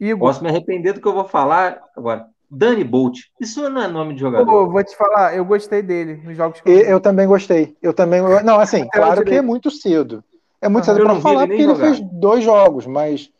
[0.00, 0.30] Igor.
[0.30, 2.26] Posso me arrepender do que eu vou falar agora.
[2.50, 3.18] Dani Bolt.
[3.38, 4.46] Isso não é nome de jogador.
[4.46, 7.76] Pô, vou te falar, eu gostei dele nos jogos que eu, eu também gostei.
[7.82, 8.22] Eu também.
[8.42, 10.24] Não, assim, claro que é muito cedo.
[10.58, 13.30] É muito cedo para falar porque ele fez dois jogos, mas.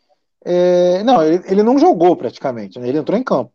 [0.45, 2.87] É, não, ele, ele, não jogou praticamente, né?
[2.89, 3.51] ele entrou em campo.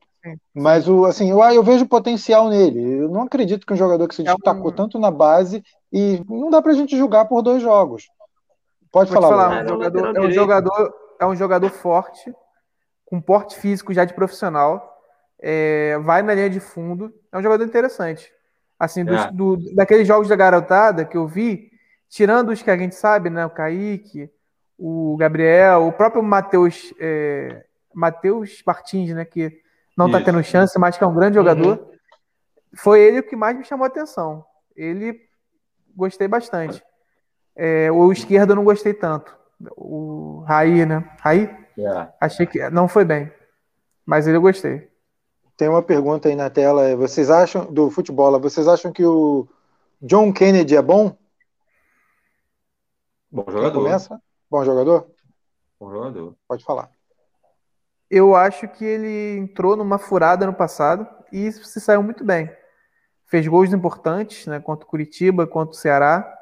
[0.53, 3.03] Mas o, assim, eu, eu vejo potencial nele.
[3.03, 4.77] Eu não acredito que um jogador que se destacou é um...
[4.77, 8.09] tanto na base e não dá pra gente julgar por dois jogos.
[8.91, 12.35] Pode Vou falar, falar um jogador, é, um jogador, é um jogador forte,
[13.05, 14.97] com porte físico já de profissional.
[15.41, 17.13] É, vai na linha de fundo.
[17.33, 18.33] É um jogador interessante.
[18.79, 19.31] Assim, dos, é.
[19.33, 21.71] do, daqueles jogos da garotada que eu vi,
[22.09, 23.45] tirando os que a gente sabe, né?
[23.45, 24.31] O Kaique,
[24.79, 29.25] o Gabriel, o próprio Matheus é, Matheus Martins, né?
[29.25, 29.61] Que
[29.97, 31.79] não está tendo chance, mas que é um grande jogador.
[31.79, 31.93] Uhum.
[32.77, 34.45] Foi ele o que mais me chamou a atenção.
[34.77, 35.21] Ele
[35.97, 36.81] gostei bastante.
[37.61, 39.37] É, o esquerdo eu não gostei tanto.
[39.77, 41.11] O Raí, né?
[41.21, 41.51] Raí?
[41.77, 42.13] Yeah.
[42.21, 42.25] É.
[42.25, 43.33] Achei que não foi bem.
[44.07, 44.89] Mas ele eu gostei.
[45.57, 46.95] Tem uma pergunta aí na tela.
[46.95, 49.49] Vocês acham, do futebol, vocês acham que o
[50.01, 51.17] John Kennedy é bom?
[53.29, 53.73] Bom jogador.
[53.73, 54.23] Quem começa?
[54.49, 55.11] Bom jogador?
[55.81, 56.37] Bom jogador.
[56.47, 56.89] Pode falar.
[58.09, 62.49] Eu acho que ele entrou numa furada no passado e se saiu muito bem.
[63.27, 66.38] Fez gols importantes, né, contra o Curitiba, contra o Ceará.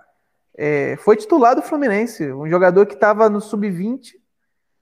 [0.58, 4.14] É, foi titular do Fluminense, um jogador que estava no sub-20,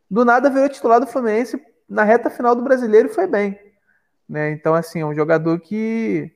[0.08, 3.58] do nada veio titular do Fluminense na reta final do Brasileiro e foi bem.
[4.28, 4.52] Né?
[4.52, 6.32] Então, assim, é um jogador que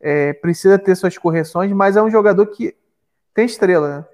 [0.00, 2.74] é, precisa ter suas correções, mas é um jogador que
[3.34, 3.98] tem estrela.
[3.98, 4.06] Né?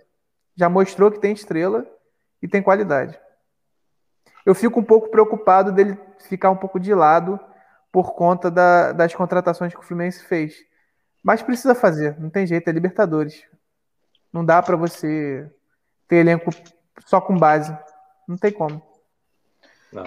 [0.57, 1.87] Já mostrou que tem estrela
[2.43, 3.19] e tem qualidade.
[4.45, 7.39] Eu fico um pouco preocupado dele ficar um pouco de lado
[7.93, 10.57] por conta da, das contratações que o Fluminense fez.
[11.23, 13.45] Mas precisa fazer, não tem jeito, é Libertadores.
[14.33, 15.51] Não dá para você
[16.07, 16.51] ter elenco
[17.07, 17.77] só com base.
[18.27, 18.83] Não tem como.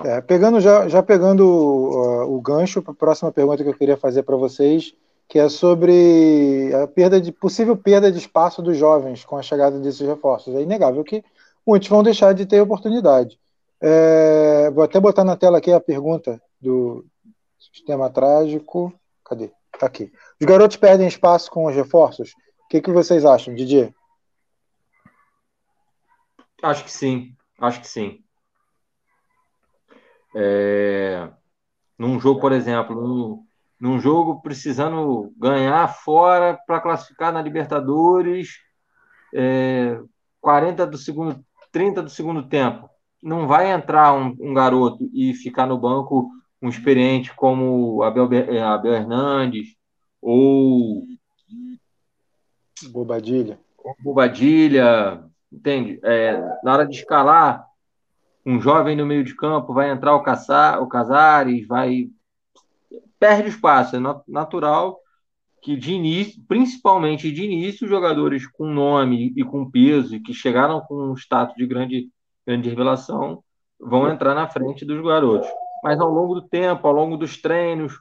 [0.04, 3.98] É, pegando já, já pegando uh, o gancho para a próxima pergunta que eu queria
[3.98, 4.94] fazer para vocês,
[5.28, 9.80] que é sobre a perda de possível perda de espaço dos jovens com a chegada
[9.80, 10.54] desses reforços.
[10.54, 11.24] É inegável que
[11.66, 13.40] muitos vão deixar de ter oportunidade.
[13.82, 17.04] É, vou até botar na tela aqui a pergunta do
[17.60, 18.94] sistema trágico.
[19.26, 19.50] Cadê?
[19.80, 20.12] Tá aqui.
[20.40, 22.34] Os garotos perdem espaço com os reforços?
[22.66, 23.92] O que, que vocês acham, Didier?
[26.62, 27.36] Acho que sim.
[27.60, 28.24] Acho que sim.
[30.36, 31.30] É,
[31.98, 33.46] num jogo, por exemplo, num,
[33.80, 38.60] num jogo precisando ganhar fora para classificar na Libertadores,
[39.34, 40.00] é,
[40.40, 42.90] 40 do segundo, 30 do segundo tempo,
[43.22, 46.30] não vai entrar um, um garoto e ficar no banco
[46.62, 49.76] um experiente como Abel, é, Abel Hernandes
[50.22, 51.04] ou
[52.90, 53.60] Bobadilha.
[54.00, 56.00] Bobadilha, entende?
[56.04, 57.66] É, na hora de escalar,
[58.46, 62.10] um jovem no meio de campo, vai entrar o, Caça, o Casares, vai.
[63.20, 65.00] Perde espaço, é natural
[65.62, 71.12] que de início, principalmente de início, jogadores com nome e com peso, que chegaram com
[71.12, 72.10] um status de grande,
[72.46, 73.44] grande revelação,
[73.80, 75.48] vão entrar na frente dos garotos.
[75.84, 77.94] Mas ao longo do tempo, ao longo dos treinos,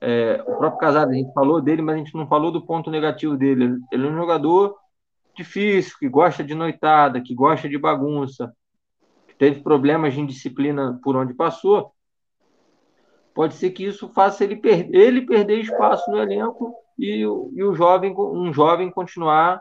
[0.00, 2.90] é, o próprio Casares, a gente falou dele, mas a gente não falou do ponto
[2.90, 3.78] negativo dele.
[3.90, 4.76] Ele é um jogador
[5.36, 8.52] difícil, que gosta de noitada, que gosta de bagunça,
[9.38, 11.92] teve problemas de indisciplina por onde passou,
[13.34, 17.74] pode ser que isso faça ele, per ele perder espaço no elenco e, e o
[17.74, 19.60] jovem, um jovem continuar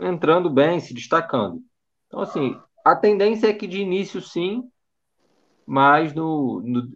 [0.00, 1.60] entrando bem, se destacando.
[2.06, 4.62] Então, assim, a tendência é que de início sim,
[5.66, 6.88] mas no, no,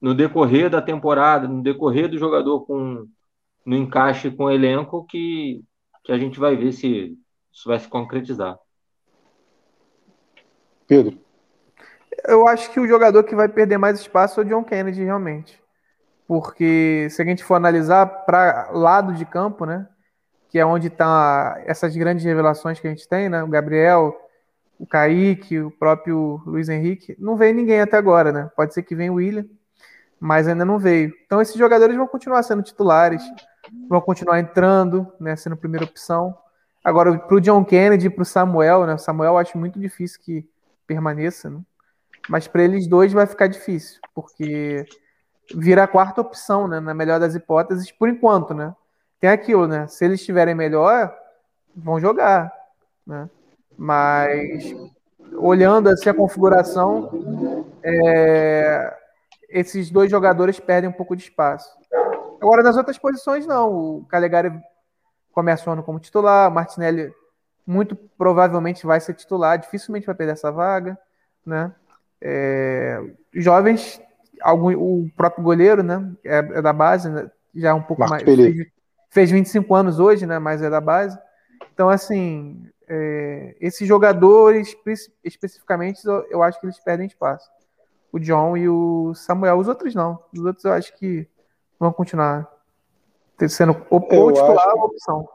[0.00, 3.08] no decorrer da temporada, no decorrer do jogador com
[3.64, 5.62] no encaixe com o elenco, que,
[6.04, 7.16] que a gente vai ver se
[7.52, 8.58] isso vai se concretizar.
[10.86, 11.18] Pedro
[12.26, 15.60] eu acho que o jogador que vai perder mais espaço é o John Kennedy, realmente.
[16.26, 19.88] Porque se a gente for analisar para lado de campo, né?
[20.48, 23.42] Que é onde tá essas grandes revelações que a gente tem, né?
[23.42, 24.16] O Gabriel,
[24.78, 27.16] o Kaique, o próprio Luiz Henrique.
[27.18, 28.50] Não veio ninguém até agora, né?
[28.56, 29.44] Pode ser que venha o William,
[30.18, 31.12] mas ainda não veio.
[31.26, 33.22] Então esses jogadores vão continuar sendo titulares,
[33.88, 35.34] vão continuar entrando, né?
[35.36, 36.36] Sendo primeira opção.
[36.84, 38.96] Agora, para o John Kennedy e para o Samuel, né?
[38.96, 40.48] Samuel eu acho muito difícil que
[40.86, 41.60] permaneça, né?
[42.28, 44.84] Mas para eles dois vai ficar difícil, porque
[45.54, 46.80] vira a quarta opção, né?
[46.80, 48.74] Na melhor das hipóteses, por enquanto, né?
[49.18, 49.86] Tem aquilo, né?
[49.88, 51.14] Se eles estiverem melhor,
[51.76, 52.52] vão jogar,
[53.06, 53.28] né?
[53.76, 54.74] Mas
[55.34, 58.96] olhando assim a configuração, é,
[59.48, 61.70] esses dois jogadores perdem um pouco de espaço.
[62.40, 63.98] Agora, nas outras posições, não.
[63.98, 64.50] O Calegari
[65.32, 67.12] começa o ano como titular, o Martinelli
[67.66, 70.98] muito provavelmente vai ser titular, dificilmente vai perder essa vaga,
[71.44, 71.72] né?
[72.20, 73.02] É,
[73.32, 74.00] jovens,
[74.42, 76.12] algum, o próprio goleiro, né?
[76.24, 78.38] É, é da base, né, já é um pouco Marcos mais.
[78.38, 78.66] Fez,
[79.08, 80.38] fez 25 anos hoje, né?
[80.38, 81.18] Mas é da base.
[81.72, 84.76] Então, assim, é, esses jogadores,
[85.24, 87.48] especificamente, eu, eu, acho que eles perdem espaço.
[88.12, 89.58] o John e o Samuel.
[89.58, 90.18] Os outros não.
[90.32, 91.26] Os outros eu acho que
[91.78, 92.48] vão continuar
[93.48, 95.28] sendo ou, ou titular ou opção.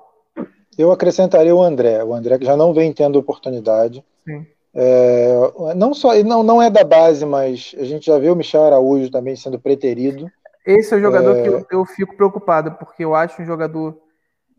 [0.78, 2.04] Eu acrescentaria o André.
[2.04, 4.04] O André que já não vem tendo oportunidade.
[4.26, 4.46] Sim.
[4.78, 5.34] É,
[5.76, 9.10] não só não, não é da base, mas a gente já viu o Michel Araújo
[9.10, 10.30] também sendo preterido.
[10.66, 11.42] Esse é o jogador é...
[11.42, 13.98] que eu, eu, fico preocupado, porque eu acho um jogador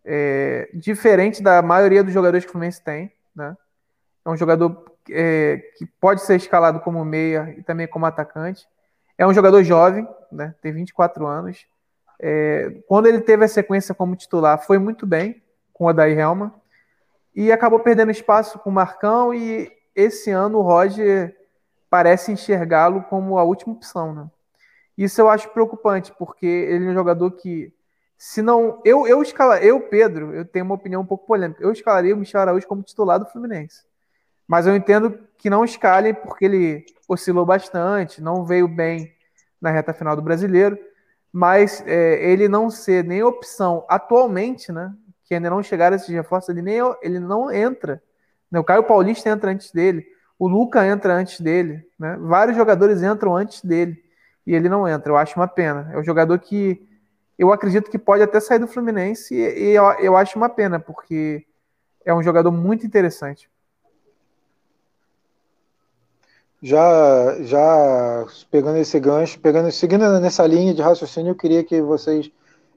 [0.05, 3.13] é, diferente da maioria dos jogadores que o Fluminense tem.
[3.35, 3.55] Né?
[4.25, 8.67] É um jogador é, que pode ser escalado como meia e também como atacante.
[9.19, 10.55] É um jogador jovem, né?
[10.63, 11.67] tem 24 anos.
[12.21, 15.43] É, quando ele teve a sequência como titular, foi muito bem
[15.73, 16.55] com o Adair Helma.
[17.35, 21.37] E acabou perdendo espaço com o Marcão e esse ano o Roger
[21.91, 24.31] parece enxergá-lo como a última opção, né?
[24.97, 27.73] Isso eu acho preocupante, porque ele é um jogador que,
[28.17, 28.81] se não.
[28.85, 31.63] Eu, eu, escala, eu Pedro, eu tenho uma opinião um pouco polêmica.
[31.63, 33.85] Eu escalaria o Michel Araújo como titular do Fluminense.
[34.49, 39.13] Mas eu entendo que não escalem porque ele oscilou bastante, não veio bem
[39.61, 40.79] na reta final do brasileiro.
[41.37, 44.95] Mas é, ele não ser nem opção atualmente, né?
[45.25, 48.01] Que ainda não chegaram esses reforços, ele, nem, ele não entra
[48.51, 48.59] né?
[48.59, 50.07] O Caio Paulista entra antes dele,
[50.39, 52.17] o Luca entra antes dele, né?
[52.21, 54.03] vários jogadores entram antes dele
[54.47, 55.13] e ele não entra.
[55.13, 55.91] Eu acho uma pena.
[55.93, 56.87] É um jogador que
[57.39, 61.45] eu acredito que pode até sair do Fluminense e eu, eu acho uma pena, porque
[62.05, 63.51] é um jogador muito interessante.
[66.67, 72.29] Já, já pegando esse gancho, pegando, seguindo nessa linha de raciocínio, eu queria que vocês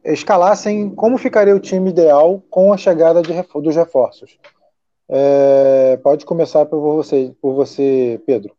[0.06, 4.40] escalassem como ficaria o time ideal com a chegada de, dos reforços.
[5.10, 8.56] É, pode começar por você, por você, Pedro.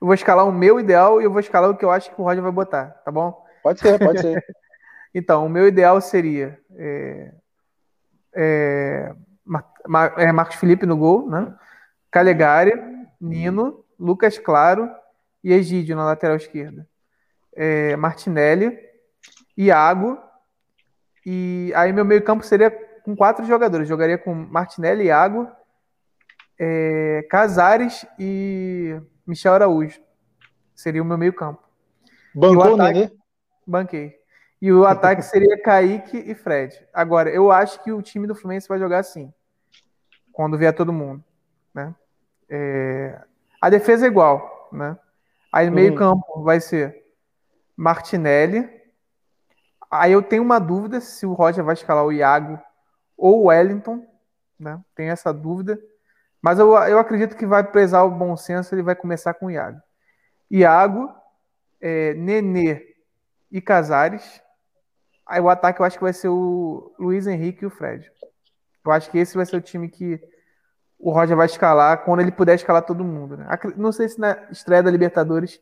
[0.00, 2.18] Eu vou escalar o meu ideal e eu vou escalar o que eu acho que
[2.18, 3.38] o Roger vai botar, tá bom?
[3.62, 4.42] Pode ser, pode ser.
[5.14, 7.32] então, o meu ideal seria é,
[8.34, 9.12] é,
[10.16, 11.54] é, Marcos Felipe no gol, né?
[12.10, 12.72] Calegari,
[13.20, 14.90] Nino, Lucas Claro
[15.44, 16.86] e Egídio na lateral esquerda.
[17.54, 18.76] É, Martinelli,
[19.56, 20.18] Iago,
[21.24, 22.70] e aí meu meio campo seria
[23.04, 23.88] com quatro jogadores.
[23.88, 25.48] Jogaria com Martinelli, Iago,
[26.58, 30.00] é, Casares e Michel Araújo.
[30.74, 31.62] Seria o meu meio campo.
[32.34, 33.10] Bancou, ataque, né?
[33.66, 34.16] Banquei.
[34.60, 36.86] E o ataque seria Kaique e Fred.
[36.92, 39.32] Agora, eu acho que o time do Fluminense vai jogar assim.
[40.32, 41.22] Quando vier todo mundo.
[41.74, 41.94] Né?
[42.48, 43.20] É,
[43.62, 44.68] a defesa é igual.
[44.72, 44.98] Né?
[45.52, 45.96] Aí no meio hum.
[45.96, 47.04] campo vai ser
[47.76, 48.68] Martinelli.
[49.88, 52.58] Aí eu tenho uma dúvida se o Roger vai escalar o Iago
[53.16, 54.04] ou Wellington,
[54.58, 54.80] né?
[54.96, 55.78] Tem essa dúvida.
[56.40, 59.50] Mas eu, eu acredito que vai pesar o bom senso, ele vai começar com o
[59.50, 59.80] Iago.
[60.50, 61.08] Iago,
[61.80, 62.96] é, Nenê
[63.50, 64.42] e Casares.
[65.24, 68.10] Aí o ataque eu acho que vai ser o Luiz Henrique e o Fred.
[68.84, 70.20] Eu acho que esse vai ser o time que
[71.02, 73.36] o Roger vai escalar quando ele puder escalar todo mundo.
[73.36, 73.46] Né?
[73.76, 75.56] Não sei se na estreia da Libertadores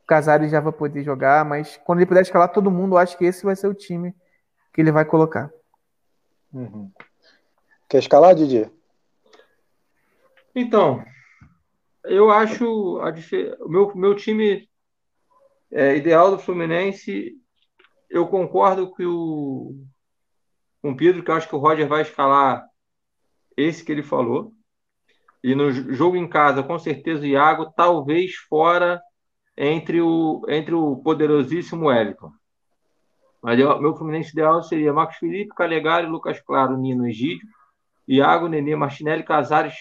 [0.00, 3.18] o Casares já vai poder jogar, mas quando ele puder escalar todo mundo, eu acho
[3.18, 4.14] que esse vai ser o time
[4.72, 5.50] que ele vai colocar.
[6.52, 6.92] Uhum.
[7.88, 8.70] Quer escalar, Didi?
[10.54, 11.04] Então,
[12.04, 13.12] eu acho a
[13.64, 14.68] o meu, meu time
[15.72, 17.36] é, ideal do Fluminense,
[18.08, 19.84] eu concordo com o,
[20.80, 22.64] com o Pedro, que eu acho que o Roger vai escalar
[23.56, 24.55] esse que ele falou.
[25.46, 29.00] E no jogo em casa, com certeza, o Iago, talvez fora
[29.56, 32.32] entre o, entre o poderosíssimo Wellington.
[33.40, 37.46] Mas eu, meu Fluminense ideal seria Marcos Felipe, Calegari, Lucas Claro, Nino Egídio,
[38.08, 39.76] Iago, Nenê, Martinelli, Casares,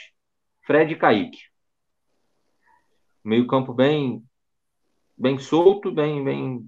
[0.68, 1.40] Fred e Kaique.
[3.24, 4.24] Meio campo bem
[5.18, 6.64] bem solto, bem bem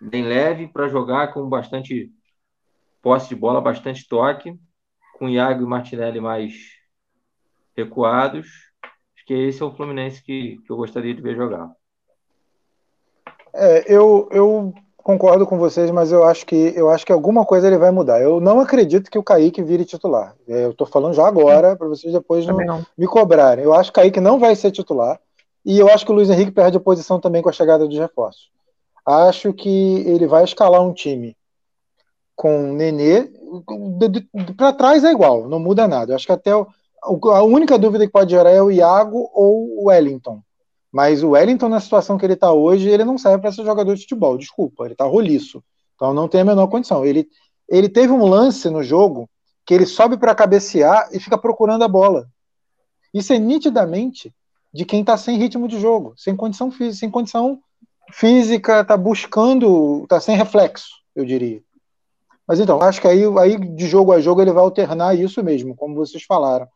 [0.00, 2.10] bem leve para jogar com bastante
[3.02, 4.58] posse de bola, bastante toque,
[5.18, 6.82] com Iago e Martinelli mais
[7.76, 8.46] recuados.
[9.14, 11.70] Acho que esse é o Fluminense que, que eu gostaria de ver jogar.
[13.52, 17.66] É, eu, eu concordo com vocês, mas eu acho que eu acho que alguma coisa
[17.66, 18.20] ele vai mudar.
[18.20, 20.34] Eu não acredito que o Kaique vire titular.
[20.48, 23.64] É, eu estou falando já agora, para vocês depois não, não, me cobrarem.
[23.64, 25.20] Eu acho que o Kaique não vai ser titular.
[25.64, 27.98] E eu acho que o Luiz Henrique perde a posição também com a chegada dos
[27.98, 28.50] reforços.
[29.06, 31.36] Acho que ele vai escalar um time
[32.34, 33.30] com Nenê.
[34.56, 36.12] Para trás é igual, não muda nada.
[36.12, 36.66] Eu acho que até o,
[37.04, 40.42] a única dúvida que pode gerar é o Iago ou o Wellington.
[40.90, 43.94] Mas o Wellington, na situação que ele está hoje, ele não serve para ser jogador
[43.94, 45.62] de futebol, desculpa, ele está roliço.
[45.94, 47.04] Então não tem a menor condição.
[47.04, 47.28] Ele,
[47.68, 49.28] ele teve um lance no jogo
[49.66, 52.28] que ele sobe para cabecear e fica procurando a bola.
[53.12, 54.32] Isso é nitidamente
[54.72, 57.60] de quem está sem ritmo de jogo, sem condição física, sem condição
[58.12, 61.62] física, está buscando, está sem reflexo, eu diria.
[62.46, 65.74] Mas então, acho que aí, aí de jogo a jogo ele vai alternar isso mesmo,
[65.74, 66.68] como vocês falaram.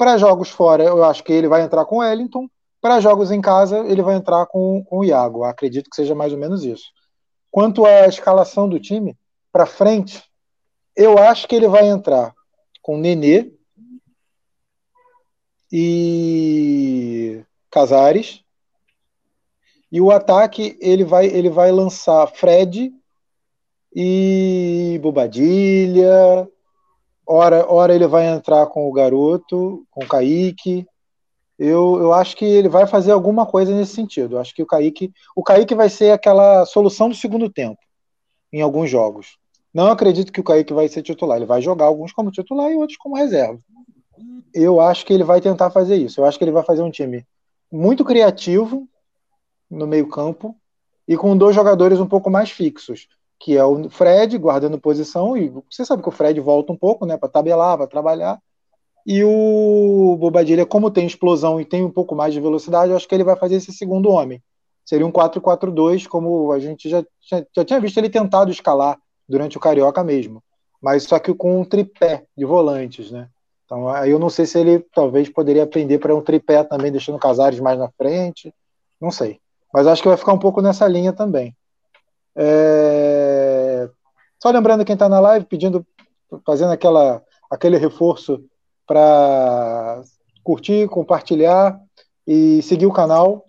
[0.00, 2.48] Para jogos fora, eu acho que ele vai entrar com o Wellington,
[2.80, 5.44] Para jogos em casa, ele vai entrar com, com o Iago.
[5.44, 6.84] Acredito que seja mais ou menos isso.
[7.50, 9.14] Quanto à escalação do time,
[9.52, 10.24] para frente,
[10.96, 12.32] eu acho que ele vai entrar
[12.80, 13.52] com Nenê
[15.70, 18.42] e Casares.
[19.92, 22.90] E o ataque ele vai ele vai lançar Fred
[23.94, 26.48] e Bobadilha.
[27.32, 30.84] Ora, ora ele vai entrar com o garoto, com o Kaique.
[31.56, 34.34] Eu, eu acho que ele vai fazer alguma coisa nesse sentido.
[34.34, 37.78] Eu acho que o Kaique, o Kaique vai ser aquela solução do segundo tempo
[38.52, 39.38] em alguns jogos.
[39.72, 41.36] Não acredito que o Kaique vai ser titular.
[41.36, 43.60] Ele vai jogar alguns como titular e outros como reserva.
[44.52, 46.20] Eu acho que ele vai tentar fazer isso.
[46.20, 47.24] Eu acho que ele vai fazer um time
[47.70, 48.88] muito criativo
[49.70, 50.56] no meio-campo
[51.06, 53.06] e com dois jogadores um pouco mais fixos,
[53.40, 57.06] que é o Fred guardando posição e você sabe que o Fred volta um pouco,
[57.06, 58.38] né, para tabelar, para trabalhar.
[59.06, 63.08] E o Bobadilha, como tem explosão e tem um pouco mais de velocidade, eu acho
[63.08, 64.42] que ele vai fazer esse segundo homem.
[64.84, 69.56] Seria um 4-4-2, como a gente já, já, já tinha visto ele tentado escalar durante
[69.56, 70.42] o Carioca mesmo.
[70.80, 73.28] Mas só que com um tripé de volantes, né?
[73.64, 77.18] Então aí eu não sei se ele talvez poderia aprender para um tripé também, deixando
[77.18, 78.52] Casares mais na frente.
[79.00, 79.40] Não sei.
[79.72, 81.54] Mas acho que vai ficar um pouco nessa linha também.
[82.36, 83.88] É...
[84.42, 85.86] Só lembrando quem está na live, pedindo,
[86.46, 88.42] fazendo aquela, aquele reforço
[88.86, 90.02] para
[90.42, 91.78] curtir, compartilhar
[92.26, 93.46] e seguir o canal.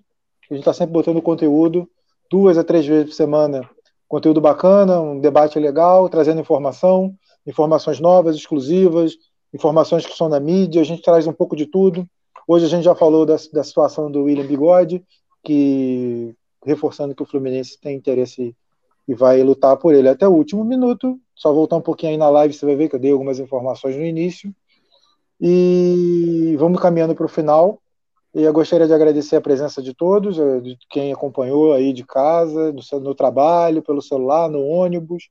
[0.49, 1.89] A gente está sempre botando conteúdo,
[2.29, 3.69] duas a três vezes por semana
[4.11, 7.15] conteúdo bacana, um debate legal, trazendo informação,
[7.47, 9.13] informações novas, exclusivas,
[9.53, 12.05] informações que são da mídia, a gente traz um pouco de tudo.
[12.45, 15.01] Hoje a gente já falou da, da situação do William Bigode,
[15.41, 18.53] que reforçando que o Fluminense tem interesse
[19.07, 21.19] e vai lutar por ele até o último minuto.
[21.35, 23.95] Só voltar um pouquinho aí na live, você vai ver que eu dei algumas informações
[23.95, 24.53] no início.
[25.39, 27.81] E vamos caminhando para o final.
[28.33, 32.05] E eu gostaria de agradecer a presença de todos, eh, de quem acompanhou aí de
[32.05, 35.29] casa, no, no trabalho, pelo celular, no ônibus.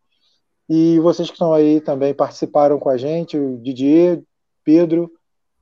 [0.68, 4.22] E vocês que estão aí também participaram com a gente, o Didier,
[4.64, 5.10] Pedro.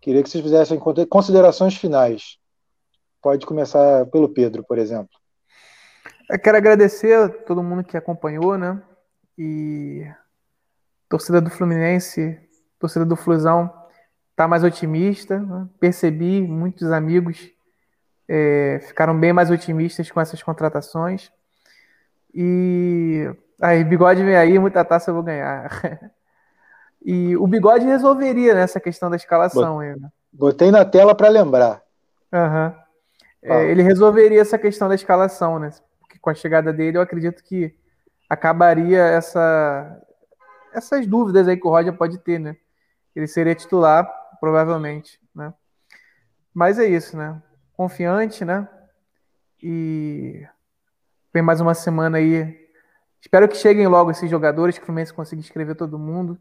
[0.00, 0.78] Queria que vocês fizessem
[1.08, 2.38] considerações finais.
[3.22, 5.17] Pode começar pelo Pedro, por exemplo.
[6.30, 8.80] Eu quero agradecer a todo mundo que acompanhou, né?
[9.36, 10.06] E
[11.08, 12.38] torcida do Fluminense,
[12.78, 13.72] torcida do Flusão,
[14.36, 15.38] tá mais otimista.
[15.38, 15.66] Né?
[15.80, 17.50] Percebi muitos amigos
[18.28, 21.32] é, ficaram bem mais otimistas com essas contratações.
[22.34, 25.70] E aí, bigode vem aí, muita taça eu vou ganhar.
[27.02, 29.78] e o bigode resolveria nessa questão da escalação.
[29.78, 29.96] Né?
[30.30, 31.82] Botei na tela para lembrar.
[32.30, 32.74] Uhum.
[33.40, 35.70] É, ele resolveria essa questão da escalação, né?
[36.28, 37.74] Com a chegada dele, eu acredito que
[38.28, 39.98] acabaria essa,
[40.74, 42.54] essas dúvidas aí que o Roger pode ter, né?
[43.16, 44.06] Ele seria titular
[44.38, 45.54] provavelmente, né?
[46.52, 47.42] Mas é isso, né?
[47.72, 48.68] Confiante, né?
[49.62, 50.46] E
[51.32, 52.68] vem mais uma semana aí.
[53.22, 56.38] Espero que cheguem logo esses jogadores, que o Fluminense consiga inscrever todo mundo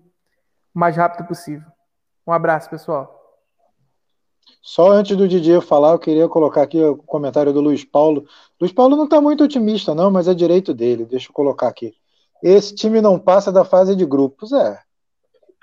[0.75, 1.65] o mais rápido possível.
[2.27, 3.16] Um abraço, pessoal.
[4.61, 8.25] Só antes do Didier falar, eu queria colocar aqui o comentário do Luiz Paulo.
[8.59, 11.05] Luiz Paulo não está muito otimista, não, mas é direito dele.
[11.05, 11.93] Deixa eu colocar aqui.
[12.43, 14.51] Esse time não passa da fase de grupos.
[14.51, 14.79] É,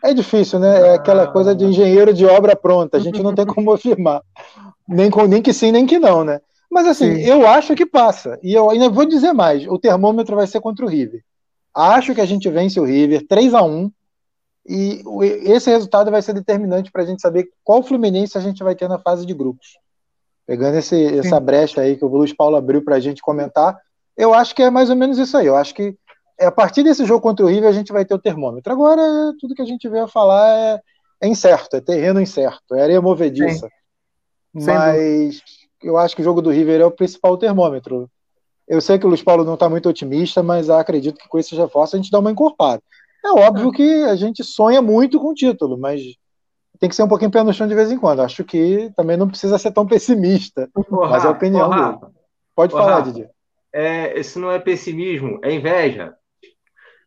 [0.03, 0.89] é difícil, né?
[0.89, 2.97] É aquela coisa de engenheiro de obra pronta.
[2.97, 4.23] A gente não tem como afirmar.
[4.89, 6.41] Nem, com, nem que sim, nem que não, né?
[6.71, 7.21] Mas assim, sim.
[7.23, 8.39] eu acho que passa.
[8.43, 11.23] E eu ainda vou dizer mais: o termômetro vai ser contra o River.
[11.75, 13.91] Acho que a gente vence o River 3 a 1
[14.67, 15.03] e
[15.45, 18.89] esse resultado vai ser determinante para a gente saber qual Fluminense a gente vai ter
[18.89, 19.79] na fase de grupos.
[20.47, 23.79] Pegando esse, essa brecha aí que o Luiz Paulo abriu para a gente comentar,
[24.17, 25.47] eu acho que é mais ou menos isso aí.
[25.47, 25.97] Eu acho que
[26.39, 28.73] é, a partir desse jogo contra o River a gente vai ter o termômetro.
[28.73, 29.03] Agora,
[29.41, 30.81] tudo que a gente veio a falar é,
[31.23, 33.69] é incerto, é terreno incerto, é areia movediça.
[34.59, 34.67] Sim.
[34.67, 35.43] Mas
[35.83, 38.11] eu acho que o jogo do River é o principal termômetro.
[38.67, 41.55] Eu sei que o Luiz Paulo não está muito otimista, mas acredito que com esse
[41.55, 42.83] reforço a gente dá uma encorpada.
[43.25, 46.03] É óbvio que a gente sonha muito com o título, mas
[46.79, 48.21] tem que ser um pouquinho pé no chão de vez em quando.
[48.21, 52.13] Acho que também não precisa ser tão pessimista, porra, mas é a opinião porra, dele.
[52.55, 53.29] Pode porra, falar, Didi.
[53.73, 56.15] É, isso não é pessimismo, é inveja.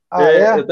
[0.10, 0.60] Ah, é, é?
[0.60, 0.66] Eu,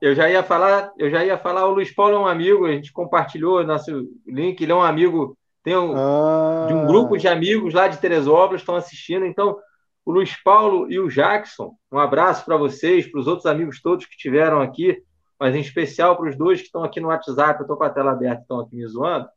[0.00, 2.72] eu, já ia falar, eu já ia falar, o Luiz Paulo é um amigo, a
[2.72, 6.66] gente compartilhou nosso link, ele é um amigo, tem um, ah.
[6.68, 9.58] de um grupo de amigos lá de Teresópolis estão assistindo, então
[10.04, 14.06] o Luiz Paulo e o Jackson, um abraço para vocês, para os outros amigos todos
[14.06, 15.02] que estiveram aqui,
[15.38, 17.90] mas em especial para os dois que estão aqui no WhatsApp, eu estou com a
[17.90, 19.28] tela aberta, estão aqui me zoando.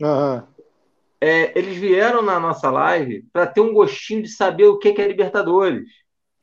[0.00, 0.42] Uhum.
[1.20, 5.06] É, eles vieram na nossa live para ter um gostinho de saber o que é
[5.06, 5.88] Libertadores.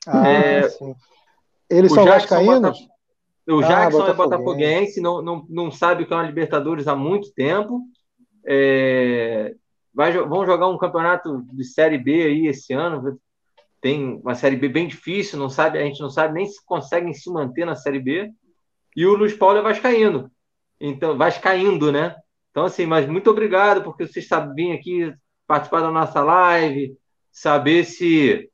[0.08, 0.96] Ah, é, sim.
[1.70, 2.80] Eles são Jackson vascaínos?
[2.80, 3.56] Bota...
[3.56, 6.96] O ah, Jackson é botafoguense, não, não, não sabe o que é uma Libertadores há
[6.96, 7.82] muito tempo.
[8.46, 9.54] É...
[9.94, 13.20] vai, vão jogar um campeonato de Série B aí esse ano.
[13.82, 17.14] Tem uma Série B bem difícil, não sabe, a gente não sabe nem se conseguem
[17.14, 18.30] se manter na Série B.
[18.96, 20.30] E o Luiz Paulo é vascaíno.
[20.80, 22.16] Então, vascaindo, né?
[22.52, 25.14] Então, assim, mas muito obrigado, porque vocês sabem vir aqui
[25.48, 26.98] participar da nossa live,
[27.32, 28.50] saber se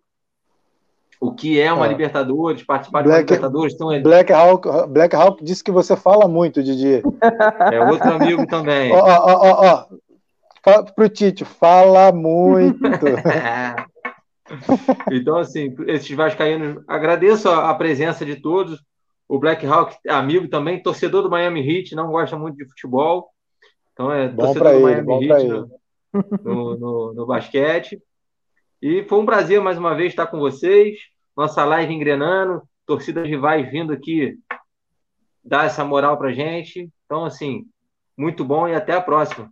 [1.20, 1.90] o que é uma é.
[1.90, 3.74] Libertadores, participar Black, de Libertadores.
[3.74, 7.02] Então, Black, Hawk, Black Hawk disse que você fala muito, Didi.
[7.72, 8.92] É outro amigo também.
[8.92, 9.86] Ó, ó, ó,
[10.66, 10.84] ó.
[10.96, 12.80] Pro Tite, fala muito.
[15.12, 18.84] então, assim, esses vascaínos, agradeço a, a presença de todos.
[19.28, 23.30] O Black Hawk amigo também, torcedor do Miami Heat, não gosta muito de futebol.
[23.94, 25.70] Então é bom torcedor do ele, Miami Heat no,
[26.44, 28.00] no, no, no basquete.
[28.82, 31.00] E foi um prazer mais uma vez estar com vocês.
[31.36, 34.38] Nossa live engrenando, torcidas rivais vindo aqui
[35.44, 36.90] dar essa moral pra gente.
[37.06, 37.66] Então, assim,
[38.18, 39.52] muito bom e até a próxima.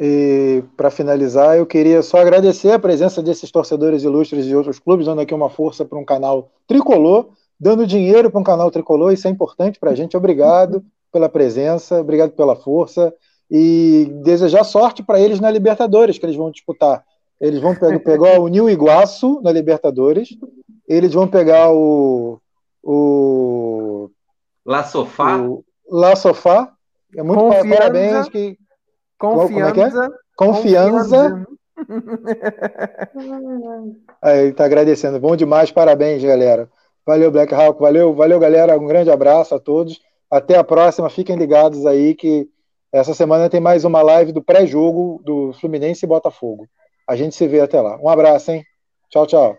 [0.00, 5.06] E para finalizar, eu queria só agradecer a presença desses torcedores ilustres de outros clubes,
[5.06, 9.26] dando aqui uma força para um canal tricolor, dando dinheiro para um canal tricolor, isso
[9.26, 10.16] é importante para a gente.
[10.16, 13.12] Obrigado pela presença, obrigado pela força
[13.50, 17.04] e desejar sorte para eles na Libertadores que eles vão disputar.
[17.40, 20.30] Eles vão pegar, pegar o Nil Iguaçu na Libertadores.
[20.86, 22.40] Eles vão pegar o.
[22.82, 24.10] o
[24.66, 25.38] La Sofá.
[25.38, 26.72] O, La Sofá.
[27.16, 27.68] É muito Confianza.
[27.68, 28.28] parabéns.
[28.28, 28.58] Que,
[29.18, 30.04] Confiança.
[30.04, 30.10] É, é?
[30.36, 31.46] Confiança.
[34.22, 35.20] Aí, tá agradecendo.
[35.20, 36.68] Bom demais, parabéns, galera.
[37.06, 37.80] Valeu, Black Hawk.
[37.80, 38.78] Valeu, valeu, galera.
[38.78, 40.00] Um grande abraço a todos.
[40.30, 41.10] Até a próxima.
[41.10, 42.48] Fiquem ligados aí que
[42.92, 46.66] essa semana tem mais uma live do pré-jogo do Fluminense e Botafogo.
[47.06, 47.98] A gente se vê até lá.
[48.00, 48.64] Um abraço, hein?
[49.10, 49.58] Tchau, tchau.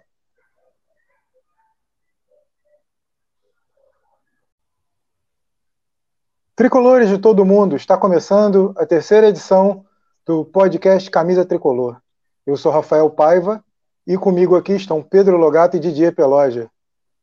[6.60, 9.86] Tricolores de todo mundo, está começando a terceira edição
[10.26, 12.02] do podcast Camisa Tricolor.
[12.46, 13.64] Eu sou Rafael Paiva
[14.06, 16.70] e comigo aqui estão Pedro Logato e Didier Peloja.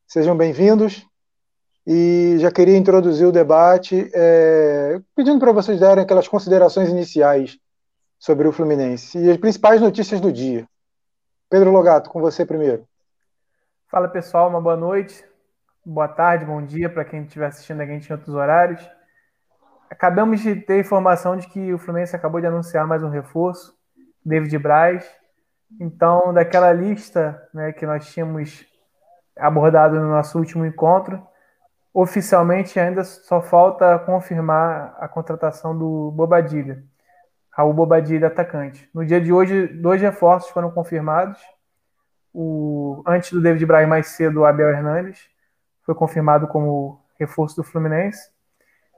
[0.07, 1.07] Sejam bem-vindos
[1.87, 7.59] e já queria introduzir o debate é, pedindo para vocês darem aquelas considerações iniciais
[8.18, 10.66] sobre o Fluminense e as principais notícias do dia.
[11.51, 12.89] Pedro Logato, com você primeiro.
[13.87, 15.22] Fala pessoal, uma boa noite,
[15.84, 18.96] boa tarde, bom dia para quem estiver assistindo a gente em outros horários.
[19.91, 23.74] Acabamos de ter informação de que o Fluminense acabou de anunciar mais um reforço,
[24.24, 25.09] David Braz.
[25.80, 28.66] Então, daquela lista né, que nós tínhamos
[29.37, 31.24] abordado no nosso último encontro,
[31.93, 36.82] oficialmente ainda só falta confirmar a contratação do Bobadilha.
[37.51, 38.89] Raul Bobadilha, atacante.
[38.93, 41.41] No dia de hoje, dois reforços foram confirmados.
[42.34, 45.26] O, antes do David Braz, mais cedo, o Abel Hernandes
[45.84, 48.36] foi confirmado como reforço do Fluminense.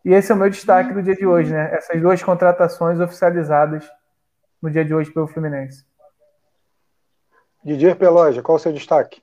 [0.05, 1.75] E esse é o meu destaque do dia de hoje, né?
[1.75, 3.89] Essas duas contratações oficializadas
[4.63, 5.87] no dia de hoje pelo Fluminense.
[7.65, 9.23] Didier Peloja, qual o seu destaque?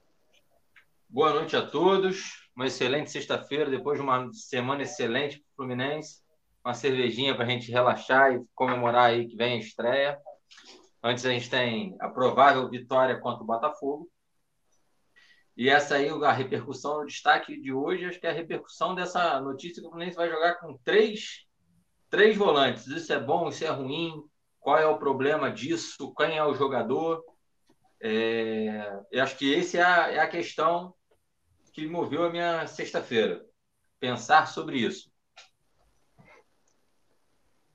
[1.10, 2.50] Boa noite a todos.
[2.56, 6.26] Uma excelente sexta-feira, depois de uma semana excelente para o Fluminense
[6.66, 10.20] uma cervejinha para a gente relaxar e comemorar aí que vem a estreia.
[11.04, 14.10] Antes a gente tem a provável vitória contra o Botafogo.
[15.58, 19.40] E essa aí, a repercussão, o destaque de hoje, acho que é a repercussão dessa
[19.40, 21.46] notícia que o Fluminense vai jogar com três,
[22.10, 22.88] três volantes.
[22.88, 24.22] Isso é bom, isso é ruim?
[24.60, 26.14] Qual é o problema disso?
[26.16, 27.24] Quem é o jogador?
[28.02, 30.94] É, eu acho que essa é a, é a questão
[31.72, 33.46] que moveu a minha sexta-feira.
[34.00, 35.10] Pensar sobre isso.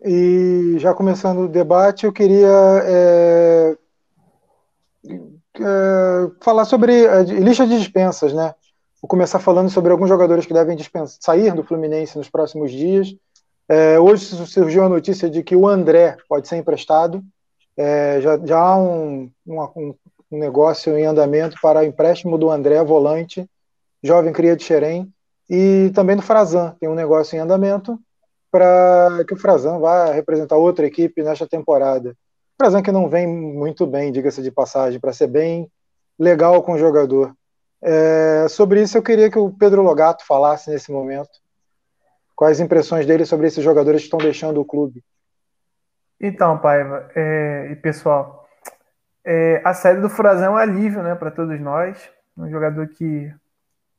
[0.03, 2.49] E já começando o debate, eu queria
[2.85, 3.79] é,
[5.61, 8.55] é, falar sobre a lista de dispensas, né?
[9.01, 10.77] Vou começar falando sobre alguns jogadores que devem
[11.07, 13.15] sair do Fluminense nos próximos dias.
[13.69, 17.23] É, hoje surgiu a notícia de que o André pode ser emprestado.
[18.21, 19.95] Já, já há um, um,
[20.31, 23.49] um, negócio em andamento para empréstimo do André, volante,
[24.03, 25.11] jovem cria de Xerém,
[25.49, 27.99] e também do Frazan, tem um negócio em andamento
[28.51, 32.15] para que o Frazan vá representar outra equipe nesta temporada.
[32.61, 35.67] Frazan que não vem muito bem, diga-se de passagem, para ser bem
[36.19, 37.35] legal com o jogador.
[37.81, 41.31] É, sobre isso eu queria que o Pedro Logato falasse nesse momento.
[42.37, 45.03] Quais impressões dele sobre esses jogadores que estão deixando o clube?
[46.21, 48.47] Então, Paiva é, e pessoal,
[49.25, 52.11] é, a saída do Frazan é um alívio né, para todos nós.
[52.37, 53.33] Um jogador que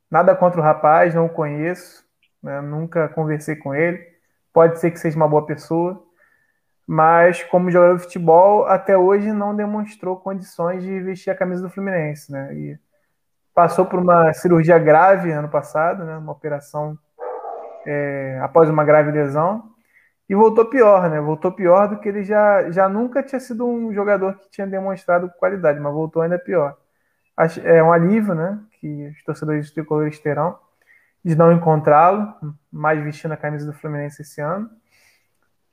[0.10, 2.06] nada contra o rapaz, não o conheço,
[2.44, 4.12] né, nunca conversei com ele
[4.54, 6.04] pode ser que seja uma boa pessoa,
[6.94, 11.70] mas como jogador de futebol, até hoje não demonstrou condições de vestir a camisa do
[11.70, 12.54] Fluminense, né?
[12.54, 12.78] E
[13.54, 16.18] passou por uma cirurgia grave ano passado, né?
[16.18, 17.00] Uma operação
[17.86, 19.72] é, após uma grave lesão.
[20.28, 21.22] E voltou pior, né?
[21.22, 25.32] Voltou pior do que ele já, já nunca tinha sido um jogador que tinha demonstrado
[25.40, 26.76] qualidade, mas voltou ainda pior.
[27.64, 28.60] É um alívio, né?
[28.82, 30.60] Que os torcedores tricolores terão
[31.24, 32.36] de não encontrá-lo,
[32.70, 34.70] mais vestindo a camisa do Fluminense esse ano.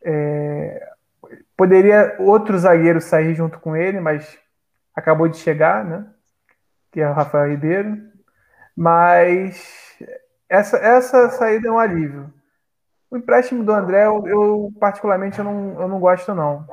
[0.00, 0.92] É,
[1.56, 4.38] poderia outro zagueiro sair junto com ele, mas
[4.94, 6.06] acabou de chegar, né?
[6.90, 7.96] Que é o Rafael Ribeiro.
[8.76, 9.98] Mas
[10.48, 12.32] essa, essa saída é um alívio.
[13.10, 16.66] O empréstimo do André, eu, eu, particularmente eu não, eu não gosto não.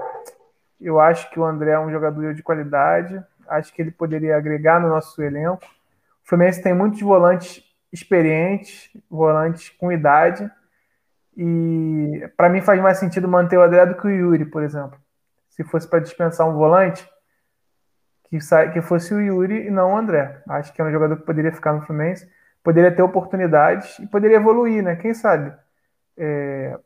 [0.79, 3.23] Eu acho que o André é um jogador de qualidade.
[3.47, 5.63] Acho que ele poderia agregar no nosso elenco.
[5.63, 10.49] O Fluminense tem muitos volantes experientes, volantes com idade.
[11.37, 14.97] E para mim faz mais sentido manter o André do que o Yuri, por exemplo.
[15.49, 17.07] Se fosse para dispensar um volante,
[18.23, 18.39] que,
[18.73, 20.41] que fosse o Yuri e não o André.
[20.49, 22.29] Acho que é um jogador que poderia ficar no Fluminense,
[22.63, 24.95] poderia ter oportunidades e poderia evoluir, né?
[24.95, 25.53] Quem sabe?
[26.17, 26.77] É...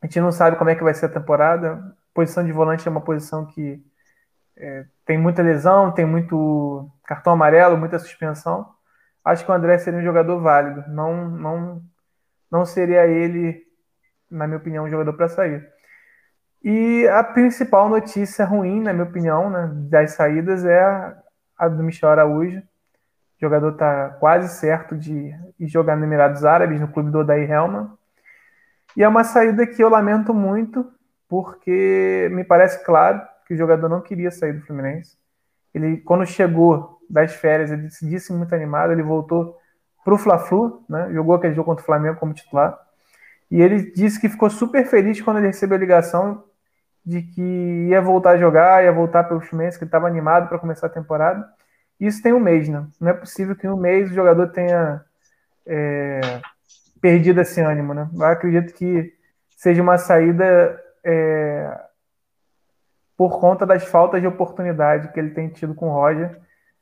[0.00, 1.82] A gente não sabe como é que vai ser a temporada.
[2.12, 3.82] Posição de volante é uma posição que
[4.56, 8.68] é, tem muita lesão, tem muito cartão amarelo, muita suspensão.
[9.24, 10.84] Acho que o André seria um jogador válido.
[10.88, 11.82] Não, não,
[12.50, 13.62] não seria ele,
[14.30, 15.66] na minha opinião, um jogador para sair.
[16.62, 20.82] E a principal notícia ruim, na minha opinião, né, das saídas é
[21.58, 22.58] a, do Michel Araújo.
[22.58, 27.90] O jogador está quase certo de jogar no Emirados Árabes, no clube do Odair Helman.
[28.96, 30.90] E é uma saída que eu lamento muito,
[31.28, 35.18] porque me parece claro que o jogador não queria sair do Fluminense.
[35.74, 39.58] Ele, quando chegou das férias, ele se disse muito animado, ele voltou
[40.04, 41.10] para o Fla-Flu, né?
[41.12, 42.78] jogou aquele jogo contra o Flamengo como titular,
[43.50, 46.44] e ele disse que ficou super feliz quando ele recebeu a ligação
[47.04, 50.86] de que ia voltar a jogar, ia voltar pelo Fluminense, que estava animado para começar
[50.86, 51.46] a temporada.
[52.00, 52.86] Isso tem um mês, né?
[53.00, 55.04] Não é possível que em um mês o jogador tenha
[55.66, 56.20] é,
[57.00, 58.08] perdido esse ânimo, né?
[58.12, 59.12] Eu acredito que
[59.56, 61.78] seja uma saída é,
[63.16, 66.40] por conta das faltas de oportunidade que ele tem tido com o Roger.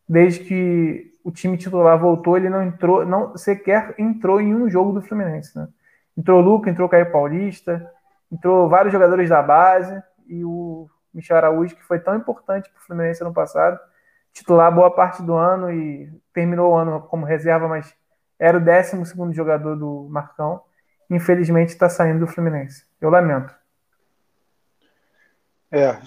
[0.09, 4.93] Desde que o time titular voltou, ele não entrou, não sequer entrou em um jogo
[4.93, 5.57] do Fluminense.
[5.57, 5.69] Né?
[6.17, 7.91] Entrou Luca, entrou Caio Paulista,
[8.31, 12.83] entrou vários jogadores da base e o Michel Araújo, que foi tão importante para o
[12.85, 13.79] Fluminense ano passado,
[14.33, 17.95] titular boa parte do ano e terminou o ano como reserva, mas
[18.39, 20.63] era o 12 jogador do Marcão.
[21.11, 22.87] Infelizmente está saindo do Fluminense.
[23.01, 23.55] Eu lamento.
[25.71, 25.99] É,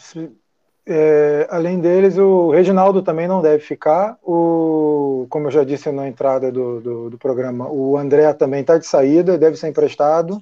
[0.88, 4.18] é, além deles, o Reginaldo também não deve ficar.
[4.22, 8.78] O, como eu já disse na entrada do, do, do programa, o André também está
[8.78, 10.42] de saída, deve ser emprestado.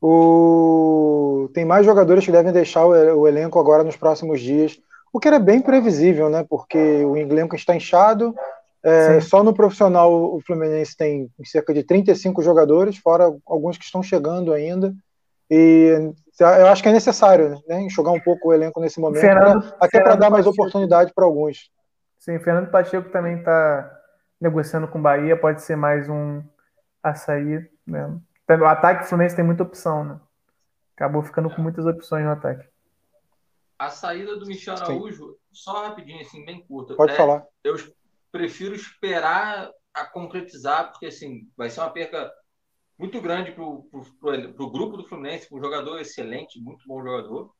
[0.00, 4.78] O, tem mais jogadores que devem deixar o, o, elenco agora nos próximos dias,
[5.12, 6.44] o que era bem previsível, né?
[6.48, 8.34] Porque o elenco está inchado.
[8.82, 14.02] É, só no profissional o Fluminense tem cerca de 35 jogadores, fora alguns que estão
[14.02, 14.94] chegando ainda.
[15.50, 19.62] E eu acho que é necessário né, enxugar um pouco o elenco nesse momento, Fernando,
[19.62, 20.62] pra, até para dar mais Pacheco.
[20.62, 21.70] oportunidade para alguns.
[22.18, 23.90] Sim, Fernando Pacheco também está
[24.40, 26.42] negociando com o Bahia, pode ser mais um
[27.02, 27.70] a sair.
[27.86, 28.20] Né?
[28.48, 30.20] O ataque do Fluminense tem muita opção, né?
[30.94, 32.66] Acabou ficando com muitas opções no ataque.
[33.78, 35.36] A saída do Michel Araújo, Sim.
[35.52, 36.94] só rapidinho, assim, bem curta.
[36.94, 37.44] Pode é, falar.
[37.62, 37.76] Eu
[38.32, 42.30] prefiro esperar a concretizar, porque assim, vai ser uma perca
[42.98, 47.52] muito grande para o grupo do Fluminense, um jogador excelente, muito bom jogador.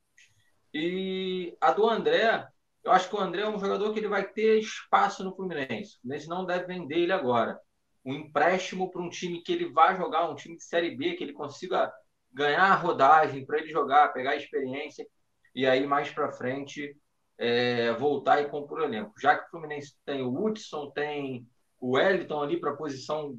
[0.73, 2.45] E a do André,
[2.83, 5.97] eu acho que o André é um jogador que ele vai ter espaço no Fluminense.
[5.97, 7.59] O Fluminense não deve vender ele agora.
[8.03, 11.23] Um empréstimo para um time que ele vai jogar, um time de Série B, que
[11.23, 11.91] ele consiga
[12.31, 15.05] ganhar a rodagem para ele jogar, pegar a experiência
[15.53, 16.95] e aí mais para frente
[17.37, 19.13] é, voltar e compor o elenco.
[19.19, 21.47] Já que o Fluminense tem o Hudson, tem
[21.79, 23.37] o Wellington ali para a posição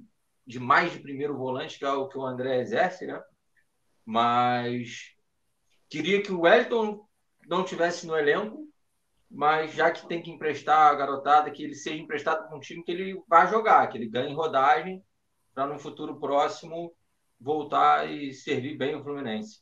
[0.48, 3.22] de mais de primeiro volante, que é o que o André exerce, né?
[4.02, 5.14] Mas
[5.90, 7.06] queria que o Wellington
[7.46, 8.66] não tivesse no elenco,
[9.30, 12.82] mas já que tem que emprestar a garotada, que ele seja emprestado para um time
[12.82, 15.04] que ele vá jogar, que ele ganhe rodagem
[15.54, 16.94] para no futuro próximo
[17.38, 19.58] voltar e servir bem o Fluminense.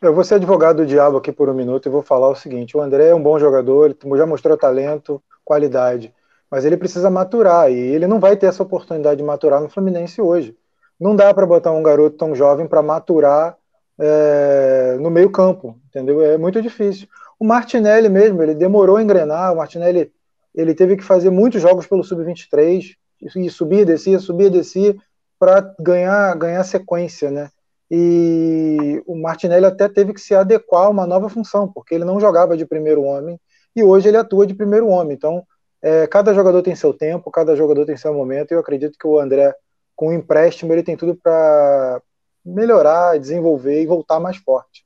[0.00, 2.76] Eu vou ser advogado do diabo aqui por um minuto e vou falar o seguinte:
[2.76, 6.14] o André é um bom jogador, ele já mostrou talento, qualidade
[6.50, 10.20] mas ele precisa maturar e ele não vai ter essa oportunidade de maturar no Fluminense
[10.20, 10.56] hoje.
[10.98, 13.56] Não dá para botar um garoto tão jovem para maturar
[13.98, 16.22] é, no meio campo, entendeu?
[16.22, 17.06] É muito difícil.
[17.38, 20.12] O Martinelli mesmo, ele demorou a engrenar, o Martinelli
[20.54, 24.96] ele teve que fazer muitos jogos pelo Sub-23, e subia, descia, subia, descia,
[25.38, 27.50] para ganhar, ganhar sequência, né?
[27.90, 32.20] E o Martinelli até teve que se adequar a uma nova função, porque ele não
[32.20, 33.40] jogava de primeiro homem,
[33.74, 35.14] e hoje ele atua de primeiro homem.
[35.14, 35.44] Então,
[35.82, 39.06] é, cada jogador tem seu tempo, cada jogador tem seu momento, e eu acredito que
[39.06, 39.54] o André,
[39.94, 42.02] com o empréstimo, ele tem tudo para
[42.44, 44.84] melhorar, desenvolver e voltar mais forte.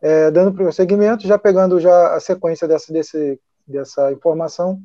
[0.00, 4.80] É, dando prosseguimento, já pegando já a sequência dessa, desse, dessa informação,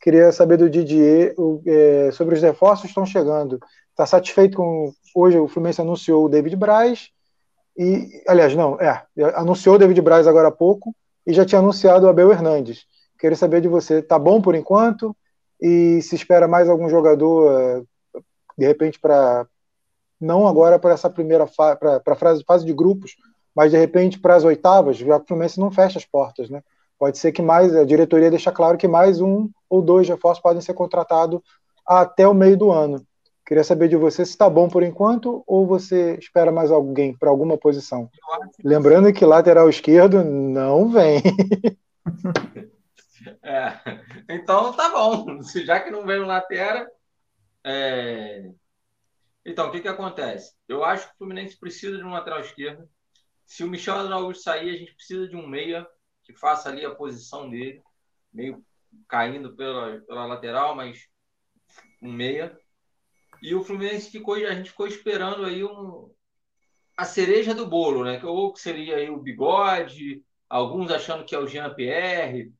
[0.00, 3.60] queria saber do Didier o, é, sobre os reforços que estão chegando.
[3.90, 4.92] Está satisfeito com.
[5.14, 7.10] Hoje o Fluminense anunciou o David Braz,
[7.78, 9.04] e, aliás, não, é,
[9.34, 10.94] anunciou o David Braz agora há pouco,
[11.26, 12.86] e já tinha anunciado o Abel Hernandes.
[13.18, 15.16] Queria saber de você, tá bom por enquanto?
[15.60, 17.82] E se espera mais algum jogador, é,
[18.58, 19.46] de repente, para.
[20.18, 23.16] Não agora para essa primeira fase, para fase, fase de grupos,
[23.54, 26.62] mas de repente para as oitavas, já que o Fluminense não fecha as portas, né?
[26.98, 30.62] Pode ser que mais, a diretoria deixa claro que mais um ou dois reforços podem
[30.62, 31.40] ser contratados
[31.86, 33.04] até o meio do ano.
[33.46, 37.30] Queria saber de você se está bom por enquanto ou você espera mais alguém para
[37.30, 38.10] alguma posição.
[38.64, 41.22] Lembrando que lateral esquerdo não vem.
[43.42, 43.80] É,
[44.28, 45.40] então tá bom.
[45.64, 46.86] Já que não vem no lateral.
[47.64, 48.50] É...
[49.44, 50.54] Então, o que, que acontece?
[50.68, 52.88] Eu acho que o Fluminense precisa de um lateral esquerdo.
[53.44, 55.86] Se o Michel Araújo sair, a gente precisa de um meia
[56.24, 57.80] que faça ali a posição dele,
[58.32, 58.64] meio
[59.08, 61.06] caindo pela, pela lateral, mas
[62.02, 62.58] um meia.
[63.40, 66.12] E o Fluminense ficou, a gente ficou esperando aí um,
[66.96, 68.20] a cereja do bolo, né?
[68.24, 72.52] Ou que seria aí o Bigode, alguns achando que é o Jean Pierre.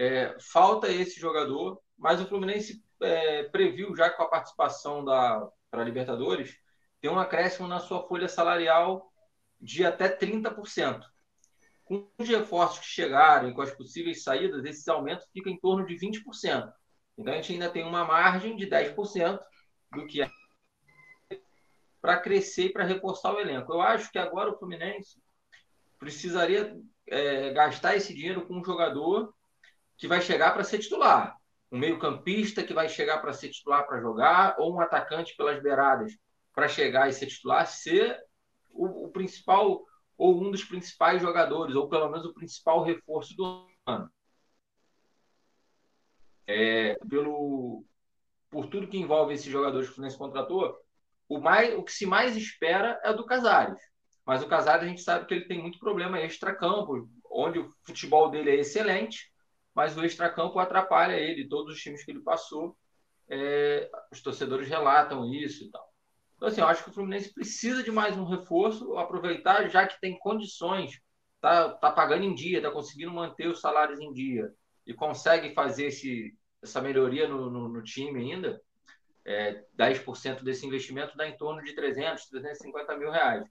[0.00, 5.84] É, falta esse jogador, mas o Fluminense é, previu já com a participação da para
[5.84, 6.56] Libertadores
[7.00, 9.12] tem um acréscimo na sua folha salarial
[9.60, 11.04] de até 30%.
[11.84, 15.84] Com os reforços que chegaram e com as possíveis saídas, esse aumento fica em torno
[15.84, 16.72] de 20%.
[17.16, 19.38] Então a gente ainda tem uma margem de 10%
[19.92, 20.30] do que é
[22.00, 23.72] para crescer e para reforçar o elenco.
[23.72, 25.20] Eu acho que agora o Fluminense
[25.98, 26.76] precisaria
[27.06, 29.34] é, gastar esse dinheiro com um jogador
[29.98, 31.36] que vai chegar para ser titular.
[31.70, 36.16] Um meio-campista que vai chegar para ser titular para jogar, ou um atacante pelas beiradas
[36.54, 38.18] para chegar e ser titular, ser
[38.70, 39.84] o, o principal
[40.16, 44.10] ou um dos principais jogadores, ou pelo menos o principal reforço do ano.
[46.46, 47.84] É, pelo,
[48.50, 50.76] por tudo que envolve esses jogadores que o Fluminense contratou,
[51.28, 53.78] o, mais, o que se mais espera é do Casares.
[54.24, 58.30] Mas o Casares a gente sabe que ele tem muito problema extra-campo, onde o futebol
[58.30, 59.27] dele é excelente,
[59.78, 62.76] mas o extra-campo atrapalha ele, todos os times que ele passou,
[63.30, 65.88] é, os torcedores relatam isso e tal.
[66.34, 70.00] Então, assim, eu acho que o Fluminense precisa de mais um reforço, aproveitar, já que
[70.00, 71.00] tem condições,
[71.40, 74.52] tá, tá pagando em dia, tá conseguindo manter os salários em dia
[74.84, 78.60] e consegue fazer esse, essa melhoria no, no, no time ainda,
[79.24, 83.48] é, 10% desse investimento dá em torno de 300, 350 mil reais.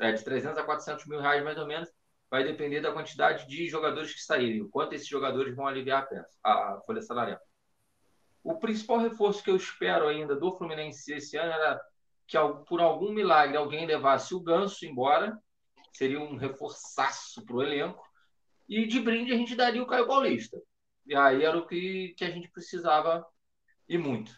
[0.00, 1.90] É, de 300 a 400 mil reais, mais ou menos,
[2.30, 6.06] vai depender da quantidade de jogadores que saírem, o quanto esses jogadores vão aliviar a,
[6.06, 7.40] peça, a folha salarial.
[8.44, 11.80] O principal reforço que eu espero ainda do Fluminense esse ano era
[12.26, 12.36] que
[12.66, 15.38] por algum milagre alguém levasse o Ganso embora,
[15.92, 18.06] seria um reforçaço para o elenco,
[18.68, 20.60] e de brinde a gente daria o Caio Paulista.
[21.06, 23.26] E aí era o que, que a gente precisava
[23.88, 24.30] e muito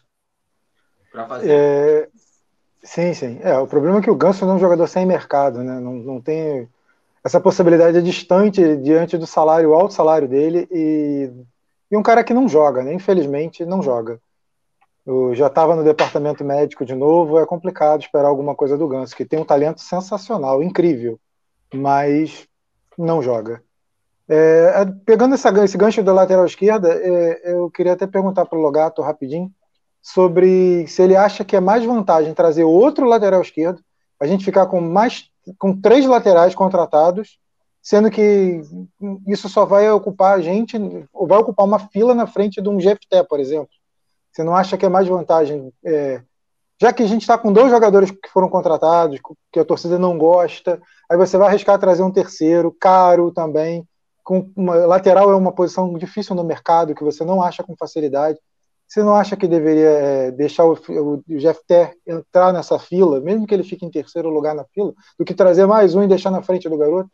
[1.11, 1.51] para fazer.
[1.51, 2.09] É...
[2.83, 3.39] Sim, sim.
[3.43, 5.79] É, o problema é que o Ganso não é um jogador sem mercado, né?
[5.79, 6.67] Não, não tem.
[7.23, 11.31] Essa possibilidade é distante diante do salário, alto salário dele, e,
[11.91, 12.93] e um cara que não joga, né?
[12.93, 14.19] Infelizmente, não joga.
[15.05, 19.15] Eu já estava no departamento médico de novo, é complicado esperar alguma coisa do Ganso,
[19.15, 21.19] que tem um talento sensacional, incrível,
[21.73, 22.47] mas
[22.97, 23.63] não joga.
[24.27, 28.57] É, é pegando essa, esse gancho da lateral esquerda, é, eu queria até perguntar para
[28.57, 29.51] o Logato rapidinho
[30.01, 33.83] sobre se ele acha que é mais vantagem trazer outro lateral esquerdo,
[34.19, 37.39] a gente ficar com mais com três laterais contratados,
[37.81, 38.61] sendo que
[39.27, 40.77] isso só vai ocupar a gente,
[41.11, 43.69] ou vai ocupar uma fila na frente de um GFT, por exemplo.
[44.31, 45.73] Você não acha que é mais vantagem?
[45.83, 46.21] É,
[46.81, 49.19] já que a gente está com dois jogadores que foram contratados,
[49.51, 53.87] que a torcida não gosta, aí você vai arriscar trazer um terceiro, caro também.
[54.23, 58.39] Com uma, lateral é uma posição difícil no mercado, que você não acha com facilidade.
[58.91, 63.47] Você não acha que deveria é, deixar o, o, o GFT entrar nessa fila, mesmo
[63.47, 66.29] que ele fique em terceiro lugar na fila, do que trazer mais um e deixar
[66.29, 67.09] na frente do garoto?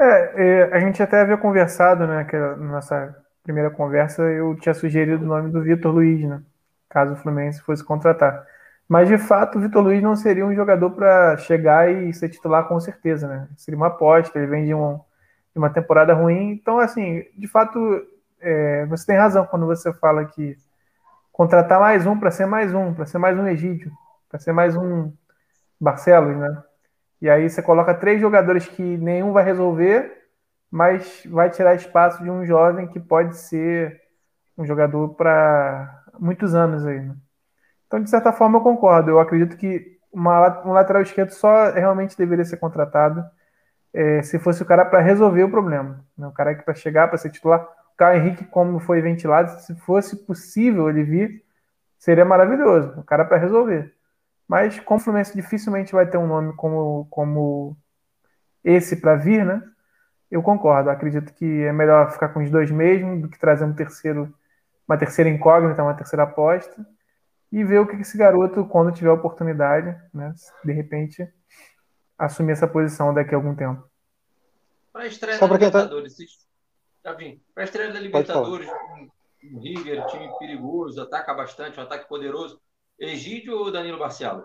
[0.00, 4.74] É, é a gente até havia conversado, né, que a nossa primeira conversa, eu tinha
[4.74, 6.40] sugerido o nome do Vitor Luiz, né?
[6.88, 8.46] Caso o Fluminense fosse contratar.
[8.88, 12.68] Mas de fato, o Vitor Luiz não seria um jogador para chegar e ser titular
[12.68, 13.48] com certeza, né?
[13.56, 15.00] Seria uma aposta, ele vem de, um,
[15.52, 16.52] de uma temporada ruim.
[16.52, 18.06] Então, assim, de fato,
[18.40, 20.56] é, você tem razão quando você fala que
[21.32, 23.92] contratar mais um para ser mais um, para ser mais um Egídio,
[24.28, 25.12] para ser mais um
[25.80, 26.62] Barcelos, né?
[27.20, 30.18] E aí você coloca três jogadores que nenhum vai resolver
[30.70, 34.00] mas vai tirar espaço de um jovem que pode ser
[34.56, 37.00] um jogador para muitos anos aí.
[37.00, 37.14] Né?
[37.86, 39.10] Então, de certa forma, eu concordo.
[39.10, 43.24] Eu acredito que uma, um lateral esquerdo só realmente deveria ser contratado
[43.94, 46.04] é, se fosse o cara para resolver o problema.
[46.16, 46.26] Né?
[46.26, 47.66] O cara que para chegar, para ser titular.
[47.98, 51.44] O Caio Henrique, como foi ventilado, se fosse possível ele vir,
[51.98, 53.00] seria maravilhoso.
[53.00, 53.92] O cara para resolver.
[54.46, 57.76] Mas como o Fluminense dificilmente vai ter um nome como, como
[58.62, 59.60] esse para vir, né?
[60.30, 60.90] Eu concordo.
[60.90, 64.32] Acredito que é melhor ficar com os dois mesmo do que trazer um terceiro,
[64.86, 66.86] uma terceira incógnita, uma terceira aposta
[67.50, 70.32] e ver o que esse garoto, quando tiver oportunidade, né,
[70.64, 71.28] de repente,
[72.16, 73.82] assumir essa posição daqui a algum tempo.
[74.92, 76.47] Para a estreia Só da Libertadores, tá...
[77.14, 82.60] para a estreia da Libertadores, um Rigger, time perigoso, ataca bastante, um ataque poderoso.
[82.98, 84.44] Egídio ou Danilo Barcelo?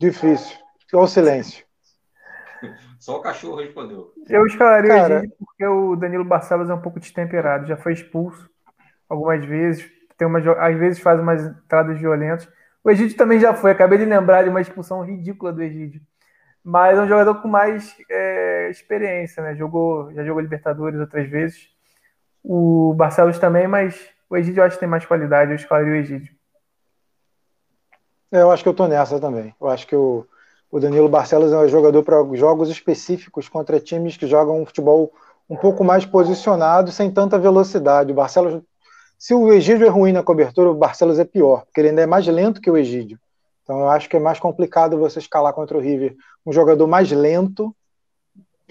[0.00, 0.56] Difícil.
[0.92, 1.66] Ou silêncio.
[2.98, 4.12] Só o cachorro respondeu.
[4.28, 5.14] Eu escalaria Cara...
[5.14, 7.66] o Egídio porque o Danilo Barcelos é um pouco destemperado.
[7.66, 8.48] Já foi expulso
[9.08, 9.90] algumas vezes.
[10.16, 12.48] Tem uma, às vezes faz umas entradas violentas.
[12.82, 13.72] O Egídio também já foi.
[13.72, 16.00] Acabei de lembrar de uma expulsão ridícula do Egídio.
[16.64, 19.54] Mas é um jogador com mais é, experiência, né?
[19.54, 21.68] Jogou, já jogou Libertadores outras vezes.
[22.42, 25.50] O Barcelos também, mas o Egídio eu acho que tem mais qualidade.
[25.50, 26.32] Eu escalaria o Egídio.
[28.30, 29.54] É, eu acho que eu tô nessa também.
[29.60, 30.26] Eu acho que o,
[30.70, 35.12] o Danilo Barcelos é um jogador para jogos específicos contra times que jogam um futebol
[35.48, 38.12] um pouco mais posicionado, sem tanta velocidade.
[38.12, 38.62] O Barcelos,
[39.18, 42.06] se o Egídio é ruim na cobertura, o Barcelos é pior, porque ele ainda é
[42.06, 43.18] mais lento que o Egídio.
[43.68, 46.16] Então eu acho que é mais complicado você escalar contra o River
[46.46, 47.76] um jogador mais lento,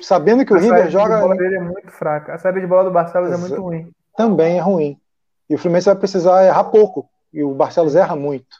[0.01, 1.19] sabendo que o a River joga.
[1.19, 2.33] A bola dele é muito fraca.
[2.33, 3.91] A saída de bola do Barcelos é muito ruim.
[4.15, 4.99] Também é ruim.
[5.47, 7.07] E o Fluminense vai precisar errar pouco.
[7.31, 8.57] E o Barcelos erra muito.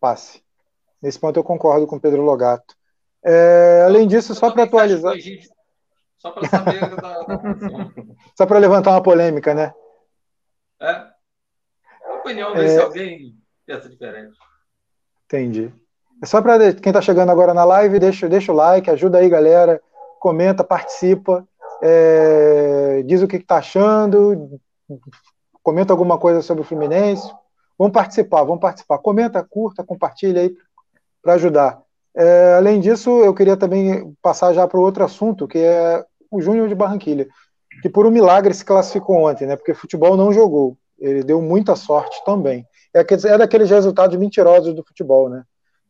[0.00, 0.42] Passe.
[1.02, 2.74] Nesse ponto eu concordo com o Pedro Logato.
[3.22, 5.12] É, além disso, só para atualizar.
[6.16, 7.26] Só para saber da, da
[8.34, 9.74] Só para levantar uma polêmica, né?
[10.80, 11.04] É.
[12.06, 12.68] A opinião é...
[12.68, 13.34] se alguém
[13.66, 14.34] pensa diferente.
[15.34, 15.72] Entendi.
[16.22, 19.28] É só para quem está chegando agora na live, deixa, deixa o like, ajuda aí,
[19.28, 19.80] galera.
[20.20, 21.46] Comenta, participa,
[21.82, 24.58] é, diz o que está achando,
[25.62, 27.30] comenta alguma coisa sobre o Fluminense.
[27.76, 28.98] Vamos participar, vamos participar.
[28.98, 30.54] Comenta, curta, compartilha aí
[31.20, 31.82] para ajudar.
[32.16, 36.68] É, além disso, eu queria também passar já para outro assunto, que é o Júnior
[36.68, 37.26] de Barranquilha,
[37.82, 39.56] que por um milagre se classificou ontem, né?
[39.56, 40.78] Porque futebol não jogou.
[40.98, 42.64] Ele deu muita sorte também.
[42.94, 45.42] É, é daqueles resultados mentirosos do futebol, né?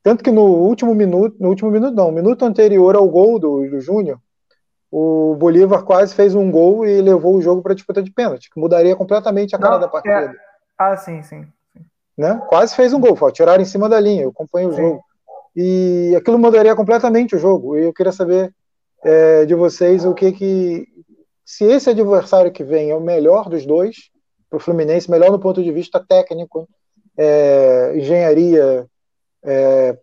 [0.03, 3.81] Tanto que no último minuto, no último minuto não, minuto anterior ao gol do, do
[3.81, 4.19] Júnior,
[4.91, 8.61] o Bolívar quase fez um gol e levou o jogo para disputa de pênalti, que
[8.61, 10.15] mudaria completamente a cara não, da partida.
[10.15, 10.33] É...
[10.79, 11.47] Ah, sim, sim
[12.17, 12.41] né?
[12.49, 15.05] Quase fez um gol, foi tirar em cima da linha, eu acompanho o jogo.
[15.55, 17.77] E aquilo mudaria completamente o jogo.
[17.77, 18.53] E eu queria saber
[19.05, 20.89] é, de vocês o que que.
[21.45, 24.11] Se esse adversário que vem é o melhor dos dois,
[24.49, 26.69] para o Fluminense, melhor no ponto de vista técnico,
[27.17, 28.89] é, engenharia
[29.43, 29.99] é,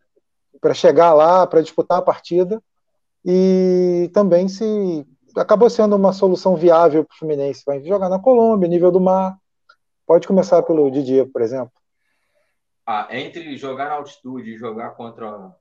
[0.59, 2.61] para chegar lá, para disputar a partida,
[3.25, 5.05] e também se
[5.35, 7.63] acabou sendo uma solução viável para o Fluminense.
[7.65, 9.37] Vai jogar na Colômbia, nível do mar.
[10.05, 11.71] Pode começar pelo Didier, por exemplo.
[12.85, 15.55] Ah, entre jogar na altitude e jogar contra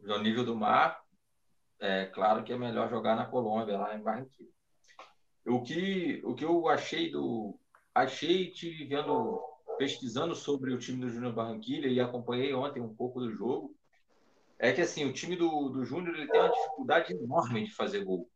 [0.00, 1.00] o nível do mar,
[1.80, 4.48] é claro que é melhor jogar na Colômbia, lá em Barranquilla.
[5.46, 7.58] O que, o que eu achei do.
[7.94, 9.40] Achei te vendo,
[9.78, 13.74] pesquisando sobre o time do Júnior Barranquilla e acompanhei ontem um pouco do jogo,
[14.58, 18.04] é que assim, o time do, do Júnior ele tem uma dificuldade enorme de fazer
[18.04, 18.28] gol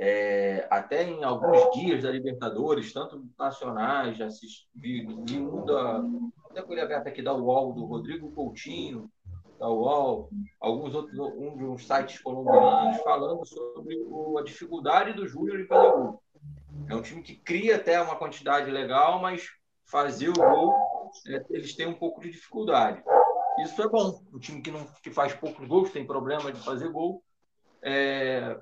[0.00, 6.04] é, até em alguns dias da Libertadores, tanto nacionais, já assisti, vi, um da,
[6.48, 9.10] até com ele aberto aqui da UOL, do Rodrigo Coutinho,
[9.58, 15.26] da UOL, alguns outros, um de uns sites colombianos, falando sobre o, a dificuldade do
[15.26, 16.22] Júnior em fazer gol.
[16.88, 19.48] É um time que cria até uma quantidade legal, mas
[19.88, 20.74] fazer o gol,
[21.26, 23.02] é, eles têm um pouco de dificuldade.
[23.60, 24.22] Isso é bom.
[24.32, 27.22] O time que, não, que faz poucos gols tem problema de fazer gol.
[27.82, 28.58] É,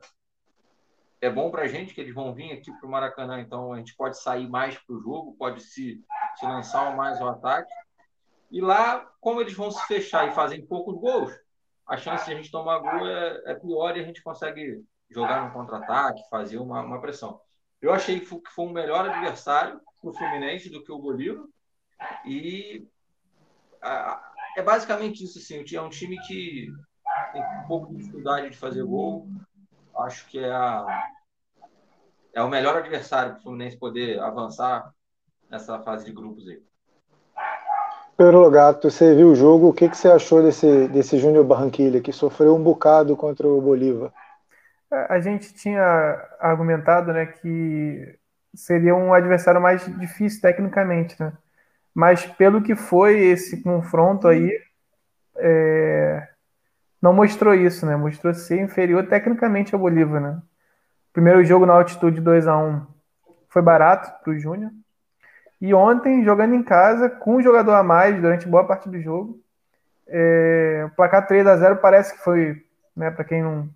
[1.20, 3.78] é bom para a gente que eles vão vir aqui para o Maracanã, então a
[3.78, 6.00] gente pode sair mais para o jogo, pode se,
[6.36, 7.72] se lançar mais ao ataque.
[8.50, 11.32] E lá, como eles vão se fechar e fazem poucos gols,
[11.86, 15.44] a chance de a gente tomar gol é, é pior e a gente consegue jogar
[15.44, 17.40] no contra-ataque, fazer uma, uma pressão.
[17.80, 21.44] Eu achei que foi um melhor adversário para o Fluminense do que o Bolívar.
[22.24, 22.86] E
[23.82, 24.22] a,
[24.56, 25.64] é basicamente isso, sim.
[25.74, 26.72] É um time que
[27.32, 29.26] tem um pouco de dificuldade de fazer gol,
[29.98, 30.86] acho que é, a,
[32.34, 34.92] é o melhor adversário para o Fluminense poder avançar
[35.50, 36.62] nessa fase de grupos aí.
[38.16, 42.00] Pedro Gato, você viu o jogo, o que, que você achou desse, desse Júnior Barranquilha,
[42.00, 44.10] que sofreu um bocado contra o Bolívar?
[44.90, 45.82] A gente tinha
[46.40, 48.18] argumentado né, que
[48.56, 51.32] seria um adversário mais difícil tecnicamente, né?
[51.96, 54.52] mas pelo que foi esse confronto aí,
[55.36, 56.28] é,
[57.00, 57.96] não mostrou isso, né?
[57.96, 60.42] Mostrou ser inferior tecnicamente ao Bolívar, né?
[61.12, 62.86] Primeiro jogo na altitude 2 a 1
[63.48, 64.70] foi barato para o Júnior.
[65.58, 69.40] E ontem, jogando em casa, com um jogador a mais durante boa parte do jogo,
[70.06, 72.62] é, o placar 3 a 0 parece que foi,
[72.94, 73.70] né, para quem não,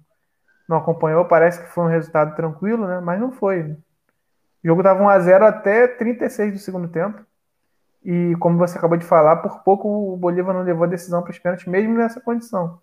[0.69, 3.01] não acompanhou, parece que foi um resultado tranquilo, né?
[3.01, 3.77] Mas não foi.
[4.63, 7.25] O jogo estava 1 a 0 até 36 do segundo tempo.
[8.05, 11.31] E como você acabou de falar, por pouco o Bolívar não levou a decisão para
[11.31, 12.81] os pênaltis, mesmo nessa condição.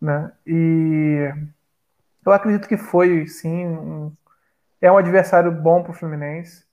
[0.00, 0.30] Né?
[0.46, 1.32] E
[2.24, 4.12] eu acredito que foi, sim, um,
[4.80, 6.64] é um adversário bom para o Fluminense.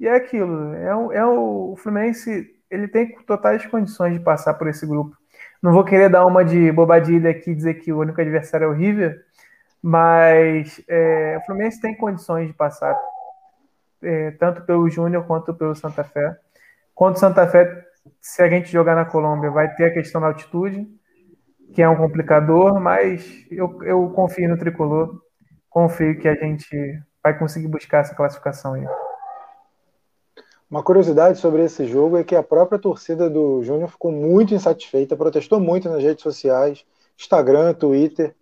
[0.00, 4.54] E é aquilo, é, o, é o, o Fluminense, ele tem totais condições de passar
[4.54, 5.16] por esse grupo.
[5.62, 8.68] Não vou querer dar uma de bobadilha aqui e dizer que o único adversário é
[8.68, 9.24] o River,
[9.80, 12.96] mas é, o Fluminense tem condições de passar,
[14.02, 16.36] é, tanto pelo Júnior quanto pelo Santa Fé.
[16.94, 17.84] Quanto Santa Fé,
[18.20, 20.86] se a gente jogar na Colômbia, vai ter a questão da altitude,
[21.72, 25.22] que é um complicador, mas eu, eu confio no tricolor,
[25.70, 28.86] confio que a gente vai conseguir buscar essa classificação aí.
[30.70, 35.16] Uma curiosidade sobre esse jogo é que a própria torcida do Júnior ficou muito insatisfeita,
[35.16, 36.84] protestou muito nas redes sociais,
[37.18, 38.34] Instagram, Twitter,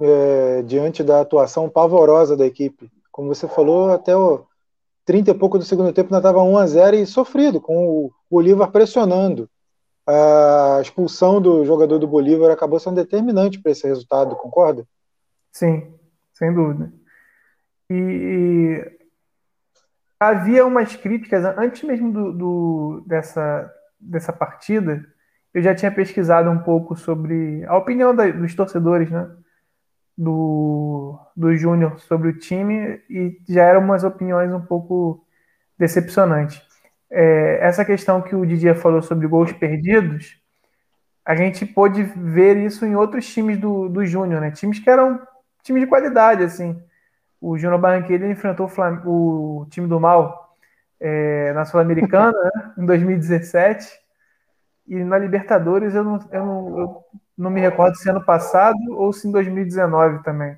[0.00, 2.90] é, diante da atuação pavorosa da equipe.
[3.10, 4.46] Como você falou, até o
[5.04, 8.12] 30 e pouco do segundo tempo ainda estava 1 a 0 e sofrido, com o
[8.30, 9.48] Bolívar pressionando.
[10.06, 14.86] A expulsão do jogador do Bolívar acabou sendo determinante para esse resultado, concorda?
[15.50, 15.94] Sim,
[16.32, 16.92] sem dúvida.
[17.88, 18.98] E
[20.18, 25.04] havia umas críticas, antes mesmo do, do, dessa, dessa partida,
[25.52, 29.30] eu já tinha pesquisado um pouco sobre a opinião da, dos torcedores, né?
[30.16, 35.26] Do, do Júnior sobre o time e já eram umas opiniões um pouco
[35.76, 36.62] decepcionantes.
[37.10, 40.40] É, essa questão que o Didier falou sobre gols perdidos,
[41.24, 44.50] a gente pôde ver isso em outros times do, do Júnior, né?
[44.52, 45.20] Times que eram
[45.62, 46.80] times de qualidade, assim
[47.44, 48.66] o Júnior Barranquilla enfrentou
[49.04, 50.56] o, o, time do Mal
[50.98, 53.86] é, na Sul-Americana né, em 2017
[54.88, 57.04] e na Libertadores eu não, eu, não, eu
[57.36, 60.56] não me recordo se ano passado ou se em 2019 também.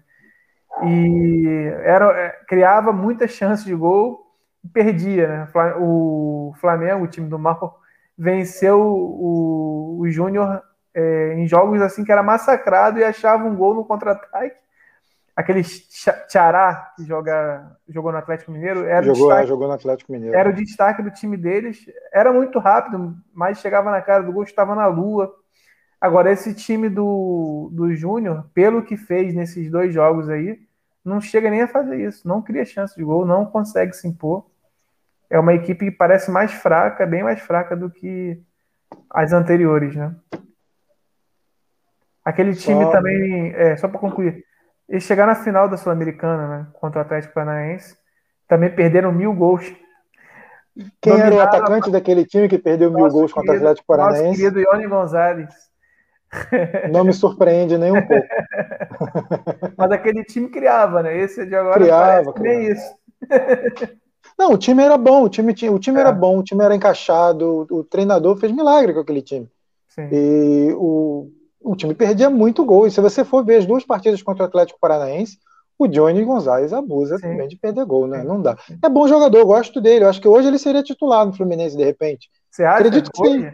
[0.84, 4.26] E era, é, criava muitas chances de gol
[4.62, 5.28] e perdia.
[5.28, 5.48] Né?
[5.78, 7.80] O Flamengo, o time do Mal,
[8.16, 10.62] venceu o, o Júnior
[10.94, 14.56] é, em jogos assim que era massacrado e achava um gol no contra-ataque
[15.36, 18.86] aquele Tchará que joga, jogou no Atlético Mineiro.
[18.86, 20.34] Era jogou, destaque, é, jogou no Atlético Mineiro.
[20.34, 21.84] Era o destaque do time deles.
[22.10, 25.30] Era muito rápido, mas chegava na cara do gol, estava na lua.
[26.00, 30.60] Agora, esse time do, do Júnior, pelo que fez nesses dois jogos aí,
[31.04, 32.26] não chega nem a fazer isso.
[32.26, 34.46] Não cria chance de gol, não consegue se impor.
[35.30, 38.40] É uma equipe que parece mais fraca, bem mais fraca do que
[39.10, 40.14] as anteriores, né?
[42.24, 42.90] Aquele time só...
[42.90, 44.44] também, é, só para concluir,
[44.88, 46.66] eles chegaram na final da Sul-Americana, né?
[46.74, 47.96] Contra o Atlético Paranaense.
[48.46, 49.64] Também perderam mil gols.
[51.00, 54.24] Quem Dominava era o atacante daquele time que perdeu mil gols contra o Atlético Paranaense?
[54.24, 55.75] Nosso querido Ione Gonzalez.
[56.90, 58.26] Não me surpreende nem um pouco.
[59.76, 61.16] Mas aquele time criava, né?
[61.18, 62.94] Esse de agora criava, nem isso.
[64.38, 66.00] Não, o time era bom, o time, tinha, o time é.
[66.00, 69.48] era bom, o time era encaixado, o, o treinador fez milagre com aquele time.
[69.88, 70.08] Sim.
[70.12, 71.30] E o,
[71.62, 72.86] o time perdia muito gol.
[72.86, 75.38] E se você for ver as duas partidas contra o Atlético Paranaense,
[75.78, 77.28] o Johnny Gonzalez abusa Sim.
[77.28, 78.22] também de perder gol, né?
[78.22, 78.58] Não dá.
[78.82, 80.04] É bom jogador, eu gosto dele.
[80.04, 82.28] Eu acho que hoje ele seria titular no Fluminense, de repente.
[82.50, 82.76] Você acha?
[82.76, 83.50] Acredito que sim.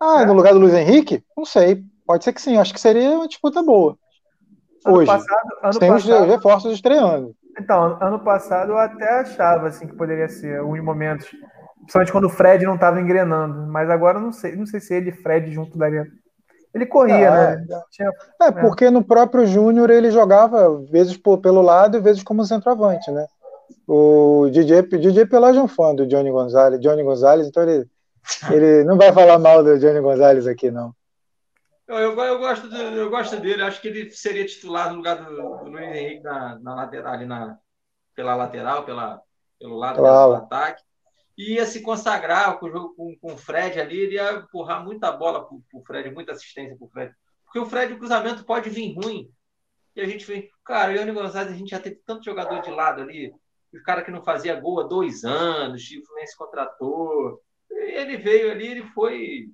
[0.00, 0.26] Ah, é.
[0.26, 1.24] no lugar do Luiz Henrique?
[1.36, 1.84] Não sei.
[2.06, 2.56] Pode ser que sim.
[2.56, 3.96] Acho que seria uma disputa boa.
[4.84, 5.06] Ano hoje.
[5.06, 7.34] Passado, ano tem passado, os reforços estreando.
[7.58, 11.28] Então, ano passado eu até achava assim que poderia ser alguns momentos.
[11.78, 13.66] Principalmente quando o Fred não estava engrenando.
[13.66, 14.54] Mas agora eu não sei.
[14.54, 16.06] Não sei se ele e Fred junto daria
[16.76, 17.66] ele corria, é, né?
[17.90, 18.10] Tinha,
[18.42, 23.10] é, porque no próprio Júnior ele jogava vezes por, pelo lado e vezes como centroavante,
[23.10, 23.26] né?
[23.88, 27.86] O DJ, DJ Pelage é um fã do Johnny Gonzalez, Johnny Gonzalez, então ele,
[28.50, 30.92] ele não vai falar mal do Johnny Gonzalez aqui, não.
[31.88, 35.30] Eu, eu, eu, gosto, eu gosto dele, acho que ele seria titular no lugar do,
[35.30, 37.56] do Luiz Henrique na, na lateral, ali na,
[38.14, 39.22] pela lateral, pela,
[39.58, 40.30] pelo lado claro.
[40.30, 40.82] do ataque
[41.36, 45.12] ia se consagrar com o jogo com, com o Fred ali, ele ia empurrar muita
[45.12, 47.14] bola para o Fred, muita assistência para o Fred.
[47.44, 49.30] Porque o Fred, o cruzamento pode vir ruim.
[49.94, 52.70] E a gente vê, cara, o Ione Gonzalez, a gente já teve tanto jogador de
[52.70, 53.32] lado ali,
[53.72, 57.42] o cara que não fazia gol há dois anos, o Fluminense contratou.
[57.70, 59.50] Ele veio ali, ele foi.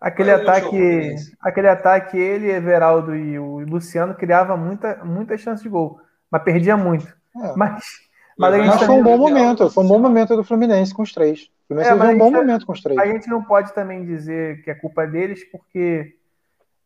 [0.00, 5.68] Aquele foi ataque, aquele ataque, ele, Everaldo e o Luciano criava muita, muita chance de
[5.68, 6.00] gol,
[6.30, 7.06] mas perdia muito.
[7.36, 7.52] É.
[7.56, 8.08] Mas
[8.38, 11.50] Mas, mas foi um bom momento, foi um bom momento do Fluminense com os três.
[11.64, 12.96] O Fluminense é, um bom momento com os três.
[12.96, 16.14] A gente não pode também dizer que é culpa deles, porque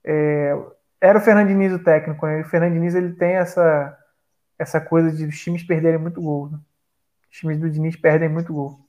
[0.02, 0.56] é,
[0.98, 2.38] era o Fernandinho o técnico, né?
[2.38, 3.94] E o Fernandinho ele tem essa,
[4.58, 6.48] essa coisa de os times perderem muito gol.
[6.48, 6.58] Né?
[7.30, 8.80] Os times do Diniz perdem muito gol.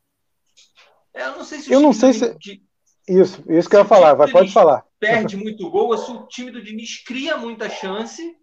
[1.13, 2.37] É, eu não sei se eu não sei se...
[2.37, 2.63] De...
[3.07, 4.85] Isso, isso que eu ia falar, vai, pode falar.
[4.99, 8.35] Perde muito gol, o time do Diniz cria muita chance.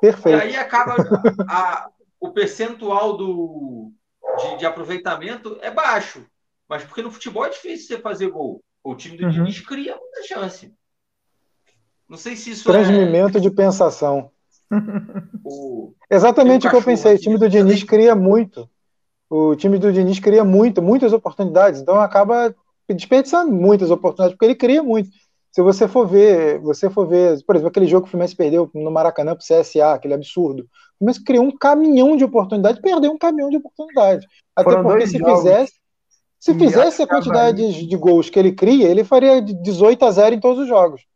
[0.00, 0.38] Perfeito.
[0.38, 0.96] E aí acaba
[1.48, 1.88] a,
[2.20, 3.90] o percentual do,
[4.38, 6.26] de, de, aproveitamento é baixo.
[6.68, 8.62] Mas porque no futebol é difícil você fazer gol.
[8.82, 9.30] O time do uhum.
[9.30, 10.72] Diniz cria muita chance.
[12.08, 13.40] Não sei se isso Transmimento é...
[13.40, 14.30] de pensação.
[15.44, 15.94] o...
[16.10, 17.14] Exatamente o que eu pensei.
[17.14, 18.68] O time do Diniz cria muito.
[19.28, 21.80] O time do Diniz cria muito, muitas oportunidades.
[21.80, 22.54] Então acaba
[22.92, 25.08] desperdiçando muitas oportunidades, porque ele cria muito.
[25.50, 28.68] Se você for ver, você for ver, por exemplo, aquele jogo que o Fluminense perdeu
[28.74, 30.64] no Maracanã pro CSA, aquele absurdo.
[30.64, 34.26] O Fluminense criou um caminhão de oportunidade, perdeu um caminhão de oportunidade.
[34.54, 35.42] Até Foram porque se jogos.
[35.42, 35.72] fizesse,
[36.40, 40.10] se fizesse a quantidade de, de gols que ele cria, ele faria de 18 a
[40.10, 41.06] 0 em todos os jogos.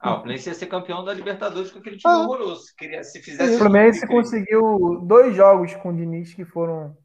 [0.00, 2.64] Ah, o Fluminense ia ser campeão da Libertadores com aquele time ah, horroroso.
[3.02, 6.96] Se fizesse o Fluminense conseguiu dois jogos com o Diniz que foram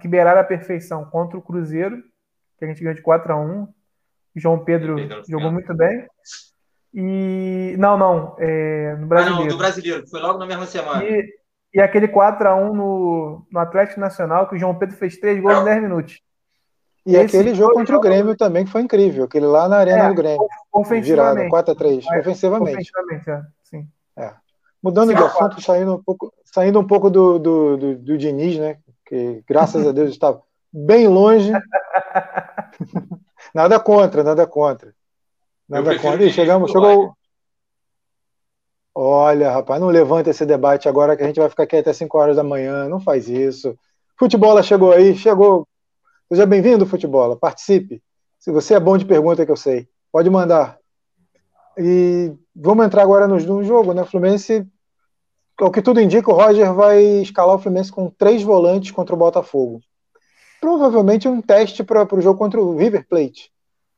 [0.00, 2.02] que beiraram a perfeição contra o Cruzeiro,
[2.66, 3.68] que a gente ganhou de 4 a 1
[4.36, 4.96] João Pedro
[5.28, 6.06] jogou muito bem.
[6.94, 7.74] E.
[7.78, 8.36] Não, não.
[8.38, 9.42] É, no brasileiro.
[9.42, 11.04] Ah, não, do brasileiro, foi logo na mesma semana.
[11.04, 11.28] E,
[11.74, 15.64] e aquele 4x1 no, no Atlético Nacional, que o João Pedro fez três gols em
[15.64, 16.20] 10 minutos.
[17.04, 19.24] E Esse aquele jogo contra o Grêmio também, que foi incrível.
[19.24, 20.46] Aquele lá na Arena é, do Grêmio.
[20.72, 21.48] Ofensivamente.
[21.50, 22.04] Virada, 4x3.
[22.10, 22.72] É, ofensivamente.
[22.74, 23.42] Ofensivamente, é.
[23.64, 23.88] Sim.
[24.16, 24.32] É.
[24.82, 28.58] Mudando Sim, de assunto, saindo um pouco, saindo um pouco do, do, do, do Diniz,
[28.58, 28.78] né?
[29.04, 30.42] Que graças a Deus estava
[30.72, 31.52] bem longe.
[33.54, 34.94] nada contra, nada contra.
[35.68, 36.24] Nada contra.
[36.24, 37.14] E chegamos, chegou.
[38.94, 42.18] Olha, rapaz, não levanta esse debate agora que a gente vai ficar aqui até 5
[42.18, 42.88] horas da manhã.
[42.88, 43.76] Não faz isso.
[44.18, 45.66] Futebola chegou aí, chegou.
[46.28, 47.36] Seja bem-vindo, Futebola.
[47.36, 48.02] Participe.
[48.38, 49.88] Se você é bom de pergunta, que eu sei.
[50.10, 50.78] Pode mandar.
[51.78, 54.04] E vamos entrar agora no, no jogo, né?
[54.04, 54.66] Fluminense,
[55.58, 59.18] o que tudo indica, o Roger vai escalar o Fluminense com três volantes contra o
[59.18, 59.80] Botafogo
[60.62, 63.50] provavelmente um teste para o jogo contra o River Plate.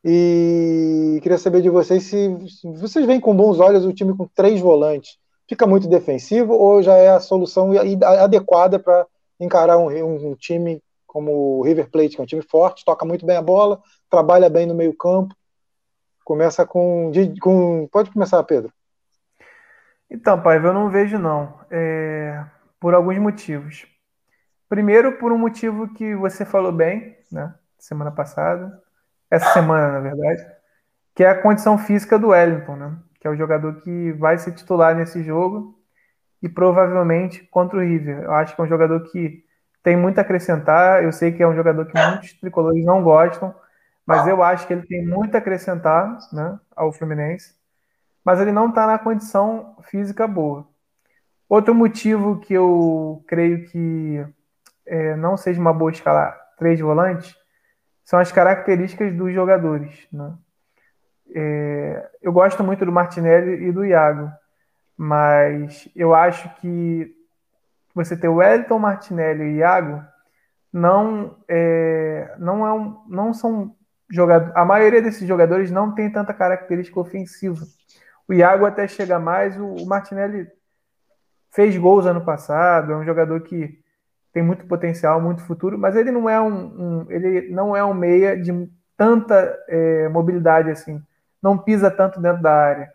[0.03, 4.27] E queria saber de vocês se, se, vocês veem com bons olhos o time com
[4.35, 5.19] três volantes.
[5.47, 7.70] Fica muito defensivo ou já é a solução
[8.19, 9.07] adequada para
[9.39, 13.27] encarar um, um, time como o River Plate, que é um time forte, toca muito
[13.27, 13.78] bem a bola,
[14.09, 15.35] trabalha bem no meio-campo.
[16.24, 17.12] Começa com,
[17.43, 17.86] com.
[17.93, 18.73] Pode começar, Pedro.
[20.11, 21.61] Então, pai, eu não vejo não.
[21.70, 22.43] É,
[22.81, 23.94] por alguns motivos.
[24.75, 27.55] Primeiro, por um motivo que você falou bem, né?
[27.79, 28.83] Semana passada,
[29.31, 30.45] essa semana, na verdade,
[31.15, 32.99] que é a condição física do Wellington, né?
[33.21, 35.79] Que é o jogador que vai ser titular nesse jogo
[36.43, 38.25] e provavelmente contra o River.
[38.25, 39.45] Eu acho que é um jogador que
[39.81, 41.05] tem muito a acrescentar.
[41.05, 43.55] Eu sei que é um jogador que muitos tricolores não gostam,
[44.05, 47.55] mas eu acho que ele tem muito a acrescentar né, ao Fluminense.
[48.25, 50.67] Mas ele não está na condição física boa.
[51.49, 54.27] Outro motivo que eu creio que
[54.86, 57.36] é, não seja uma boa escalar três volantes
[58.05, 60.06] são as características dos jogadores.
[60.12, 60.35] Né?
[61.35, 64.31] É, eu gosto muito do Martinelli e do Iago,
[64.97, 67.15] mas eu acho que
[67.94, 70.02] você ter o Wellington, Martinelli e Iago
[70.73, 73.74] não, é, não, é um, não são
[74.11, 74.55] jogadores.
[74.56, 77.65] A maioria desses jogadores não tem tanta característica ofensiva.
[78.28, 80.47] O Iago até chega mais, o, o Martinelli
[81.51, 83.84] fez gols ano passado, é um jogador que
[84.35, 87.94] tem muito potencial, muito futuro, mas ele não é um, um ele não é um
[87.94, 88.52] meia de
[88.97, 91.01] tanta é, mobilidade assim,
[91.40, 92.93] não pisa tanto dentro da área.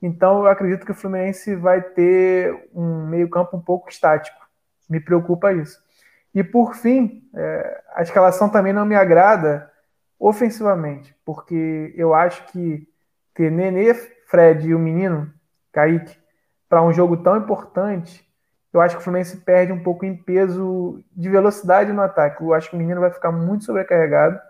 [0.00, 4.40] Então eu acredito que o Fluminense vai ter um meio campo um pouco estático.
[4.88, 5.78] Me preocupa isso.
[6.34, 9.70] E por fim, é, a escalação também não me agrada
[10.18, 12.88] ofensivamente, porque eu acho que
[13.34, 13.92] ter Nenê,
[14.26, 15.30] Fred e o menino
[15.70, 16.16] Kaique
[16.66, 18.26] para um jogo tão importante
[18.72, 22.42] eu acho que o Fluminense perde um pouco em peso de velocidade no ataque.
[22.42, 24.40] Eu acho que o menino vai ficar muito sobrecarregado,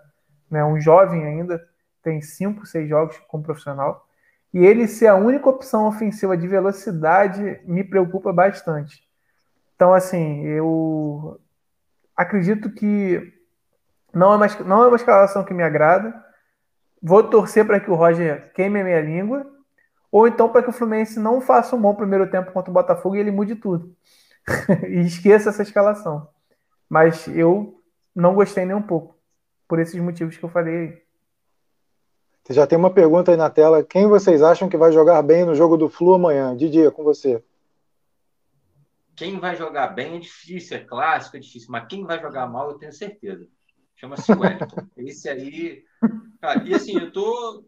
[0.49, 0.65] né?
[0.65, 1.61] Um jovem ainda,
[2.03, 4.07] tem cinco, seis jogos como profissional.
[4.55, 9.03] E ele ser a única opção ofensiva de velocidade me preocupa bastante.
[9.75, 11.41] Então, assim, eu
[12.17, 13.33] acredito que
[14.15, 16.15] não é uma, não é uma escalação que me agrada.
[17.03, 19.45] Vou torcer para que o Roger queime a minha língua
[20.13, 23.17] ou então para que o Fluminense não faça um bom primeiro tempo contra o Botafogo
[23.17, 23.97] e ele mude tudo.
[24.87, 26.29] e esqueça essa escalação.
[26.87, 27.81] Mas eu
[28.15, 29.17] não gostei nem um pouco,
[29.67, 31.03] por esses motivos que eu falei aí.
[32.45, 33.83] Você já tem uma pergunta aí na tela.
[33.83, 36.55] Quem vocês acham que vai jogar bem no jogo do Flu amanhã?
[36.55, 37.43] Didi, é com você.
[39.17, 42.71] quem vai jogar bem é difícil, é clássico, é difícil, mas quem vai jogar mal
[42.71, 43.49] eu tenho certeza.
[43.95, 44.87] Chama-se Wellington.
[44.99, 45.85] Esse aí.
[46.41, 47.65] Cara, e assim, eu tô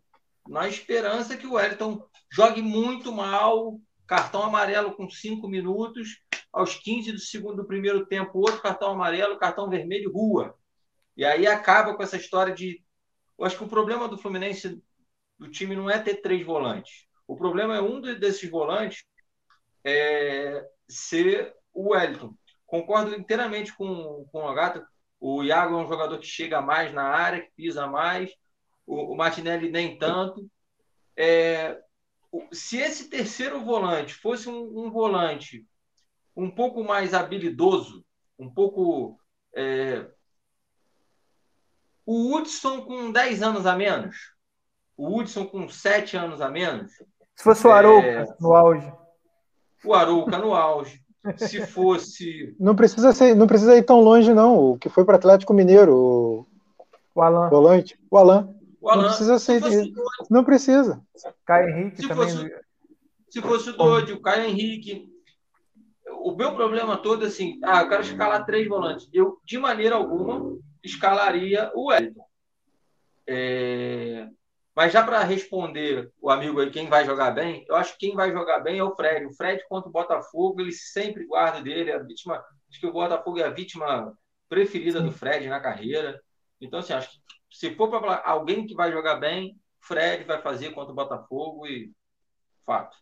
[0.49, 6.21] na esperança que o Wellington jogue muito mal, cartão amarelo com cinco minutos,
[6.53, 10.55] aos 15 do segundo do primeiro tempo, outro cartão amarelo, cartão vermelho, rua.
[11.16, 12.83] E aí acaba com essa história de.
[13.39, 14.81] Eu acho que o problema do Fluminense,
[15.39, 17.07] do time, não é ter três volantes.
[17.27, 19.05] O problema é um desses volantes
[19.85, 22.35] é, ser o Wellington.
[22.66, 24.85] Concordo inteiramente com, com o Gato.
[25.21, 28.31] O Iago é um jogador que chega mais na área, que pisa mais.
[28.86, 30.48] O, o Martinelli nem tanto.
[31.16, 31.81] É,
[32.52, 35.66] se esse terceiro volante fosse um, um, volante
[36.36, 38.05] um pouco mais habilidoso,
[38.39, 39.19] um pouco.
[39.55, 40.06] É,
[42.06, 44.16] o Hudson com 10 anos a menos,
[44.97, 46.93] o Hudson com 7 anos a menos.
[47.35, 48.93] Se fosse o Arouca é, no auge.
[49.85, 51.02] O Arouca no auge.
[51.36, 52.55] Se fosse.
[52.61, 54.73] Não precisa, ser, não precisa ir tão longe, não.
[54.73, 56.47] O que foi para o Atlético Mineiro, o,
[57.15, 57.48] o Alan.
[57.48, 57.98] Volante.
[58.11, 58.55] O Alan.
[58.85, 59.02] O Alan.
[59.02, 59.62] Não precisa ser.
[60.31, 61.02] Não precisa.
[61.47, 62.28] Caio Henrique se também.
[62.28, 62.55] Fosse,
[63.31, 65.11] se fosse o Dodi, o Caio Henrique.
[66.20, 69.09] O meu problema todo é assim: ah, eu quero escalar três volantes.
[69.11, 72.27] Eu, de maneira alguma, escalaria o Wellington.
[73.27, 74.28] É...
[74.77, 78.15] Mas já para responder o amigo aí, quem vai jogar bem, eu acho que quem
[78.15, 79.24] vai jogar bem é o Fred.
[79.24, 81.90] O Fred contra o Botafogo, ele sempre guarda dele.
[81.90, 84.12] A vítima, acho que o Botafogo é a vítima
[84.47, 86.20] preferida do Fred na carreira.
[86.61, 87.24] Então, assim, acho que
[87.55, 91.93] se for para alguém que vai jogar bem, Fred vai fazer contra o Botafogo e
[92.66, 92.97] fato.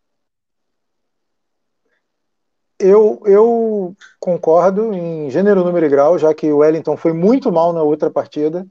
[2.79, 7.73] Eu, eu concordo em gênero, número e grau, já que o Wellington foi muito mal
[7.73, 8.67] na outra partida.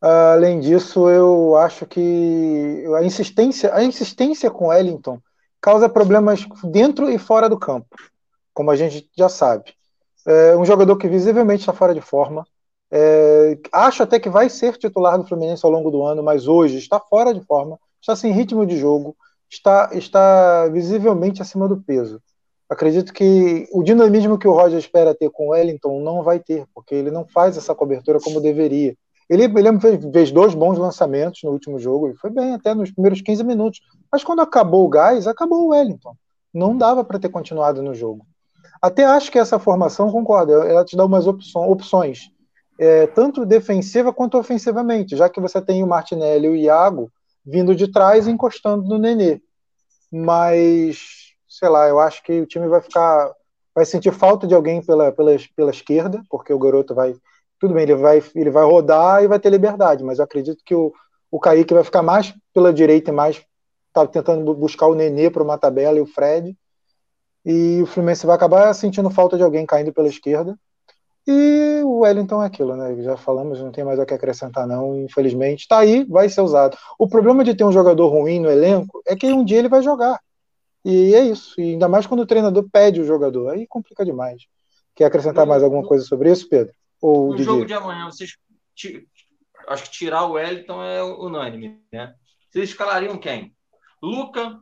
[0.00, 5.20] Além disso, eu acho que a insistência, a insistência com Wellington
[5.60, 7.94] causa problemas dentro e fora do campo,
[8.52, 9.72] como a gente já sabe.
[10.26, 12.44] É um jogador que visivelmente está fora de forma.
[12.94, 16.76] É, acho até que vai ser titular do Fluminense ao longo do ano, mas hoje
[16.76, 19.16] está fora de forma, está sem ritmo de jogo,
[19.50, 22.20] está, está visivelmente acima do peso.
[22.68, 26.66] Acredito que o dinamismo que o Roger espera ter com o Wellington não vai ter,
[26.74, 28.94] porque ele não faz essa cobertura como deveria.
[29.28, 29.80] Ele, ele
[30.12, 33.80] fez, dois bons lançamentos no último jogo, e foi bem até nos primeiros 15 minutos.
[34.10, 36.14] Mas quando acabou o gás, acabou o Wellington.
[36.52, 38.26] Não dava para ter continuado no jogo.
[38.80, 42.30] Até acho que essa formação, concorda, ela te dá umas opções,
[42.78, 47.10] é, tanto defensiva quanto ofensivamente, já que você tem o Martinelli e o Iago
[47.44, 49.40] vindo de trás e encostando no Nenê.
[50.10, 53.32] Mas, sei lá, eu acho que o time vai ficar.
[53.74, 57.14] Vai sentir falta de alguém pela, pela, pela esquerda, porque o garoto vai
[57.62, 60.74] tudo bem, ele vai, ele vai rodar e vai ter liberdade, mas eu acredito que
[60.74, 60.92] o,
[61.30, 63.40] o Kaique vai ficar mais pela direita e mais
[63.92, 66.58] tá tentando buscar o Nenê para uma tabela e o Fred.
[67.44, 70.58] E o Fluminense vai acabar sentindo falta de alguém caindo pela esquerda.
[71.26, 73.00] E o Wellington é aquilo, né?
[73.02, 74.98] Já falamos, não tem mais o que acrescentar, não.
[75.00, 76.76] Infelizmente, tá aí, vai ser usado.
[76.98, 79.82] O problema de ter um jogador ruim no elenco é que um dia ele vai
[79.82, 80.20] jogar.
[80.84, 81.60] E é isso.
[81.60, 83.50] E ainda mais quando o treinador pede o jogador.
[83.50, 84.42] Aí complica demais.
[84.94, 86.74] Quer acrescentar mais alguma coisa sobre isso, Pedro?
[87.00, 88.36] Ou no jogo de amanhã, vocês.
[89.68, 92.14] Acho que tirar o Wellington é unânime, né?
[92.50, 93.54] Vocês escalariam quem?
[94.02, 94.58] Luca,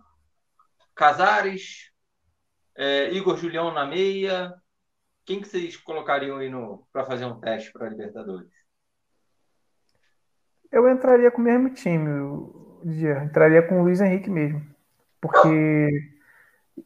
[0.95, 1.91] Casares,
[2.77, 4.55] é, Igor Julião na meia.
[5.31, 6.51] Quem que vocês colocariam aí
[6.93, 8.51] para fazer um teste para a Libertadores?
[10.73, 14.61] Eu entraria com o mesmo time, eu entraria com o Luiz Henrique mesmo.
[15.21, 16.11] Porque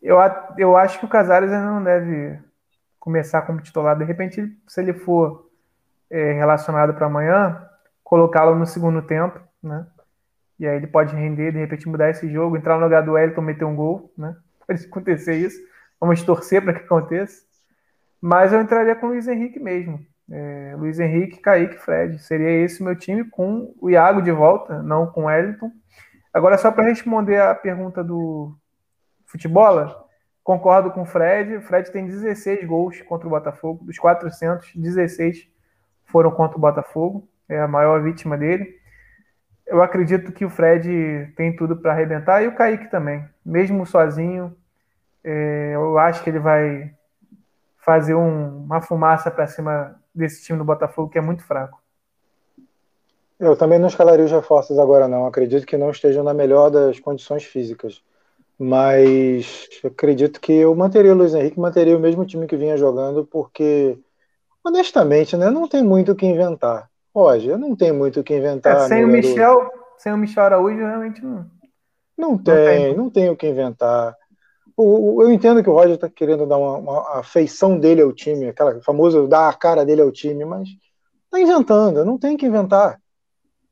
[0.02, 0.18] eu,
[0.58, 2.38] eu acho que o Casares ainda não deve
[3.00, 3.96] começar como titular.
[3.96, 5.50] De repente, se ele for
[6.10, 7.66] é, relacionado para amanhã,
[8.02, 9.86] colocá-lo no segundo tempo, né?
[10.58, 13.40] E aí ele pode render, de repente mudar esse jogo, entrar no lugar do Elton,
[13.40, 14.36] meter um gol, né?
[14.68, 15.58] Pode acontecer isso.
[15.98, 17.53] Vamos torcer para que aconteça.
[18.26, 20.00] Mas eu entraria com o Luiz Henrique mesmo.
[20.32, 22.18] É, Luiz Henrique, Kaique, Fred.
[22.18, 25.70] Seria esse meu time com o Iago de volta, não com o Wellington.
[26.32, 28.56] Agora, só para responder a pergunta do
[29.26, 30.08] futebol,
[30.42, 31.56] concordo com o Fred.
[31.56, 33.84] O Fred tem 16 gols contra o Botafogo.
[33.84, 35.46] Dos 400, 16
[36.06, 38.74] foram contra o Botafogo, é a maior vítima dele.
[39.66, 44.56] Eu acredito que o Fred tem tudo para arrebentar e o Kaique também, mesmo sozinho.
[45.22, 46.90] É, eu acho que ele vai
[47.84, 51.82] fazer um, uma fumaça para cima desse time do Botafogo que é muito fraco.
[53.38, 55.26] Eu também não escalaria os reforços agora, não.
[55.26, 58.02] Acredito que não estejam na melhor das condições físicas.
[58.58, 63.26] Mas acredito que eu manteria o Luiz Henrique, manteria o mesmo time que vinha jogando,
[63.26, 63.98] porque
[64.64, 66.88] honestamente, né, não tem muito o que inventar.
[67.14, 68.76] Roger, não tem muito o que inventar.
[68.76, 71.46] É, sem o Michel, sem o Michel Araújo, realmente não.
[72.16, 74.16] Não tem, não tem, não tem o que inventar.
[74.76, 78.80] Eu entendo que o Roger está querendo dar uma, uma afeição dele ao time, aquela
[78.82, 80.68] famosa dar a cara dele ao time, mas
[81.24, 83.00] está inventando, não tem que inventar.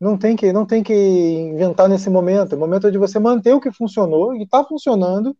[0.02, 2.54] Não tem que, não tem que inventar nesse momento.
[2.54, 5.32] É o momento de você manter o que funcionou e está funcionando.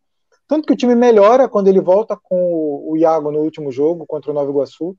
[0.47, 4.31] Tanto que o time melhora quando ele volta com o Iago no último jogo contra
[4.31, 4.95] o Nova Iguaçu.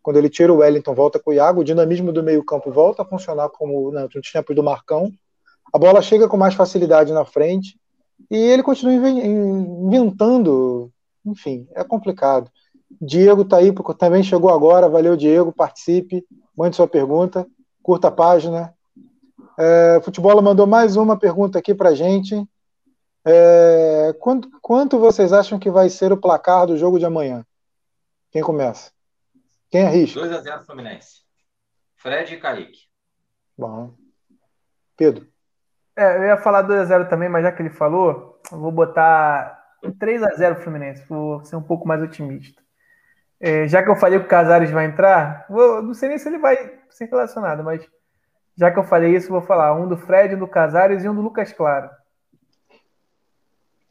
[0.00, 1.60] Quando ele tira o Wellington, volta com o Iago.
[1.60, 5.10] O dinamismo do meio-campo volta a funcionar como nos tempos do Marcão.
[5.72, 7.79] A bola chega com mais facilidade na frente.
[8.30, 10.92] E ele continua inventando.
[11.24, 12.50] Enfim, é complicado.
[13.00, 14.88] Diego tá aí, também chegou agora.
[14.88, 15.52] Valeu, Diego.
[15.52, 16.24] Participe,
[16.56, 17.46] mande sua pergunta,
[17.82, 18.74] curta a página.
[19.58, 22.46] É, Futebol mandou mais uma pergunta aqui para gente.
[23.24, 27.44] É, quanto, quanto vocês acham que vai ser o placar do jogo de amanhã?
[28.30, 28.92] Quem começa?
[29.68, 30.20] Quem arrisca?
[30.20, 31.20] 2x0 Fluminense.
[31.96, 32.80] Fred e Kaique.
[33.58, 33.94] Bom.
[34.96, 35.29] Pedro.
[36.00, 41.04] É, eu ia falar 2x0 também, mas já que ele falou, vou botar 3x0 Fluminense.
[41.06, 42.62] Vou ser um pouco mais otimista.
[43.38, 46.26] É, já que eu falei que o Casares vai entrar, vou, não sei nem se
[46.26, 46.56] ele vai
[46.88, 47.86] ser relacionado, mas
[48.56, 51.14] já que eu falei isso, vou falar um do Fred, um do Casares e um
[51.14, 51.90] do Lucas Claro.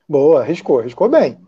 [0.07, 1.39] Boa, arriscou, arriscou bem.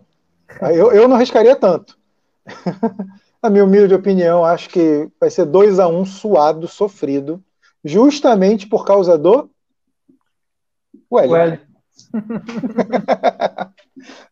[0.61, 1.97] Eu, eu não arriscaria tanto.
[3.41, 7.43] Na minha humilde opinião, acho que vai ser 2 a 1 um, suado, sofrido,
[7.83, 9.49] justamente por causa do
[11.15, 11.71] Wellington.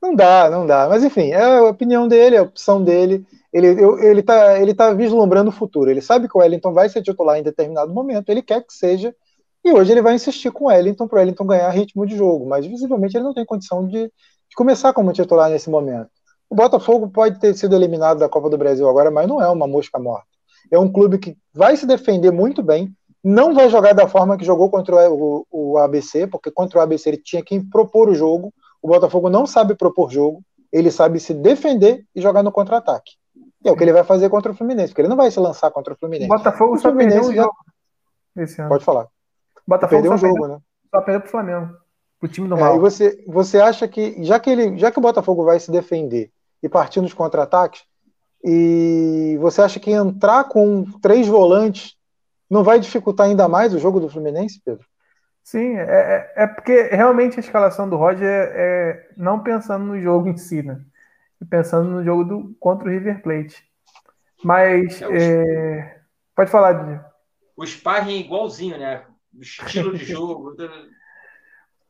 [0.01, 0.88] não dá, não dá.
[0.89, 3.26] Mas enfim, é a opinião dele, é a opção dele.
[3.51, 3.68] Ele,
[4.01, 5.89] ele, tá, ele tá vislumbrando o futuro.
[5.89, 9.14] Ele sabe que o Wellington vai ser titular em determinado momento, ele quer que seja,
[9.64, 12.47] e hoje ele vai insistir com o Wellington para o Wellington ganhar ritmo de jogo,
[12.47, 16.10] mas visivelmente ele não tem condição de, de começar como titular nesse momento.
[16.49, 19.68] O Botafogo pode ter sido eliminado da Copa do Brasil agora, mas não é uma
[19.68, 20.27] mosca morta.
[20.72, 22.93] É um clube que vai se defender muito bem,
[23.23, 26.81] não vai jogar da forma que jogou contra o, o, o ABC, porque contra o
[26.81, 28.53] ABC ele tinha que propor o jogo.
[28.81, 30.41] O Botafogo não sabe propor jogo,
[30.71, 33.13] ele sabe se defender e jogar no contra-ataque.
[33.65, 35.69] É o que ele vai fazer contra o Fluminense, porque ele não vai se lançar
[35.71, 36.31] contra o Fluminense.
[36.31, 37.55] O Botafogo o só perdeu um jogo.
[38.69, 39.07] Pode falar.
[39.69, 40.61] Botafogo perdeu um jogo, perdeu, né?
[40.89, 41.73] Só perdeu pro Flamengo.
[42.19, 42.75] Pro time do é, mal.
[42.75, 46.31] E você, você acha que, já que, ele, já que o Botafogo vai se defender
[46.63, 47.83] e partir nos contra-ataques,
[48.43, 51.95] e você acha que entrar com três volantes
[52.49, 54.85] não vai dificultar ainda mais o jogo do Fluminense, Pedro?
[55.43, 59.99] Sim, é, é, é porque realmente a escalação do Roger é, é não pensando no
[59.99, 60.80] jogo em si, né?
[61.49, 63.63] Pensando no jogo do, contra o River Plate.
[64.43, 65.01] Mas.
[65.01, 65.99] É, é
[66.35, 67.01] pode falar, Didi.
[67.55, 69.03] O sparring é igualzinho, né?
[69.34, 70.55] O estilo de jogo.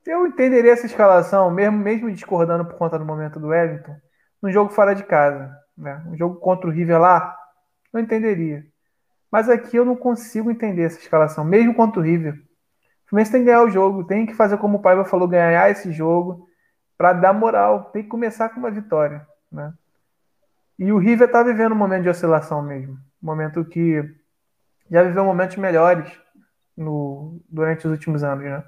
[0.06, 3.96] Eu entenderia essa escalação, mesmo, mesmo discordando por conta do momento do Wellington,
[4.42, 5.56] no jogo fora de casa.
[5.78, 6.02] Né?
[6.08, 7.38] Um jogo contra o River lá,
[7.94, 8.66] eu entenderia.
[9.32, 12.34] Mas aqui eu não consigo entender essa escalação, mesmo contra o River.
[13.06, 15.70] O Fluminense tem que ganhar o jogo, tem que fazer como o Paiva falou, ganhar
[15.70, 16.48] esse jogo
[16.98, 17.86] para dar moral.
[17.86, 19.26] Tem que começar com uma vitória.
[19.52, 19.74] Né?
[20.78, 22.94] E o River está vivendo um momento de oscilação mesmo.
[23.22, 24.04] Um momento que
[24.90, 26.12] já viveu momentos melhores
[26.76, 28.64] no, durante os últimos anos, né?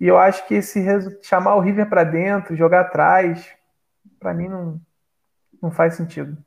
[0.00, 0.82] E eu acho que esse
[1.22, 3.54] chamar o River para dentro, jogar atrás,
[4.18, 4.80] para mim não,
[5.62, 6.38] não faz sentido.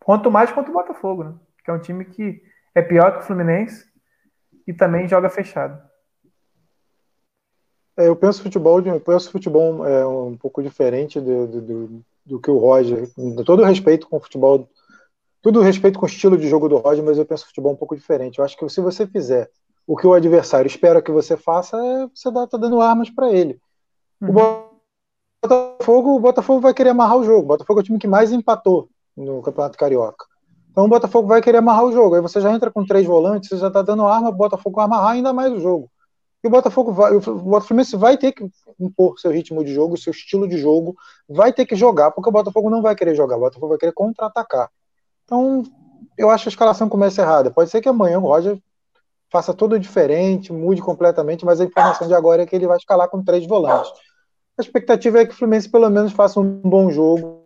[0.00, 1.34] Quanto mais quanto o Botafogo, né?
[1.64, 2.42] Que é um time que
[2.74, 3.86] é pior que o Fluminense
[4.66, 5.80] e também joga fechado.
[7.96, 12.50] É, eu penso futebol, eu penso futebol é um pouco diferente do, do, do, que
[12.50, 13.08] o Roger.
[13.44, 14.68] Todo respeito com o futebol,
[15.42, 17.94] todo respeito com o estilo de jogo do Roger, mas eu penso futebol um pouco
[17.94, 18.38] diferente.
[18.38, 19.50] Eu acho que se você fizer
[19.86, 23.60] o que o adversário espera que você faça, é, você está dando armas para ele.
[24.20, 24.30] Uhum.
[24.30, 24.72] O
[25.46, 27.40] Botafogo, o Botafogo vai querer amarrar o jogo.
[27.40, 30.24] O Botafogo é o time que mais empatou no Campeonato Carioca.
[30.72, 32.14] Então o Botafogo vai querer amarrar o jogo.
[32.14, 35.10] Aí você já entra com três volantes, você já está dando arma, o Botafogo amarrar
[35.10, 35.90] ainda mais o jogo.
[36.42, 38.44] E o Botafogo vai, o Botafogo vai ter que
[38.80, 40.96] impor seu ritmo de jogo, seu estilo de jogo,
[41.28, 43.92] vai ter que jogar, porque o Botafogo não vai querer jogar, o Botafogo vai querer
[43.92, 44.68] contra-atacar.
[45.24, 45.62] Então,
[46.18, 47.50] eu acho que a escalação começa errada.
[47.50, 48.58] Pode ser que amanhã o Roger
[49.30, 53.08] faça tudo diferente, mude completamente, mas a informação de agora é que ele vai escalar
[53.08, 53.92] com três volantes.
[54.58, 57.41] A expectativa é que o Fluminense pelo menos faça um bom jogo,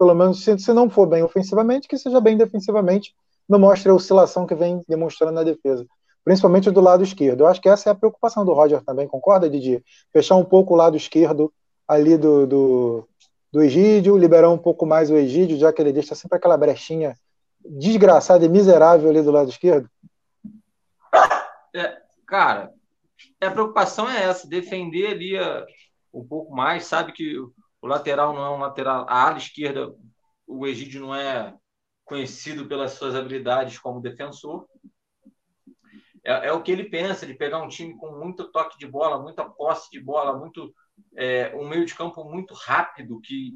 [0.00, 3.14] pelo menos se, se não for bem ofensivamente, que seja bem defensivamente,
[3.46, 5.86] não mostre a oscilação que vem demonstrando na defesa,
[6.24, 7.42] principalmente do lado esquerdo.
[7.42, 9.84] Eu acho que essa é a preocupação do Roger também, concorda, Didi?
[10.10, 11.52] Fechar um pouco o lado esquerdo
[11.86, 13.08] ali do, do,
[13.52, 17.14] do Egídio, liberar um pouco mais o Egídio, já que ele deixa sempre aquela brechinha
[17.62, 19.86] desgraçada e miserável ali do lado esquerdo?
[21.74, 22.72] É, cara,
[23.38, 25.66] a preocupação é essa, defender ali uh,
[26.14, 27.36] um pouco mais, sabe que
[27.82, 29.94] o lateral não é um lateral, a ala esquerda,
[30.46, 31.54] o Egídio não é
[32.04, 34.66] conhecido pelas suas habilidades como defensor.
[36.24, 39.22] É, é, o que ele pensa, de pegar um time com muito toque de bola,
[39.22, 40.74] muita posse de bola, muito
[41.16, 43.52] é, um meio de campo muito rápido, que,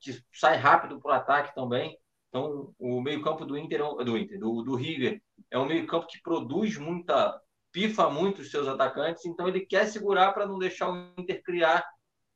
[0.00, 1.96] que sai rápido para o ataque também.
[2.28, 6.78] Então, o meio-campo do Inter, do Inter, do, do River, é um meio-campo que produz
[6.78, 7.38] muita,
[7.70, 11.86] pifa muito os seus atacantes, então ele quer segurar para não deixar o Inter criar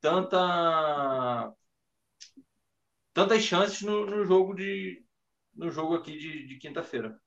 [0.07, 1.53] tanta
[3.13, 5.05] tantas chances no, no jogo de
[5.53, 7.19] no jogo aqui de, de quinta-feira.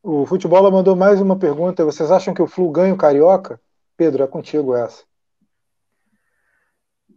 [0.00, 1.84] O Futebol mandou mais uma pergunta.
[1.84, 3.60] Vocês acham que o Flu ganha o Carioca?
[3.96, 5.04] Pedro, é contigo essa.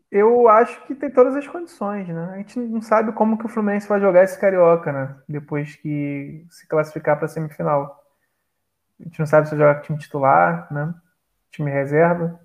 [0.09, 2.31] Eu acho que tem todas as condições, né?
[2.33, 5.21] A gente não sabe como que o Fluminense vai jogar esse Carioca, né?
[5.27, 8.01] Depois que se classificar para a semifinal.
[8.99, 10.95] A gente não sabe se vai jogar com time titular, né?
[11.51, 12.39] Time reserva.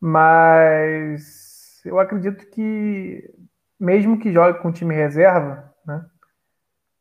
[0.00, 3.32] Mas eu acredito que,
[3.78, 6.04] mesmo que jogue com time reserva, né?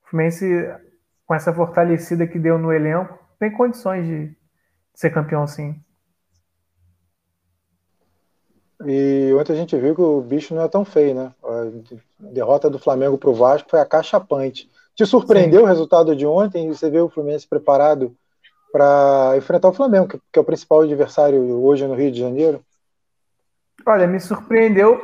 [0.04, 0.46] O Fluminense
[1.26, 4.38] com essa fortalecida que deu no elenco, tem condições de
[4.94, 5.80] ser campeão sim.
[8.86, 11.34] E ontem a gente viu que o bicho não é tão feio, né?
[11.44, 14.70] A derrota do Flamengo para o Vasco foi acachapante.
[14.94, 15.66] Te surpreendeu sim.
[15.66, 16.68] o resultado de ontem?
[16.68, 18.16] Você viu o Fluminense preparado
[18.76, 22.62] para enfrentar o Flamengo, que é o principal adversário hoje no Rio de Janeiro?
[23.86, 25.02] Olha, me surpreendeu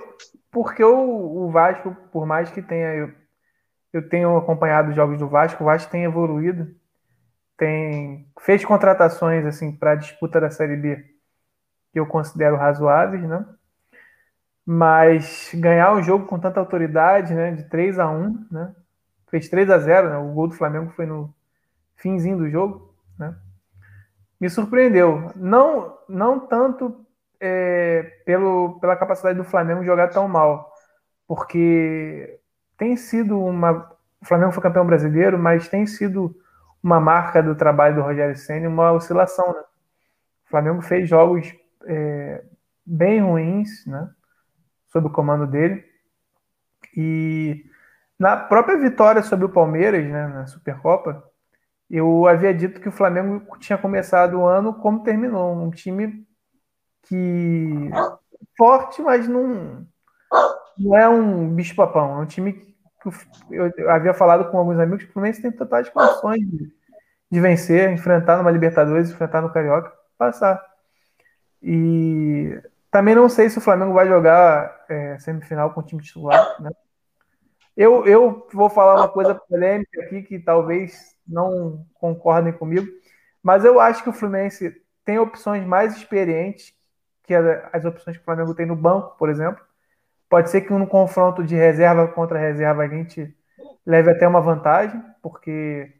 [0.51, 3.15] porque o, o Vasco, por mais que tenha
[3.93, 6.75] eu tenho acompanhado os jogos do Vasco, o Vasco tem evoluído,
[7.55, 11.05] tem fez contratações assim para a disputa da Série B
[11.93, 13.45] que eu considero razoáveis, né?
[14.65, 18.75] Mas ganhar o jogo com tanta autoridade, né, de 3 a 1, né?
[19.29, 20.17] Fez 3 a 0, né?
[20.17, 21.33] O gol do Flamengo foi no
[21.95, 22.90] finzinho do jogo?
[24.41, 27.05] Me surpreendeu, não não tanto
[27.39, 30.73] é, pelo, pela capacidade do Flamengo jogar tão mal,
[31.27, 32.39] porque
[32.77, 33.89] tem sido uma.
[34.19, 36.35] O Flamengo foi campeão brasileiro, mas tem sido
[36.83, 39.47] uma marca do trabalho do Rogério Senna, uma oscilação.
[39.53, 39.61] Né?
[40.45, 41.53] O Flamengo fez jogos
[41.85, 42.43] é,
[42.85, 44.09] bem ruins, né?
[44.87, 45.85] Sob o comando dele.
[46.95, 47.63] E
[48.19, 51.23] na própria vitória sobre o Palmeiras, né, na Supercopa,
[51.91, 56.25] eu havia dito que o Flamengo tinha começado o ano como terminou, um time
[57.03, 57.89] que
[58.57, 59.85] forte, mas não,
[60.77, 62.71] não é um bicho-papão, é um time
[63.49, 66.71] eu havia falado com alguns amigos que o Fluminense tem totais condições de,
[67.31, 70.63] de vencer, enfrentar numa Libertadores, enfrentar no Carioca, passar.
[71.61, 72.61] E
[72.91, 76.61] também não sei se o Flamengo vai jogar é, semifinal com o time titular.
[76.61, 76.69] Né?
[77.75, 82.87] Eu, eu vou falar uma coisa polêmica aqui que talvez não concordem comigo,
[83.41, 86.73] mas eu acho que o Fluminense tem opções mais experientes
[87.23, 89.63] que as opções que o Flamengo tem no banco, por exemplo.
[90.29, 93.35] Pode ser que no confronto de reserva contra reserva a gente
[93.85, 95.93] leve até uma vantagem, porque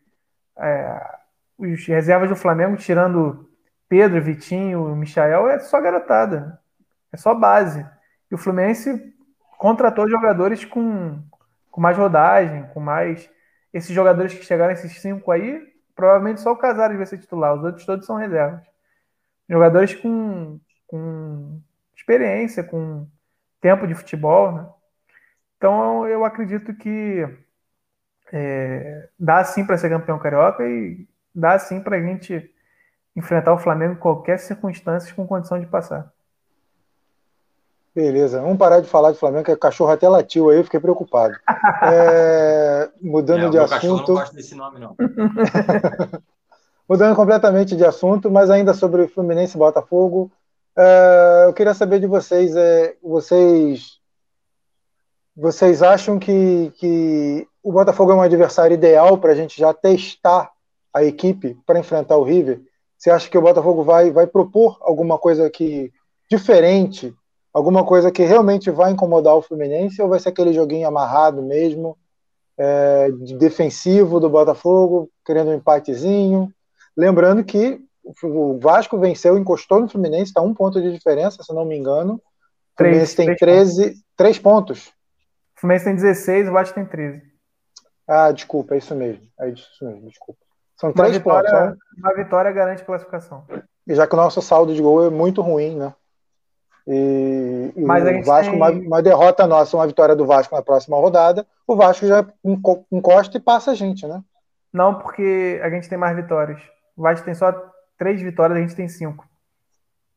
[0.57, 1.17] é,
[1.57, 3.49] os reservas do Flamengo, tirando
[3.87, 6.59] Pedro, Vitinho, Michael, é só garotada,
[7.11, 7.85] é só base.
[8.29, 9.13] E o Fluminense
[9.57, 11.21] contratou jogadores com,
[11.69, 13.29] com mais rodagem, com mais.
[13.73, 15.61] Esses jogadores que chegaram, esses cinco aí,
[15.95, 18.61] provavelmente só o Casares vai ser titular, os outros todos são reservas.
[19.49, 21.61] Jogadores com, com
[21.95, 23.07] experiência, com
[23.61, 24.67] tempo de futebol, né?
[25.57, 27.27] Então eu acredito que
[28.33, 32.53] é, dá sim para ser campeão carioca e dá sim para a gente
[33.15, 36.11] enfrentar o Flamengo em qualquer circunstância com condição de passar.
[37.93, 40.79] Beleza, vamos parar de falar de Flamengo, que o cachorro até latiu aí, eu fiquei
[40.79, 41.35] preocupado.
[41.83, 44.13] É, mudando é, de assunto.
[44.13, 44.95] Não gosto desse nome, não.
[46.87, 50.31] mudando completamente de assunto, mas ainda sobre Fluminense e Botafogo.
[50.77, 53.99] Uh, eu queria saber de vocês, é, vocês,
[55.35, 60.49] vocês acham que, que o Botafogo é um adversário ideal para a gente já testar
[60.93, 62.61] a equipe para enfrentar o River?
[62.97, 65.91] Você acha que o Botafogo vai, vai propor alguma coisa que
[66.29, 67.13] diferente,
[67.53, 71.97] alguma coisa que realmente vai incomodar o Fluminense, ou vai ser aquele joguinho amarrado mesmo,
[72.57, 76.51] é, de defensivo do Botafogo, querendo um empatezinho?
[76.95, 77.79] Lembrando que
[78.23, 82.15] o Vasco venceu, encostou no Fluminense, está um ponto de diferença, se não me engano.
[82.15, 84.03] O Fluminense tem 13, pontos.
[84.17, 84.87] 3 pontos.
[85.57, 87.21] O Fluminense tem 16, o Vasco tem 13.
[88.07, 89.23] Ah, desculpa, é isso mesmo.
[89.39, 90.39] É isso mesmo, desculpa.
[90.75, 91.51] São três pontos.
[91.51, 91.75] Né?
[91.99, 93.45] Uma vitória garante classificação.
[93.87, 95.93] E já que o nosso saldo de gol é muito ruim, né?
[96.87, 98.59] E, e Mas o Vasco, tem...
[98.59, 102.25] uma, uma, derrota nossa, uma vitória do Vasco na próxima rodada, o Vasco já
[102.91, 104.23] encosta e passa a gente, né?
[104.73, 106.61] Não, porque a gente tem mais vitórias.
[106.95, 107.53] O Vasco tem só
[107.97, 109.25] três vitórias, a gente tem cinco.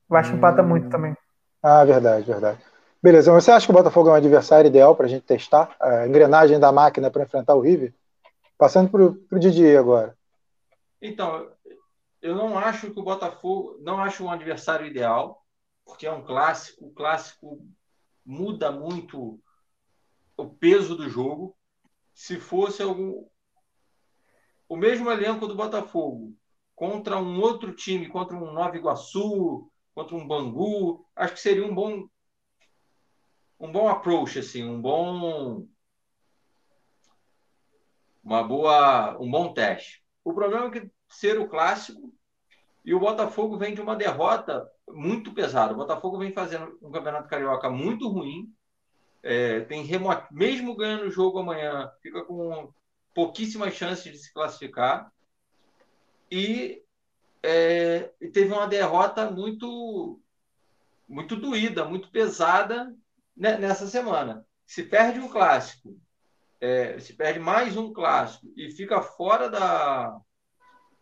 [0.09, 0.39] O Vasco hum.
[0.39, 1.17] empata muito também.
[1.63, 2.59] Ah, verdade, verdade.
[3.03, 6.07] Beleza, você acha que o Botafogo é um adversário ideal para a gente testar a
[6.07, 7.93] engrenagem da máquina para enfrentar o River?
[8.57, 10.17] Passando para o Didier agora.
[11.03, 11.47] Então,
[12.23, 15.44] eu não acho que o Botafogo, não acho um adversário ideal,
[15.85, 17.67] porque é um clássico, o clássico
[18.25, 19.41] muda muito
[20.37, 21.57] o peso do jogo.
[22.15, 23.29] Se fosse algum
[24.69, 26.35] o mesmo elenco do Botafogo
[26.75, 31.75] contra um outro time, contra um Nova Iguaçu, contra um Bangu, acho que seria um
[31.75, 32.09] bom
[33.61, 35.67] um bom approach assim, um bom
[38.23, 40.03] uma boa um bom teste.
[40.25, 42.13] O problema é que ser o clássico
[42.85, 45.73] e o Botafogo vem de uma derrota muito pesada.
[45.73, 48.53] O Botafogo vem fazendo um campeonato carioca muito ruim.
[49.23, 52.71] É, tem remoto, mesmo ganhando o jogo amanhã, fica com
[53.15, 55.11] pouquíssimas chances de se classificar.
[56.31, 56.83] E
[57.43, 60.21] é, teve uma derrota muito
[61.09, 62.95] muito doída, muito pesada
[63.37, 64.45] nessa semana.
[64.67, 65.99] Se perde um clássico,
[66.61, 70.19] é, se perde mais um clássico e fica fora da,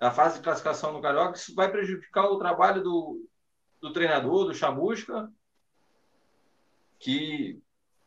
[0.02, 3.24] da fase de classificação no Carioca, isso vai prejudicar o trabalho do,
[3.80, 5.30] do treinador, do Chamusca,
[6.98, 7.62] que,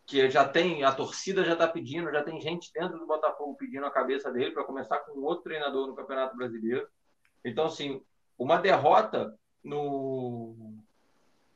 [0.06, 3.86] que já tem, a torcida já está pedindo, já tem gente dentro do Botafogo pedindo
[3.86, 6.86] a cabeça dele para começar com outro treinador no Campeonato Brasileiro.
[7.46, 8.04] Então, assim,
[8.38, 10.76] uma derrota no,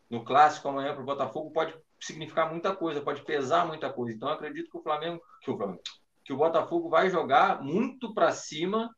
[0.10, 4.16] no clássico amanhã para o Botafogo pode significar muita coisa, pode pesar muita coisa.
[4.16, 5.82] Então, acredito que o Flamengo, que o Flamengo,
[6.24, 8.90] que o Botafogo vai jogar muito para cima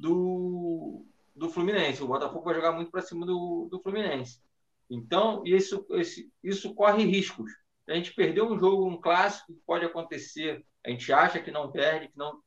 [0.00, 1.04] do,
[1.36, 2.02] do Fluminense.
[2.02, 4.40] O Botafogo vai jogar muito para cima do, do Fluminense.
[4.88, 7.52] Então, isso, esse, isso corre riscos.
[7.88, 10.64] A gente perdeu um jogo, um clássico, pode acontecer.
[10.84, 12.40] A gente acha que não perde, que não.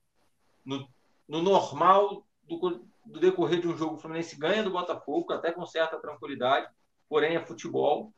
[0.65, 0.87] No,
[1.27, 5.65] no normal do, do decorrer de um jogo, o Fluminense ganha do Botafogo, até com
[5.65, 6.67] certa tranquilidade,
[7.07, 8.13] porém é futebol.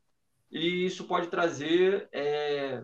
[0.50, 2.08] E isso pode trazer.
[2.12, 2.84] É,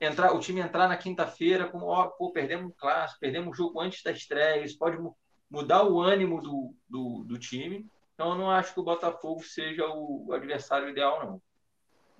[0.00, 3.80] entrar, o time entrar na quinta-feira como, ó, pô, perdemos um clássico, perdemos um jogo
[3.80, 4.98] antes da estreia, isso pode
[5.50, 7.86] mudar o ânimo do, do, do time.
[8.14, 11.42] Então, eu não acho que o Botafogo seja o adversário ideal, não.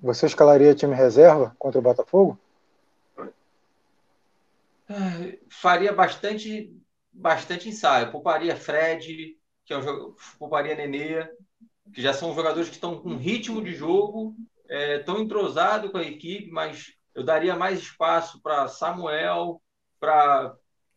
[0.00, 2.38] Você escalaria time reserva contra o Botafogo?
[5.48, 6.76] Faria bastante,
[7.12, 8.10] bastante ensaio.
[8.10, 11.26] Pouparia Fred, que é um jogo, pouparia Nenê,
[11.92, 14.34] que já são jogadores que estão com ritmo de jogo,
[14.98, 19.62] estão é, entrosados com a equipe, mas eu daria mais espaço para Samuel,
[20.00, 20.54] para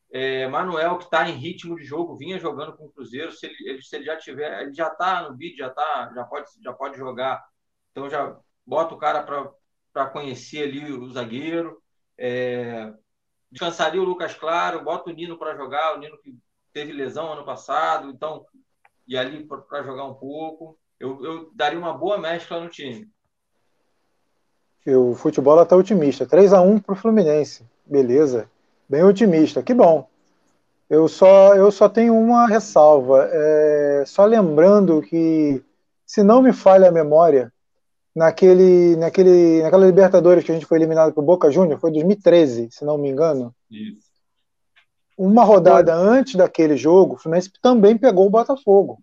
[0.09, 3.31] é, Manuel, que está em ritmo de jogo, vinha jogando com o Cruzeiro.
[3.31, 6.49] Se ele, se ele já tiver, ele já está no vídeo, já tá, já pode,
[6.61, 7.43] já pode jogar.
[7.91, 9.23] Então já bota o cara
[9.91, 11.81] para conhecer ali o zagueiro.
[12.17, 12.93] É,
[13.51, 16.37] descansaria o Lucas Claro, bota o Nino para jogar, o Nino que
[16.71, 18.45] teve lesão ano passado, então
[19.07, 20.77] e ali para jogar um pouco.
[20.99, 23.09] Eu, eu daria uma boa mescla no time.
[24.85, 26.25] O futebol está otimista.
[26.25, 27.65] 3 a 1 para o Fluminense.
[27.85, 28.49] Beleza
[28.89, 29.61] bem otimista.
[29.61, 30.07] Que bom.
[30.89, 33.27] Eu só, eu só tenho uma ressalva.
[33.31, 35.61] É, só lembrando que,
[36.05, 37.51] se não me falha a memória,
[38.15, 42.85] naquele, naquele, naquela Libertadores que a gente foi eliminado por Boca Júnior, foi 2013, se
[42.85, 43.53] não me engano.
[43.69, 44.07] Isso.
[45.17, 46.07] Uma rodada foi.
[46.07, 48.99] antes daquele jogo, o Fluminense também pegou o Botafogo.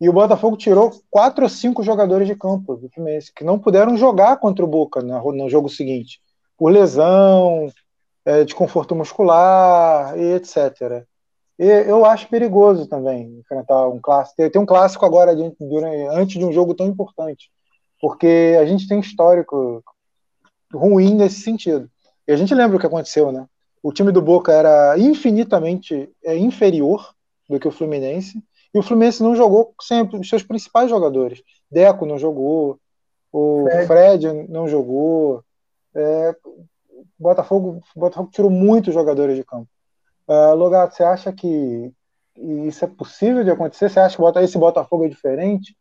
[0.00, 3.96] E o Botafogo tirou quatro ou cinco jogadores de campo do Fluminense, que não puderam
[3.96, 6.20] jogar contra o Boca no, no jogo seguinte.
[6.56, 7.72] Por lesão,
[8.28, 11.02] é, desconforto muscular e etc.
[11.58, 14.50] E eu acho perigoso também enfrentar um clássico.
[14.50, 15.42] Tem um clássico agora de,
[16.10, 17.50] antes de um jogo tão importante,
[17.98, 19.82] porque a gente tem um histórico
[20.72, 21.90] ruim nesse sentido.
[22.26, 23.46] E a gente lembra o que aconteceu, né?
[23.82, 27.14] O time do Boca era infinitamente é, inferior
[27.48, 28.42] do que o Fluminense,
[28.74, 31.42] e o Fluminense não jogou sempre os seus principais jogadores.
[31.70, 32.78] Deco não jogou,
[33.32, 35.42] o Fred, Fred não jogou.
[35.96, 36.36] É,
[37.18, 39.68] o Botafogo, Botafogo tirou muitos jogadores de campo.
[40.26, 41.92] Uh, Logato, você acha que
[42.36, 43.88] isso é possível de acontecer?
[43.88, 45.76] Você acha que esse Botafogo é diferente?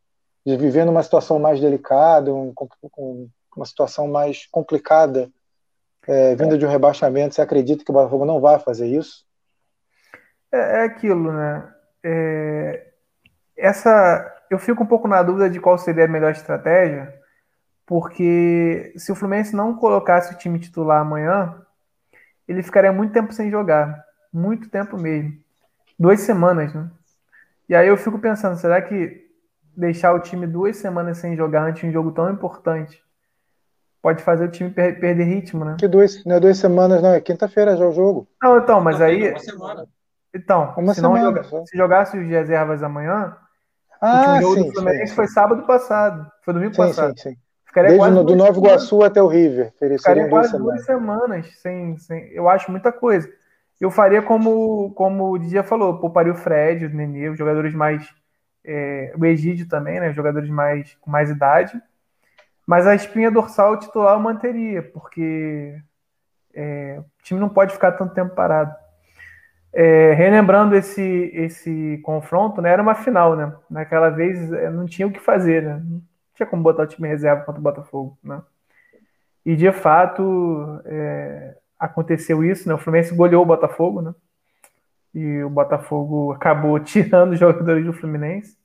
[0.46, 5.30] De viver numa situação mais delicada, um, com uma situação mais complicada,
[6.08, 9.26] é, vinda de um rebaixamento, você acredita que o Botafogo não vai fazer isso?
[10.52, 11.74] É, é aquilo, né?
[12.04, 12.88] É,
[13.58, 17.14] essa, eu fico um pouco na dúvida de qual seria a melhor estratégia,
[17.88, 21.60] porque se o Fluminense não colocasse o time titular amanhã,
[22.48, 24.06] ele ficaria muito tempo sem jogar.
[24.32, 25.34] Muito tempo mesmo.
[25.98, 26.92] Duas semanas, né?
[27.68, 29.26] E aí eu fico pensando, será que
[29.76, 33.02] deixar o time duas semanas sem jogar antes de um jogo tão importante
[34.02, 35.76] pode fazer o time per perder ritmo, né?
[35.78, 38.28] Que duas, não é duas semanas, não, é quinta-feira já o jogo.
[38.42, 39.32] Não, então, mas aí.
[39.32, 39.88] Uma semana.
[40.34, 43.36] Então, uma se, semana, joga, se jogasse os reservas amanhã,
[44.00, 46.32] ah, o último jogo sim, do Fluminense sim, foi sábado passado.
[46.44, 47.20] Foi domingo sim, passado.
[47.20, 47.38] Sim, sim.
[47.78, 49.72] Ficaria Desde no, do Nova Iguaçu até o River.
[49.74, 51.46] Ficaria quase duas, duas semanas.
[51.62, 53.32] sem, sem, eu acho muita coisa.
[53.80, 58.12] Eu faria como, como o Didia falou, pouparia o Fred, o Nenê, os jogadores mais
[58.66, 60.12] é, o Egídio também, né?
[60.12, 61.80] Jogadores mais, com mais idade.
[62.66, 65.80] Mas a espinha dorsal titular eu manteria, porque
[66.56, 68.76] é, o time não pode ficar tanto tempo parado.
[69.72, 73.54] É, relembrando esse, esse confronto, né, era uma final, né?
[73.70, 75.82] Naquela vez é, não tinha o que fazer, né?
[76.38, 78.42] Tinha como botar o time reserva contra o Botafogo, né?
[79.44, 82.76] E de fato é, aconteceu isso, né?
[82.76, 84.14] O Fluminense goleou o Botafogo, né?
[85.16, 88.56] E o Botafogo acabou tirando os jogadores do Fluminense.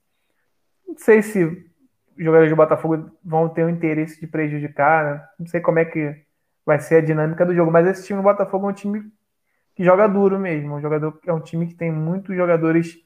[0.86, 5.24] Não sei se os jogadores do Botafogo vão ter o interesse de prejudicar, né?
[5.39, 6.23] Não sei como é que
[6.65, 9.11] vai ser a dinâmica do jogo, mas esse time do Botafogo é um time
[9.74, 10.74] que joga duro mesmo.
[10.74, 12.97] Um jogador, é um time que tem muitos jogadores.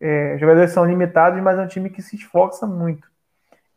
[0.00, 3.08] É, jogadores são limitados, mas é um time que se esforça muito.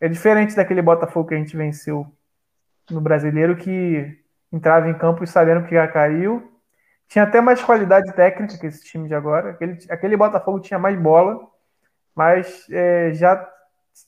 [0.02, 2.08] É diferente daquele Botafogo que a gente venceu
[2.90, 4.18] no brasileiro, que
[4.52, 6.52] entrava em campo sabendo que já caiu.
[7.08, 9.52] Tinha até mais qualidade técnica que esse time de agora.
[9.52, 11.40] Aquele, aquele Botafogo tinha mais bola,
[12.16, 13.48] mas é, já,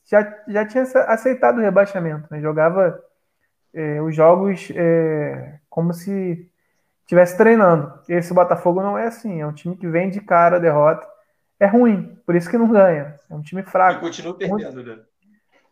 [0.06, 2.28] já, já tinha aceitado o rebaixamento.
[2.32, 2.40] Né?
[2.40, 3.04] Jogava
[3.74, 6.50] é, os jogos é, como se
[7.02, 7.92] estivesse treinando.
[8.08, 11.06] Esse Botafogo não é assim, é um time que vem de cara a derrota.
[11.60, 13.20] É ruim, por isso que não ganha.
[13.30, 14.00] É um time fraco.
[14.00, 15.00] E continua perdendo, né?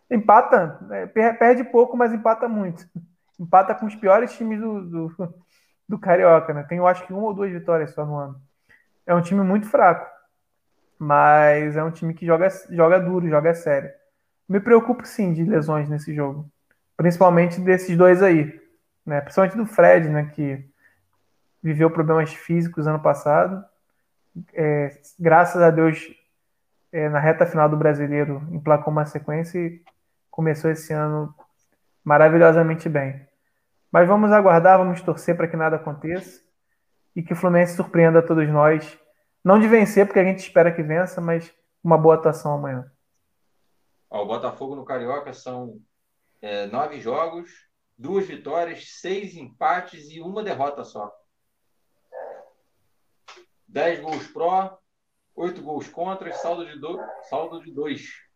[0.10, 2.88] Empata, é, perde pouco, mas empata muito.
[3.40, 5.36] Empata com os piores times do, do,
[5.88, 6.64] do Carioca, né?
[6.64, 8.42] Tem, eu acho que uma ou duas vitórias só no ano.
[9.06, 10.10] É um time muito fraco,
[10.98, 13.92] mas é um time que joga, joga duro, joga sério.
[14.48, 16.50] Me preocupo sim de lesões nesse jogo,
[16.98, 18.60] principalmente desses dois aí,
[19.06, 19.22] né?
[19.22, 20.32] Principalmente do Fred, né?
[20.34, 20.68] Que
[21.62, 23.64] viveu problemas físicos ano passado.
[24.54, 26.08] É, graças a Deus,
[26.92, 29.82] é, na reta final do brasileiro, emplacou uma sequência e
[30.40, 31.36] começou esse ano
[32.02, 33.28] maravilhosamente bem.
[33.92, 36.42] Mas vamos aguardar, vamos torcer para que nada aconteça
[37.14, 38.98] e que o Fluminense surpreenda todos nós.
[39.44, 41.54] Não de vencer, porque a gente espera que vença, mas
[41.84, 42.90] uma boa atuação amanhã.
[44.10, 45.78] o Botafogo no Carioca são
[46.42, 47.50] é, nove jogos,
[47.98, 51.14] duas vitórias, seis empates e uma derrota só.
[53.68, 54.80] 10 gols pró,
[55.36, 56.98] 8 gols contra, saldo de, do,
[57.30, 58.29] saldo de 2.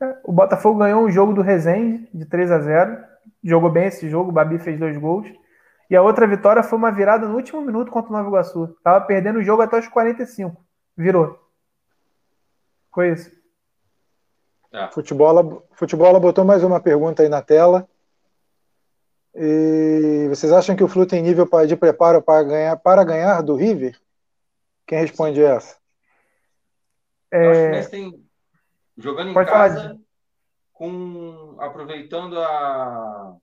[0.00, 3.04] É, o Botafogo ganhou um jogo do Resende de 3 a 0
[3.42, 5.26] Jogou bem esse jogo, o Babi fez dois gols.
[5.90, 8.76] E a outra vitória foi uma virada no último minuto contra o Nova Iguaçu.
[8.82, 10.56] Tava perdendo o jogo até os 45.
[10.96, 11.38] Virou.
[12.92, 13.30] Foi isso.
[14.72, 14.88] É.
[14.88, 17.88] Futebol, futebol botou mais uma pergunta aí na tela.
[19.34, 23.56] E vocês acham que o Flu tem nível de preparo para ganhar, para ganhar do
[23.56, 23.98] River?
[24.86, 25.76] Quem responde essa?
[27.30, 27.44] É...
[27.44, 28.23] Eu acho que nós tem
[28.96, 29.96] jogando em Pode casa, falar.
[30.72, 33.36] com aproveitando a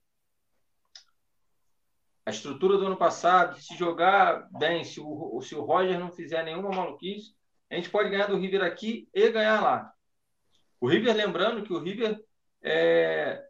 [2.24, 6.44] a estrutura do ano passado, se jogar bem, se o, se o Roger não fizer
[6.44, 7.34] nenhuma maluquice,
[7.68, 9.92] a gente pode ganhar do River aqui e ganhar lá.
[10.80, 12.24] O River, lembrando que o River está
[12.62, 13.48] é,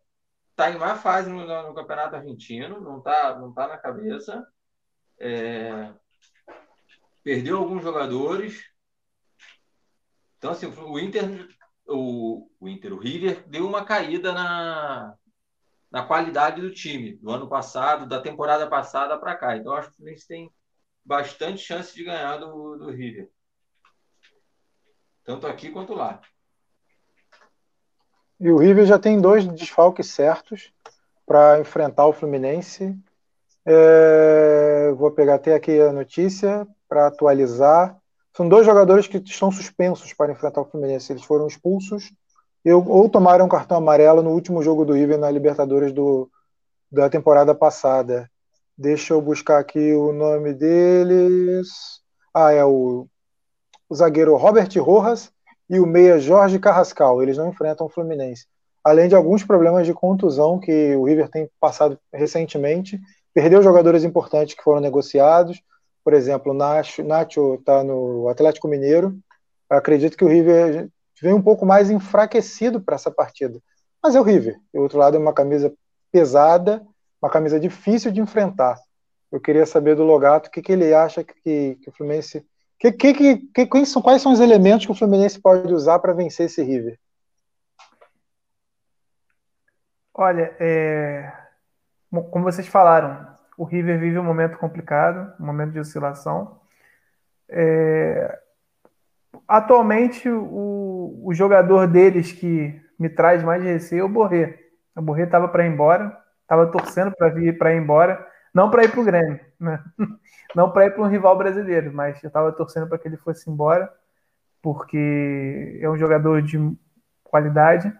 [0.56, 4.46] tá em má fase no, no, Campeonato Argentino, não está não tá na cabeça.
[5.18, 5.92] É,
[7.22, 8.64] perdeu alguns jogadores.
[10.38, 11.48] Então, assim, o Inter,
[11.86, 15.14] o, o Inter, o River deu uma caída na,
[15.90, 19.56] na qualidade do time do ano passado, da temporada passada para cá.
[19.56, 20.50] Então, acho que o Fluminense tem
[21.04, 23.28] bastante chance de ganhar do, do River.
[25.24, 26.20] Tanto aqui quanto lá.
[28.40, 30.72] E o River já tem dois desfalques certos
[31.24, 32.98] para enfrentar o Fluminense.
[33.64, 37.96] É, vou pegar até aqui a notícia para atualizar.
[38.34, 41.12] São dois jogadores que estão suspensos para enfrentar o Fluminense.
[41.12, 42.12] Eles foram expulsos
[42.64, 46.30] ou tomaram cartão amarelo no último jogo do River na Libertadores do,
[46.90, 48.30] da temporada passada.
[48.78, 51.68] Deixa eu buscar aqui o nome deles.
[52.32, 53.06] Ah, é o,
[53.88, 55.30] o zagueiro Robert Rojas
[55.68, 57.22] e o meia Jorge Carrascal.
[57.22, 58.46] Eles não enfrentam o Fluminense.
[58.84, 62.98] Além de alguns problemas de contusão que o River tem passado recentemente,
[63.34, 65.62] perdeu jogadores importantes que foram negociados,
[66.04, 67.02] por exemplo, o Nacho
[67.54, 69.18] está no Atlético Mineiro.
[69.70, 70.88] Eu acredito que o River
[71.20, 73.60] vem um pouco mais enfraquecido para essa partida.
[74.02, 74.58] Mas é o River.
[74.74, 75.72] Do outro lado é uma camisa
[76.10, 76.84] pesada,
[77.20, 78.78] uma camisa difícil de enfrentar.
[79.30, 82.44] Eu queria saber do Logato o que, que ele acha que, que o Fluminense.
[82.78, 86.12] Que, que, que, quais, são, quais são os elementos que o Fluminense pode usar para
[86.12, 86.98] vencer esse River?
[90.12, 91.32] Olha, é...
[92.10, 93.26] como vocês falaram,
[93.62, 96.60] o River vive um momento complicado, um momento de oscilação.
[97.48, 98.40] É...
[99.46, 104.58] Atualmente, o, o, jogador deles que me traz mais receio é o Borré.
[104.96, 108.82] O Borré estava para ir embora, estava torcendo para vir para ir embora, não para
[108.82, 109.80] ir para o Grêmio, né?
[110.56, 113.48] não para ir para um rival brasileiro, mas eu estava torcendo para que ele fosse
[113.48, 113.88] embora.
[114.60, 116.58] porque é um jogador de
[117.22, 117.92] qualidade,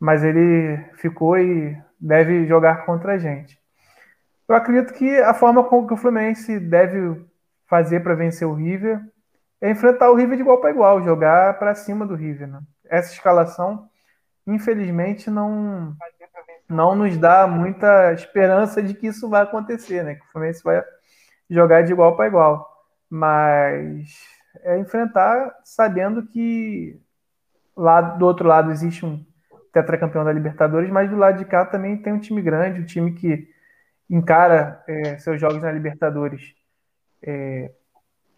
[0.00, 3.58] mas ele ficou e deve jogar contra a gente.
[4.48, 7.22] Eu acredito que a forma como que o Fluminense deve
[7.66, 9.00] fazer para vencer o River
[9.60, 12.48] é enfrentar o River de igual para igual, jogar para cima do River.
[12.48, 12.60] Né?
[12.86, 13.88] Essa escalação,
[14.46, 15.94] infelizmente, não
[16.68, 20.16] não nos dá muita esperança de que isso vai acontecer, né?
[20.16, 20.84] Que o Fluminense vai
[21.48, 22.68] jogar de igual para igual.
[23.08, 24.12] Mas
[24.60, 27.00] é enfrentar sabendo que
[27.74, 29.24] lá do outro lado existe um
[29.72, 33.12] tetracampeão da Libertadores, mas do lado de cá também tem um time grande, um time
[33.12, 33.48] que
[34.08, 36.54] encara é, seus jogos na Libertadores
[37.22, 37.70] é,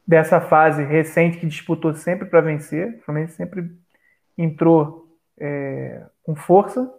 [0.06, 2.97] dessa fase recente que disputou sempre para vencer.
[2.98, 3.70] O Fluminense sempre
[4.36, 6.92] entrou é, com força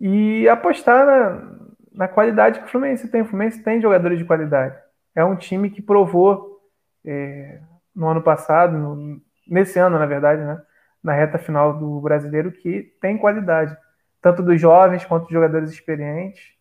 [0.00, 1.56] e apostar na,
[1.92, 3.22] na, qualidade que o Fluminense tem.
[3.22, 4.76] O Fluminense tem jogadores de qualidade.
[5.14, 6.60] É um time que provou
[7.04, 7.60] é,
[7.94, 10.60] no ano passado, no, nesse ano, na verdade, né,
[11.02, 13.76] na reta final do brasileiro, que tem qualidade,
[14.20, 16.57] tanto dos jovens quanto dos jogadores experientes.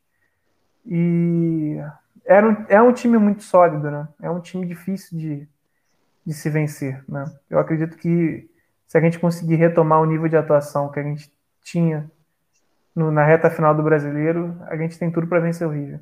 [0.87, 1.77] E
[2.25, 4.07] era um, é um time muito sólido, né?
[4.21, 5.47] É um time difícil de,
[6.25, 7.25] de se vencer, né?
[7.49, 8.49] Eu acredito que
[8.87, 11.31] se a gente conseguir retomar o nível de atuação que a gente
[11.61, 12.09] tinha
[12.95, 15.99] no, na reta final do brasileiro, a gente tem tudo para vencer o River.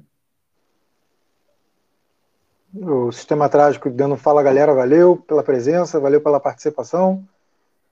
[2.74, 4.74] O Sistema Trágico dando fala, galera.
[4.74, 7.26] Valeu pela presença, valeu pela participação.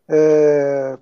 [0.07, 0.97] É...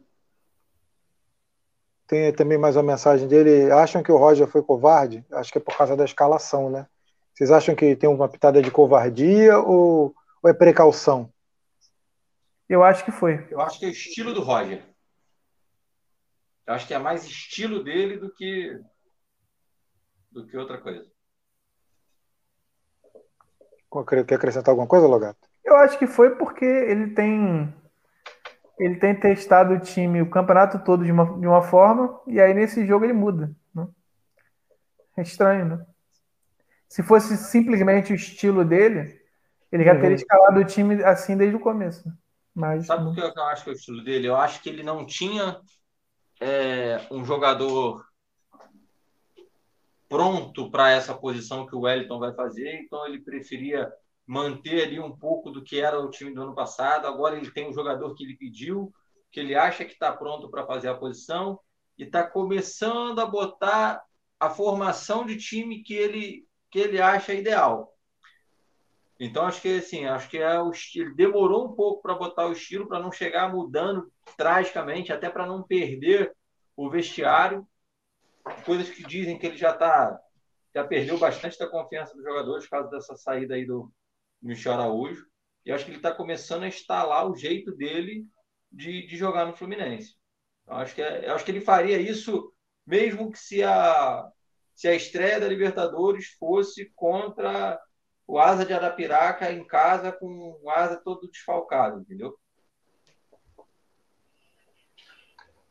[2.11, 3.71] Tem também mais uma mensagem dele.
[3.71, 5.25] Acham que o Roger foi covarde?
[5.31, 6.85] Acho que é por causa da escalação, né?
[7.33, 10.13] Vocês acham que tem uma pitada de covardia ou,
[10.43, 11.31] ou é precaução?
[12.67, 13.47] Eu acho que foi.
[13.49, 14.83] Eu acho que é o estilo do Roger.
[16.67, 18.77] Eu acho que é mais estilo dele do que
[20.29, 21.05] do que outra coisa.
[24.27, 25.47] Quer acrescentar alguma coisa, Logato?
[25.63, 27.73] Eu acho que foi porque ele tem
[28.81, 32.51] ele tem testado o time o campeonato todo de uma, de uma forma e aí
[32.51, 33.55] nesse jogo ele muda.
[33.73, 33.87] Né?
[35.15, 35.85] É estranho, né?
[36.89, 39.21] Se fosse simplesmente o estilo dele,
[39.71, 40.01] ele já uhum.
[40.01, 42.11] teria escalado o time assim desde o começo.
[42.53, 44.27] Mas, Sabe por que eu acho que é o estilo dele?
[44.27, 45.61] Eu acho que ele não tinha
[46.41, 48.03] é, um jogador
[50.09, 53.89] pronto para essa posição que o Wellington vai fazer, então ele preferia
[54.31, 57.05] manter ali um pouco do que era o time do ano passado.
[57.05, 58.89] Agora ele tem um jogador que ele pediu,
[59.29, 61.59] que ele acha que está pronto para fazer a posição
[61.97, 64.01] e está começando a botar
[64.39, 67.93] a formação de time que ele que ele acha ideal.
[69.19, 71.13] Então acho que assim, acho que é o estilo.
[71.13, 75.61] Demorou um pouco para botar o estilo para não chegar mudando tragicamente, até para não
[75.61, 76.33] perder
[76.77, 77.67] o vestiário
[78.63, 80.17] coisas que dizem que ele já tá,
[80.73, 83.91] já perdeu bastante da confiança dos jogadores por causa dessa saída aí do
[84.41, 85.25] Michel Araújo.
[85.65, 88.25] E acho que ele está começando a instalar o jeito dele
[88.71, 90.15] de, de jogar no Fluminense.
[90.67, 92.51] Eu acho que, é, acho que ele faria isso
[92.85, 94.27] mesmo que se a,
[94.73, 97.79] se a estreia da Libertadores fosse contra
[98.25, 102.35] o Asa de Arapiraca em casa com o Asa todo desfalcado, entendeu?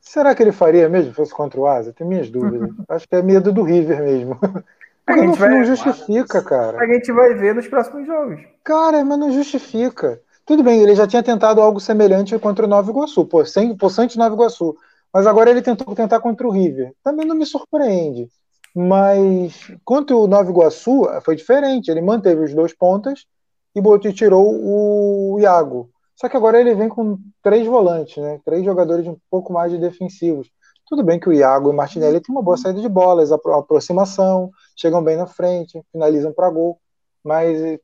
[0.01, 1.93] Será que ele faria mesmo se fosse contra o Asa?
[1.93, 2.71] Tenho minhas dúvidas.
[2.89, 4.39] Acho que é medo do River mesmo.
[5.13, 6.79] A gente não, vai, não justifica, cara.
[6.79, 8.41] A gente vai ver nos próximos jogos.
[8.65, 10.21] Cara, mas não justifica.
[10.45, 14.19] Tudo bem, ele já tinha tentado algo semelhante contra o Nova Iguaçu, pô, sem, Poçante
[14.19, 14.77] Nova Iguaçu.
[15.13, 16.93] Mas agora ele tentou tentar contra o River.
[17.03, 18.29] Também não me surpreende.
[18.75, 21.91] Mas contra o Nova Iguaçu foi diferente.
[21.91, 23.27] Ele manteve os dois pontas
[23.75, 25.91] e botou, tirou o Iago.
[26.15, 28.39] Só que agora ele vem com três volantes, né?
[28.45, 30.51] Três jogadores um pouco mais de defensivos.
[30.91, 34.51] Tudo bem que o Iago e o Martinelli têm uma boa saída de bolas, aproximação,
[34.77, 36.81] chegam bem na frente, finalizam para gol,
[37.23, 37.79] mas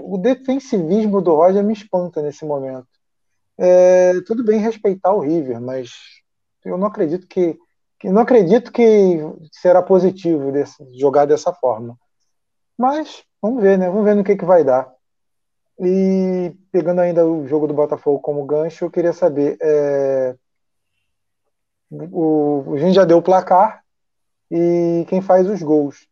[0.00, 2.88] o defensivismo do Roger me espanta nesse momento.
[3.56, 5.92] É, tudo bem respeitar o River, mas
[6.64, 7.56] eu não acredito que,
[8.00, 9.20] que não acredito que
[9.52, 11.96] será positivo desse, jogar dessa forma.
[12.76, 13.88] Mas vamos ver, né?
[13.88, 14.92] Vamos ver no que, que vai dar.
[15.78, 19.56] E pegando ainda o jogo do Botafogo como gancho, eu queria saber.
[19.62, 20.34] É,
[21.90, 23.84] o, a gente já deu o placar
[24.50, 26.08] e quem faz os gols.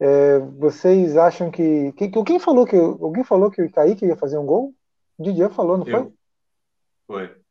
[0.00, 2.76] É, vocês acham que, que, Quem falou que.
[2.76, 4.74] Alguém falou que o Kaique ia fazer um gol?
[5.16, 6.12] O Didier falou, não eu.
[7.06, 7.28] foi?
[7.28, 7.42] Foi.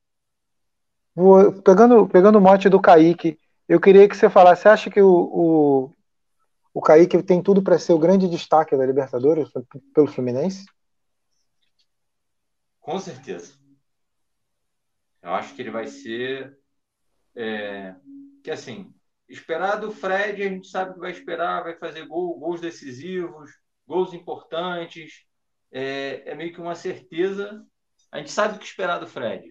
[1.15, 5.01] Vou, pegando, pegando o mote do Kaique, eu queria que você falasse, você acha que
[5.01, 5.95] o, o,
[6.73, 9.49] o Kaique tem tudo para ser o grande destaque da Libertadores
[9.93, 10.65] pelo Fluminense?
[12.81, 13.53] Com certeza.
[15.21, 16.57] Eu acho que ele vai ser.
[17.35, 17.95] É,
[18.43, 18.93] que assim,
[19.29, 23.49] esperar do Fred, a gente sabe que vai esperar, vai fazer gol, gols decisivos,
[23.87, 25.25] gols importantes.
[25.71, 27.65] É, é meio que uma certeza
[28.11, 29.49] A gente sabe o que esperar do Fred.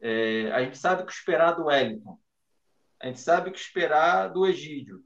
[0.00, 2.18] É, a gente sabe o que esperar do Wellington.
[3.00, 5.02] A gente sabe o que esperar do Egídio.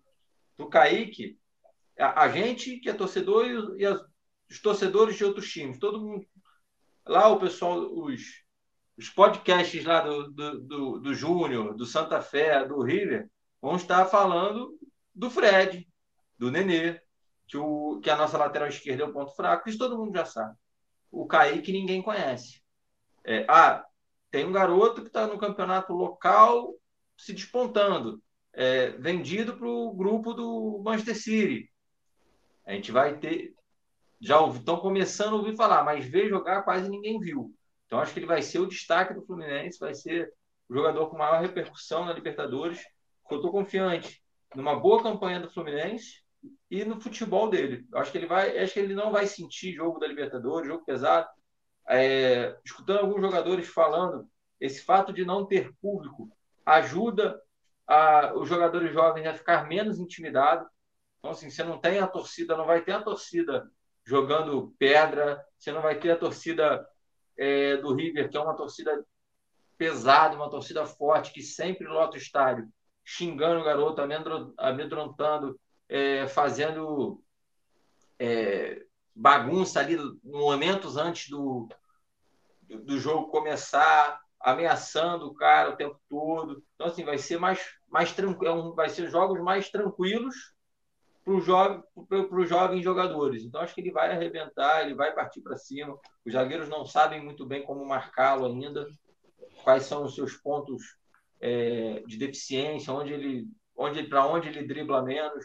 [0.57, 1.39] Do Kaique,
[1.99, 4.01] a, a gente que é torcedor e, e as,
[4.51, 5.79] os torcedores de outros times.
[5.79, 6.27] Todo mundo.
[7.07, 8.23] Lá o pessoal, os,
[8.97, 13.29] os podcasts lá do, do, do, do Júnior, do Santa Fé, do River,
[13.61, 14.79] vão estar falando
[15.15, 15.87] do Fred,
[16.39, 17.01] do Nenê,
[17.47, 20.25] que, o, que a nossa lateral esquerda é o ponto fraco, isso todo mundo já
[20.25, 20.57] sabe.
[21.11, 22.63] O Kaique ninguém conhece.
[23.25, 23.85] É, ah,
[24.31, 26.75] tem um garoto que está no campeonato local
[27.17, 31.71] se despontando, é, vendido para o grupo do Manchester City.
[32.67, 33.55] A gente vai ter.
[34.21, 37.55] Já estão começando a ouvir falar, mas ver jogar quase ninguém viu.
[37.87, 40.33] Então acho que ele vai ser o destaque do Fluminense, vai ser
[40.69, 42.81] o jogador com maior repercussão na Libertadores.
[43.31, 44.23] Eu estou confiante
[44.55, 46.23] numa boa campanha do Fluminense
[46.71, 47.87] e no futebol dele.
[47.95, 51.29] Acho que ele vai, acho que ele não vai sentir jogo da Libertadores, jogo pesado.
[51.89, 54.29] É, escutando alguns jogadores falando,
[54.61, 56.29] esse fato de não ter público
[56.65, 57.41] ajuda
[57.87, 60.67] a, os jogadores jovens a ficar menos intimidados.
[61.19, 63.71] Então, assim, você não tem a torcida, não vai ter a torcida
[64.05, 66.87] jogando pedra, você não vai ter a torcida
[67.37, 69.05] é, do River, que é uma torcida
[69.77, 72.69] pesada, uma torcida forte, que sempre lota o estádio,
[73.05, 74.03] xingando o garoto,
[74.59, 77.23] amedrontando, é, fazendo
[78.19, 78.85] é,
[79.15, 81.69] bagunça ali momentos antes do,
[82.63, 86.63] do, do, jogo começar, ameaçando o cara o tempo todo.
[86.75, 90.56] Então, assim, vai ser mais, mais tranquilo, é vai ser jogos mais tranquilos
[91.27, 93.43] para os jovens, jogadores.
[93.43, 95.99] Então, acho que ele vai arrebentar, ele vai partir para cima.
[96.25, 98.87] Os zagueiros não sabem muito bem como marcá-lo ainda,
[99.65, 100.97] quais são os seus pontos
[101.41, 105.45] é, de deficiência, onde ele, onde, para onde ele dribla menos.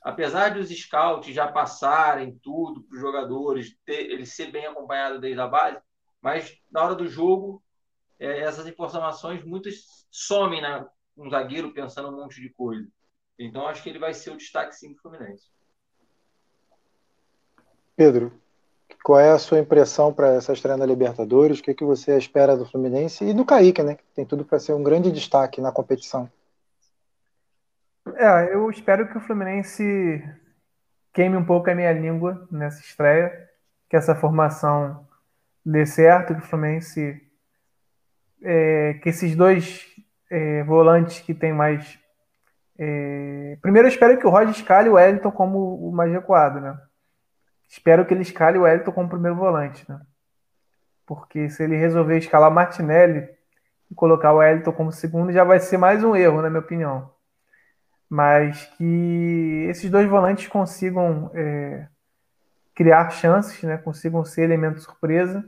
[0.00, 5.18] Apesar de os scouts já passarem tudo para os jogadores, ter, ele ser bem acompanhado
[5.18, 5.80] desde a base,
[6.22, 7.60] mas na hora do jogo,
[8.20, 10.88] é, essas informações muitas somem na, né?
[11.16, 12.86] um zagueiro pensando um monte de coisa.
[13.38, 15.44] Então, acho que ele vai ser o destaque sim do Fluminense.
[17.94, 18.32] Pedro,
[19.02, 21.58] qual é a sua impressão para essa estreia na Libertadores?
[21.58, 23.94] O que, que você espera do Fluminense e do Kaique, né?
[23.94, 26.30] Que tem tudo para ser um grande destaque na competição.
[28.14, 30.22] É, eu espero que o Fluminense
[31.12, 33.48] queime um pouco a minha língua nessa estreia,
[33.88, 35.06] que essa formação
[35.64, 37.20] dê certo, que o Fluminense,
[38.42, 39.86] é, que esses dois
[40.30, 41.98] é, volantes que tem mais
[42.78, 43.58] é...
[43.60, 46.78] Primeiro, eu espero que o Roger escale o Wellington como o mais recuado, né?
[47.68, 50.00] Espero que ele escale o Wellington como primeiro volante, né?
[51.06, 53.28] Porque se ele resolver escalar Martinelli
[53.90, 57.10] e colocar o Wellington como segundo, já vai ser mais um erro, na minha opinião.
[58.08, 61.86] Mas que esses dois volantes consigam é,
[62.74, 63.78] criar chances, né?
[63.78, 65.44] Consigam ser elemento surpresa.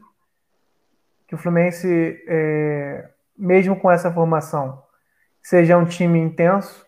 [1.27, 4.83] Que o Fluminense, é, mesmo com essa formação,
[5.43, 6.88] seja um time intenso,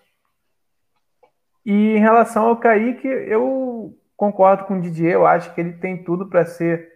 [1.64, 6.02] e em relação ao Kaique, eu concordo com o Didier, eu acho que ele tem
[6.02, 6.92] tudo para ser,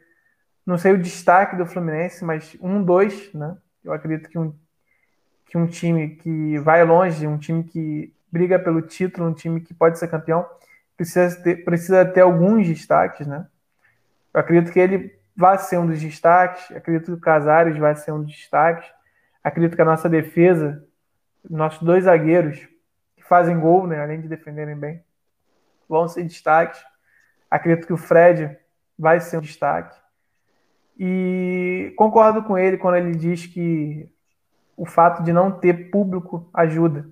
[0.66, 3.56] não sei o destaque do Fluminense, mas um, dois, né?
[3.82, 4.54] Eu acredito que um,
[5.46, 9.72] que um time que vai longe, um time que briga pelo título, um time que
[9.72, 10.46] pode ser campeão,
[10.96, 13.46] precisa ter, precisa ter alguns destaques, né?
[14.32, 18.12] Eu acredito que ele vai ser um dos destaques, acredito que o Casares vai ser
[18.12, 18.88] um dos destaques,
[19.42, 20.84] acredito que a nossa defesa,
[21.48, 22.68] nossos dois zagueiros,
[23.28, 25.02] fazem gol, né, além de defenderem bem,
[25.88, 26.80] vão ser destaques.
[27.50, 28.56] Acredito que o Fred
[28.98, 29.96] vai ser um destaque.
[30.98, 34.08] E concordo com ele quando ele diz que
[34.76, 37.06] o fato de não ter público ajuda.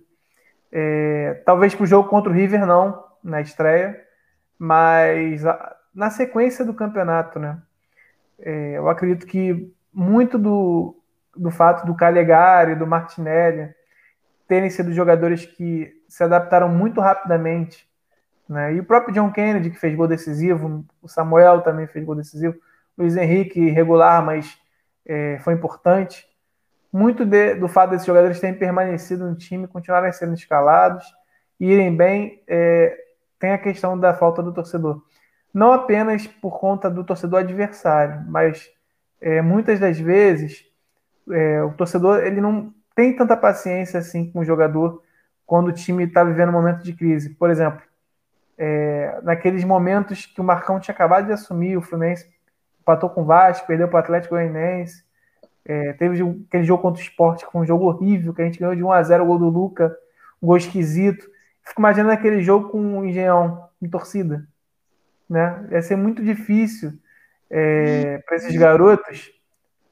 [0.70, 4.00] É, talvez para o jogo contra o River não, na estreia,
[4.58, 7.60] mas a, na sequência do campeonato, né?
[8.38, 10.96] É, eu acredito que muito do,
[11.36, 13.72] do fato do Calegari, do Martinelli,
[14.48, 17.88] terem sido jogadores que se adaptaram muito rapidamente.
[18.46, 18.74] Né?
[18.74, 22.54] E o próprio John Kennedy, que fez gol decisivo, o Samuel também fez gol decisivo,
[22.98, 24.58] o Luiz Henrique, irregular, mas
[25.06, 26.28] é, foi importante.
[26.92, 31.02] Muito de, do fato desses jogadores terem permanecido no time, continuarem sendo escalados,
[31.58, 32.94] irem bem, é,
[33.38, 35.02] tem a questão da falta do torcedor.
[35.54, 38.68] Não apenas por conta do torcedor adversário, mas
[39.18, 40.66] é, muitas das vezes
[41.30, 45.02] é, o torcedor ele não tem tanta paciência assim com o jogador
[45.46, 47.30] quando o time está vivendo um momento de crise.
[47.30, 47.82] Por exemplo,
[48.56, 52.26] é, naqueles momentos que o Marcão tinha acabado de assumir, o Fluminense
[52.80, 55.04] empatou com o Vasco, perdeu para o Atlético Goianiense,
[55.64, 58.58] é, teve aquele jogo contra o Sport, que foi um jogo horrível, que a gente
[58.58, 59.96] ganhou de 1 a 0 o gol do Luca,
[60.42, 61.24] um gol esquisito.
[61.62, 64.46] Fico imaginando aquele jogo com o Engenhão em torcida.
[65.28, 65.66] Né?
[65.70, 66.92] Ia ser muito difícil
[67.48, 69.30] é, para esses garotos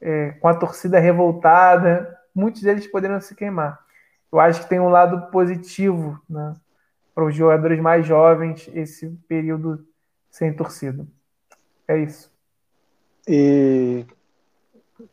[0.01, 3.79] é, com a torcida revoltada, muitos deles poderiam se queimar.
[4.31, 6.55] Eu acho que tem um lado positivo né,
[7.13, 9.85] para os jogadores mais jovens esse período
[10.29, 11.05] sem torcida.
[11.87, 12.31] É isso.
[13.27, 14.05] E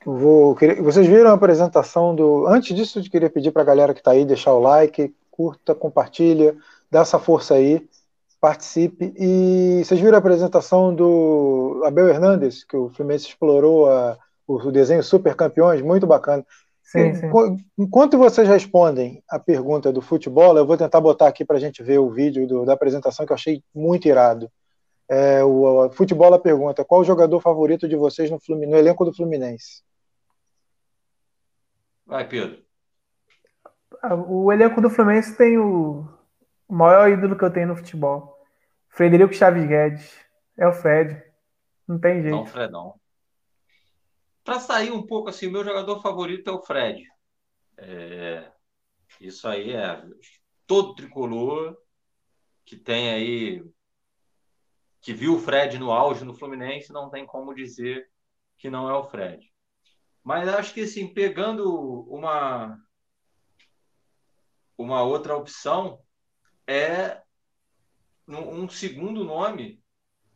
[0.04, 2.46] vou, vocês viram a apresentação do.
[2.46, 5.74] Antes disso, eu queria pedir para a galera que está aí deixar o like, curta,
[5.74, 6.56] compartilha,
[6.90, 7.88] dá essa força aí,
[8.40, 9.12] participe.
[9.18, 14.16] E vocês viram a apresentação do Abel Hernandes, que o Fluminense explorou a,
[14.46, 16.44] o desenho Super Campeões, muito bacana.
[16.88, 17.26] Sim, sim.
[17.76, 21.82] Enquanto vocês respondem a pergunta do futebol, eu vou tentar botar aqui para a gente
[21.82, 24.50] ver o vídeo do, da apresentação que eu achei muito irado.
[25.06, 29.04] É, o, o futebol a pergunta: qual o jogador favorito de vocês no, no elenco
[29.04, 29.82] do Fluminense?
[32.06, 32.62] Vai, Pedro.
[34.02, 36.08] Ah, o elenco do Fluminense tem o,
[36.66, 38.34] o maior ídolo que eu tenho no futebol.
[38.88, 40.10] Frederico Chaves Guedes.
[40.56, 41.22] É o Fred.
[41.86, 42.34] Não tem jeito.
[42.34, 42.94] Não, Fredão
[44.48, 47.04] para sair um pouco assim, o meu jogador favorito é o Fred.
[47.76, 48.50] É,
[49.20, 50.02] isso aí é
[50.66, 51.76] todo tricolor
[52.64, 53.62] que tem aí
[55.02, 58.10] que viu o Fred no auge no Fluminense não tem como dizer
[58.56, 59.52] que não é o Fred.
[60.24, 62.82] Mas acho que assim, pegando uma
[64.78, 66.00] uma outra opção
[66.66, 67.22] é
[68.26, 69.84] um segundo nome.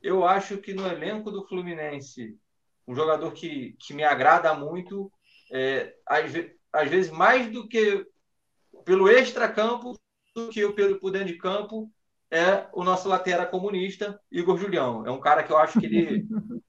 [0.03, 2.39] Eu acho que no elenco do Fluminense
[2.87, 5.11] um jogador que, que me agrada muito,
[5.53, 6.33] é, às,
[6.73, 8.07] às vezes mais do que
[8.85, 9.99] pelo extra-campo,
[10.35, 11.91] do que pelo por dentro de campo,
[12.31, 15.07] é o nosso lateral comunista, Igor Julião.
[15.07, 16.27] É um cara que eu acho que ele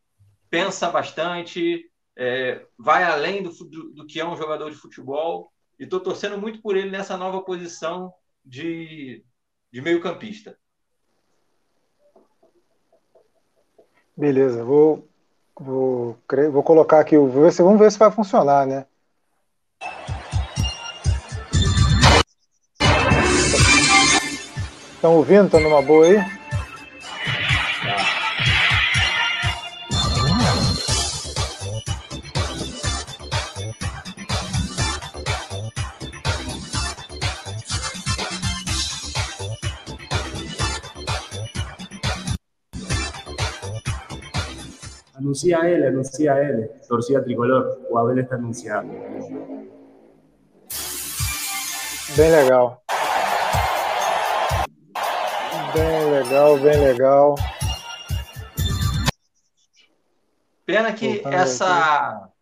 [0.50, 5.86] pensa bastante, é, vai além do, do, do, que é um jogador de futebol, e
[5.86, 8.14] estou torcendo muito por ele nessa nova posição
[8.46, 9.24] de,
[9.72, 10.58] de meio-campista.
[14.16, 15.08] Beleza, vou
[15.60, 16.18] Vou,
[16.52, 17.16] vou colocar aqui,
[17.52, 18.86] se, vamos ver se vai funcionar, né?
[24.96, 25.46] Estão ouvindo?
[25.46, 26.43] Estão numa boa aí?
[45.24, 48.90] Anuncia él, anuncia él, torcida tricolor, o Abel está anunciado.
[52.18, 52.84] Bem legal.
[55.74, 57.36] Bem legal, bem legal.
[60.66, 62.10] Pena que Voltando essa.
[62.10, 62.34] Aqui.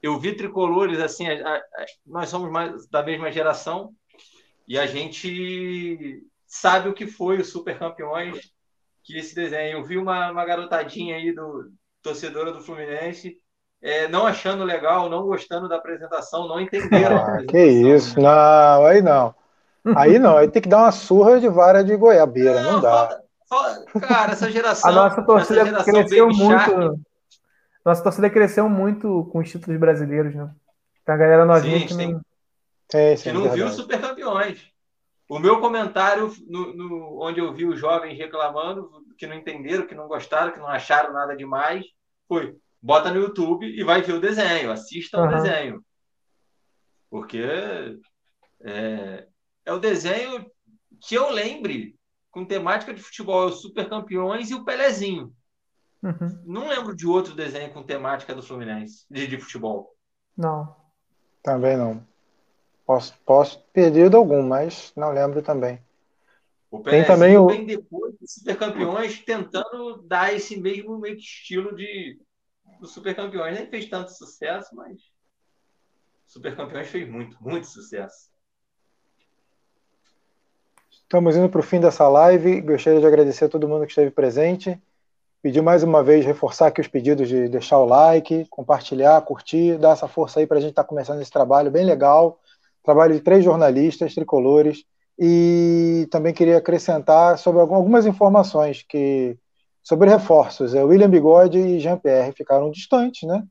[0.00, 1.62] Eu vi tricolores assim, a, a,
[2.06, 3.94] nós somos mais da mesma geração
[4.68, 8.52] e a gente sabe o que foi o Super Campeões,
[9.02, 9.78] que esse desenho.
[9.78, 11.72] Eu vi uma, uma garotadinha aí do,
[12.04, 13.38] torcedora do Fluminense,
[13.82, 17.16] é, não achando legal, não gostando da apresentação, não entenderam.
[17.16, 19.34] Ah, que isso, não, aí não.
[19.96, 23.20] Aí não, aí tem que dar uma surra de vara de goiabeira, não, não dá.
[24.00, 24.90] cara, essa geração.
[24.90, 27.00] A nossa torcida cresceu muito.
[27.84, 30.50] Nossa torcida cresceu muito com os títulos brasileiros, né?
[31.04, 32.12] Tem a galera novinha sim, que sim.
[32.12, 32.20] não.
[32.90, 34.66] Sim, sim, que não viu os super campeões.
[35.28, 39.94] O meu comentário, no, no, onde eu vi os jovens reclamando, que não entenderam, que
[39.94, 41.84] não gostaram, que não acharam nada demais,
[42.28, 45.26] foi bota no YouTube e vai ver o desenho, assista uhum.
[45.26, 45.84] o desenho.
[47.08, 47.42] Porque
[48.60, 49.26] é,
[49.64, 50.46] é o desenho
[51.00, 51.96] que eu lembre
[52.30, 55.32] com temática de futebol, é o Super Campeões e o Pelezinho.
[56.02, 56.42] Uhum.
[56.44, 59.94] Não lembro de outro desenho com temática do Fluminense, de, de futebol.
[60.36, 60.76] Não.
[61.42, 62.04] Também não.
[62.84, 65.80] Posso, posso perdido algum, mas não lembro também.
[66.74, 67.46] O Tem também o...
[67.46, 72.18] vem depois dos Super Campeões tentando dar esse mesmo meio que estilo de
[72.80, 73.56] do Super Campeões.
[73.56, 74.98] Nem fez tanto sucesso, mas
[76.26, 78.28] Super Campeões fez muito, muito sucesso.
[80.90, 82.60] Estamos indo para o fim dessa live.
[82.62, 84.76] Gostaria de agradecer a todo mundo que esteve presente.
[85.40, 89.92] Pedir mais uma vez, reforçar aqui os pedidos de deixar o like, compartilhar, curtir, dar
[89.92, 92.40] essa força aí para a gente estar tá começando esse trabalho bem legal.
[92.82, 94.84] Trabalho de três jornalistas tricolores
[95.18, 99.36] e também queria acrescentar sobre algumas informações que
[99.82, 100.74] sobre reforços.
[100.74, 103.44] É, William Bigode e Jean-Pierre ficaram distantes, né?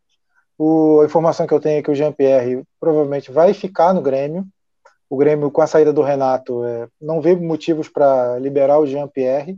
[0.57, 4.45] O, a informação que eu tenho é que o Jean-Pierre provavelmente vai ficar no Grêmio.
[5.09, 9.57] O Grêmio, com a saída do Renato, é, não vê motivos para liberar o Jean-Pierre,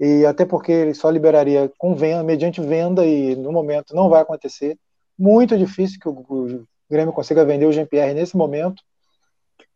[0.00, 4.22] e até porque ele só liberaria com venda, mediante venda, e no momento não vai
[4.22, 4.76] acontecer.
[5.18, 8.82] Muito difícil que o, o Grêmio consiga vender o Jean-Pierre nesse momento.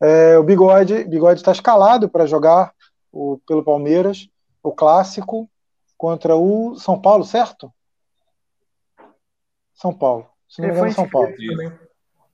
[0.00, 2.72] É, o Bigode Bigode está escalado para jogar
[3.12, 4.28] o, pelo Palmeiras
[4.62, 5.48] o clássico
[5.96, 7.72] contra o São Paulo, certo?
[9.74, 10.26] São Paulo.
[10.48, 11.28] Se não me engano, São Paulo.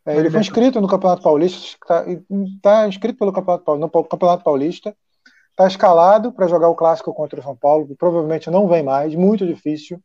[0.05, 2.05] É, ele foi inscrito no Campeonato Paulista, está
[2.63, 4.97] tá inscrito pelo Campeonato Paulista, no Campeonato Paulista,
[5.51, 9.15] está escalado para jogar o clássico contra o São Paulo, que provavelmente não vem mais,
[9.15, 10.01] muito difícil.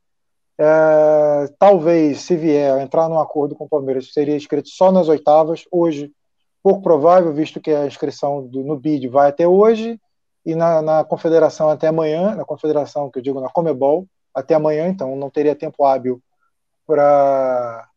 [0.60, 5.64] É, talvez, se vier entrar num acordo com o Palmeiras, seria inscrito só nas oitavas.
[5.72, 6.12] Hoje,
[6.64, 10.00] pouco provável, visto que a inscrição do, no BID vai até hoje
[10.46, 14.88] e na, na confederação até amanhã, na confederação que eu digo na Comebol, até amanhã,
[14.88, 16.22] então não teria tempo hábil
[16.88, 17.88] para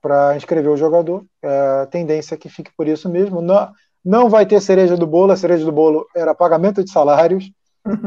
[0.00, 1.24] para inscrever o jogador.
[1.40, 3.40] É, a tendência é que fique por isso mesmo.
[3.40, 3.72] Não,
[4.04, 7.52] não vai ter cereja do bolo, a cereja do bolo era pagamento de salários,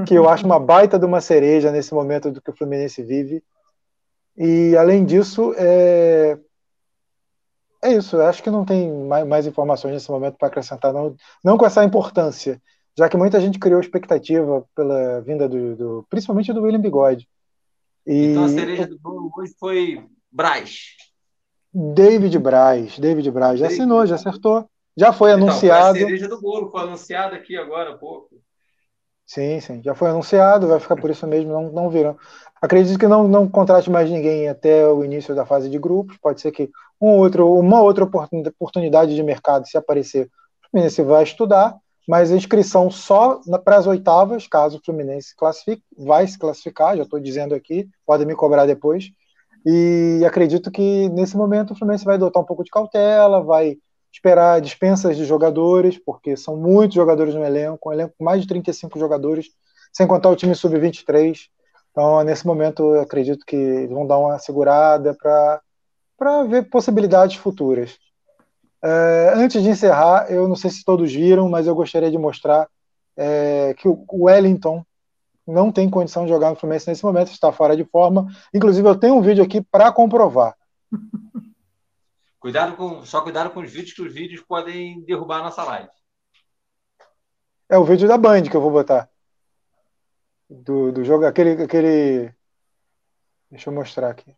[0.06, 3.42] que eu acho uma baita de uma cereja nesse momento do que o Fluminense vive.
[4.36, 6.38] E além disso, é,
[7.86, 8.20] é isso.
[8.22, 11.84] Acho que não tem mais, mais informações nesse momento para acrescentar, não, não com essa
[11.84, 12.62] importância,
[12.98, 17.28] já que muita gente criou expectativa pela vinda do, do principalmente do William Bigode.
[18.06, 20.96] E, então a cereja do bolo hoje foi Braz.
[21.74, 24.70] David Braz, David Braz, já assinou, já acertou.
[24.98, 25.96] Já foi então, anunciado.
[25.96, 28.36] Foi a cereja do bolo, foi anunciado aqui agora há pouco.
[29.26, 32.16] Sim, sim, já foi anunciado, vai ficar por isso mesmo, não, não viram.
[32.62, 36.18] Acredito que não, não contrate mais ninguém até o início da fase de grupos.
[36.18, 36.70] Pode ser que
[37.02, 41.76] um outro, uma outra oportunidade de mercado, se aparecer, o Fluminense vai estudar,
[42.08, 47.04] mas a inscrição só para as oitavas, caso o Fluminense classifique, vai se classificar, já
[47.04, 49.12] estou dizendo aqui, podem me cobrar depois.
[49.66, 53.78] E acredito que nesse momento o Fluminense vai adotar um pouco de cautela, vai
[54.14, 58.48] esperar dispensas de jogadores, porque são muitos jogadores no elenco, um elenco com mais de
[58.48, 59.48] 35 jogadores,
[59.92, 61.48] sem contar o time sub-23.
[61.92, 65.62] Então, nesse momento, acredito que vão dar uma segurada para
[66.48, 67.98] ver possibilidades futuras.
[68.84, 72.70] É, antes de encerrar, eu não sei se todos viram, mas eu gostaria de mostrar
[73.18, 74.86] é, que o Wellington
[75.48, 78.28] não tem condição de jogar no Fluminense nesse momento, está fora de forma.
[78.54, 80.56] Inclusive, eu tenho um vídeo aqui para comprovar.
[82.40, 85.90] Cuidado com, só cuidado com os vídeos, que os vídeos podem derrubar a nossa live.
[87.68, 89.10] É o vídeo da Band que eu vou botar.
[90.48, 92.32] Do, do jogo, aquele, aquele.
[93.50, 94.36] Deixa eu mostrar aqui.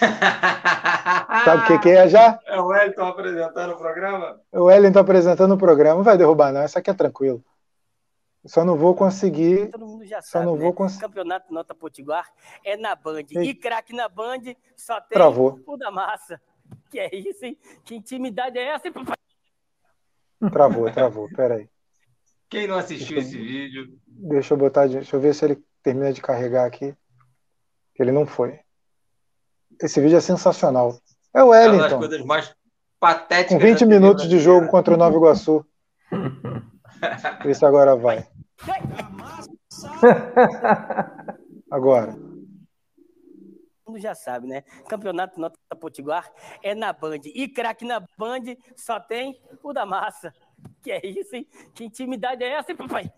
[1.44, 2.38] Sabe o que, que é já?
[2.46, 4.40] É o Wellington apresentando o programa?
[4.52, 5.96] O Wellington apresentando o programa.
[5.96, 6.64] Não vai derrubar, não.
[6.64, 7.44] Isso aqui é tranquilo.
[8.44, 9.70] Só não vou conseguir.
[9.70, 10.60] Todo mundo já só sabe, não né?
[10.62, 11.00] vou conseguir.
[11.02, 12.28] Campeonato Nota Potiguar
[12.64, 13.24] é na Band.
[13.34, 13.48] Ei.
[13.50, 14.42] E craque na Band
[14.76, 15.58] só tem Travou.
[15.66, 16.40] o da massa.
[16.90, 17.58] Que é isso, hein?
[17.84, 18.88] Que intimidade é essa?
[20.52, 21.28] Travou, travou.
[21.34, 21.68] Peraí.
[22.48, 24.86] Quem não assistiu esse vídeo, Deixa eu botar.
[24.86, 26.94] de- Deixa eu ver se ele termina de carregar aqui.
[27.94, 28.60] Que ele não foi.
[29.80, 30.98] Esse vídeo é sensacional.
[31.34, 31.98] É o é uma das Wellington.
[31.98, 32.54] coisas mais
[32.98, 33.58] patéticas.
[33.58, 35.64] Com 20 da TV minutos de jogo contra o Nova Iguaçu.
[37.54, 38.26] Se agora vai.
[41.70, 42.12] Agora.
[42.12, 44.62] Todo mundo já sabe, né?
[44.88, 46.30] Campeonato Nota Potiguar
[46.62, 47.20] é na Band.
[47.26, 50.32] E craque na Band só tem o da massa.
[50.82, 51.46] Que é isso, hein?
[51.74, 53.12] Que intimidade é essa, hein, papai?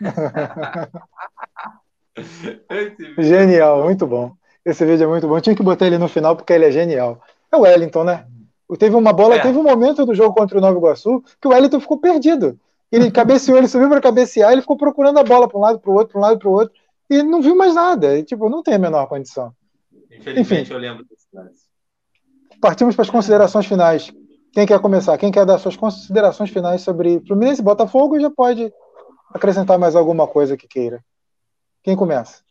[3.18, 4.37] Genial, muito bom.
[4.64, 5.40] Esse vídeo é muito bom.
[5.40, 7.20] Tinha que botar ele no final porque ele é genial.
[7.50, 8.26] É o Wellington, né?
[8.78, 9.40] Teve uma bola, É.
[9.40, 12.58] teve um momento do jogo contra o Nova Iguaçu que o Wellington ficou perdido.
[12.92, 15.90] Ele cabeceou, ele subiu para cabecear, ele ficou procurando a bola para um lado, para
[15.90, 16.74] o outro, para um lado, para o outro,
[17.08, 18.18] e não viu mais nada.
[18.18, 19.52] E, tipo, não tem a menor condição.
[20.12, 20.72] Infelizmente, Enfim.
[20.74, 21.66] eu lembro desse lance.
[22.60, 24.12] Partimos para as considerações finais.
[24.52, 25.16] Quem quer começar?
[25.16, 28.72] Quem quer dar suas considerações finais sobre Fluminense e Botafogo já pode
[29.32, 31.02] acrescentar mais alguma coisa que queira.
[31.82, 32.42] Quem começa?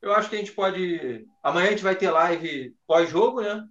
[0.00, 1.26] Eu acho que a gente pode.
[1.42, 3.64] Amanhã a gente vai ter live pós-jogo, né?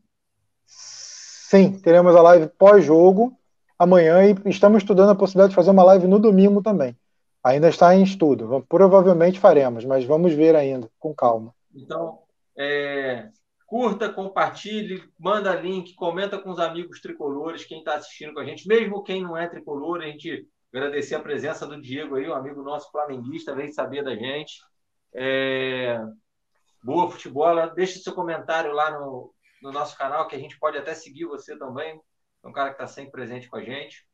[0.65, 3.38] Sim, teremos a live pós-jogo
[3.80, 6.97] amanhã e estamos estudando a possibilidade de fazer uma live no domingo também.
[7.43, 8.65] Ainda está em estudo.
[8.67, 11.53] Provavelmente faremos, mas vamos ver ainda, com calma.
[11.73, 12.19] Então,
[12.57, 13.30] é,
[13.65, 18.67] curta, compartilhe, manda link, comenta com os amigos tricolores, quem está assistindo com a gente,
[18.67, 22.61] mesmo quem não é tricolor, a gente agradecer a presença do Diego aí, um amigo
[22.64, 24.56] nosso flamenguista, veio saber da gente.
[25.14, 26.00] É,
[26.84, 30.94] boa futebol, deixa seu comentário lá no, no nosso canal, que a gente pode até
[30.94, 32.00] seguir você também,
[32.44, 34.06] é um cara que está sempre presente com a gente.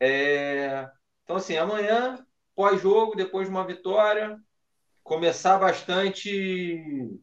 [0.00, 0.88] É,
[1.24, 2.24] então, assim, amanhã,
[2.54, 4.38] pós-jogo, depois de uma vitória,
[5.02, 7.20] começar bastante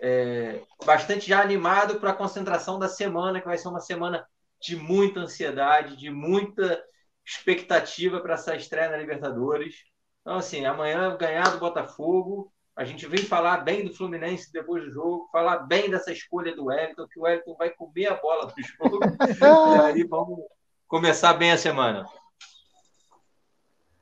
[0.00, 4.26] é, bastante já animado para a concentração da semana, que vai ser uma semana
[4.60, 6.82] de muita ansiedade, de muita
[7.24, 9.84] expectativa para essa estreia na Libertadores.
[10.28, 14.90] Então, assim, amanhã ganhar do Botafogo, a gente vem falar bem do Fluminense depois do
[14.90, 18.62] jogo, falar bem dessa escolha do Wellington, que o Wellington vai comer a bola do
[18.62, 19.00] jogo.
[19.24, 20.40] e aí vamos,
[20.86, 22.04] começar bem a semana.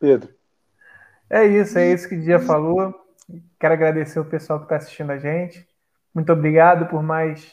[0.01, 0.35] Pedro.
[1.31, 2.93] É isso, é isso que o Dia falou.
[3.61, 5.65] Quero agradecer o pessoal que está assistindo a gente.
[6.13, 7.53] Muito obrigado por mais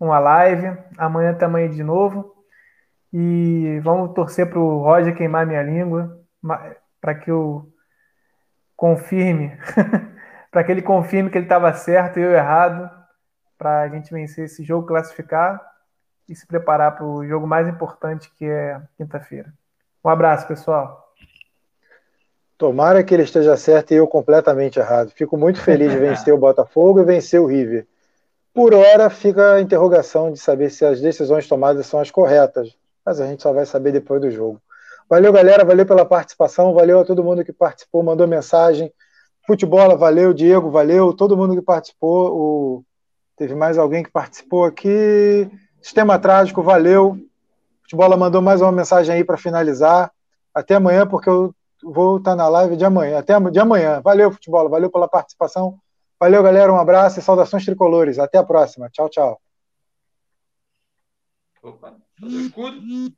[0.00, 0.74] uma live.
[0.96, 2.34] Amanhã também de novo.
[3.12, 6.18] E vamos torcer para o Roger queimar minha língua,
[6.98, 7.75] para que eu
[8.76, 9.56] confirme,
[10.50, 12.90] para que ele confirme que ele estava certo e eu errado,
[13.56, 15.60] para a gente vencer esse jogo, classificar
[16.28, 19.52] e se preparar para o jogo mais importante que é quinta-feira.
[20.04, 21.04] Um abraço, pessoal.
[22.58, 25.10] Tomara que ele esteja certo e eu completamente errado.
[25.10, 27.86] Fico muito feliz de vencer o Botafogo e vencer o River.
[28.52, 32.74] Por hora fica a interrogação de saber se as decisões tomadas são as corretas,
[33.04, 34.60] mas a gente só vai saber depois do jogo.
[35.08, 38.92] Valeu, galera, valeu pela participação, valeu a todo mundo que participou, mandou mensagem.
[39.46, 42.36] Futebol, valeu, Diego, valeu, todo mundo que participou.
[42.36, 42.84] O...
[43.36, 45.48] Teve mais alguém que participou aqui.
[45.80, 47.16] Sistema Trágico, valeu.
[47.82, 50.10] Futebol mandou mais uma mensagem aí para finalizar.
[50.52, 51.54] Até amanhã, porque eu
[51.84, 53.18] vou estar na live de amanhã.
[53.18, 54.00] Até de amanhã.
[54.00, 54.68] Valeu, futebol.
[54.68, 55.78] Valeu pela participação.
[56.18, 56.72] Valeu, galera.
[56.72, 58.18] Um abraço e saudações tricolores.
[58.18, 58.90] Até a próxima.
[58.90, 59.40] Tchau, tchau.
[61.62, 63.12] Opa, escudo.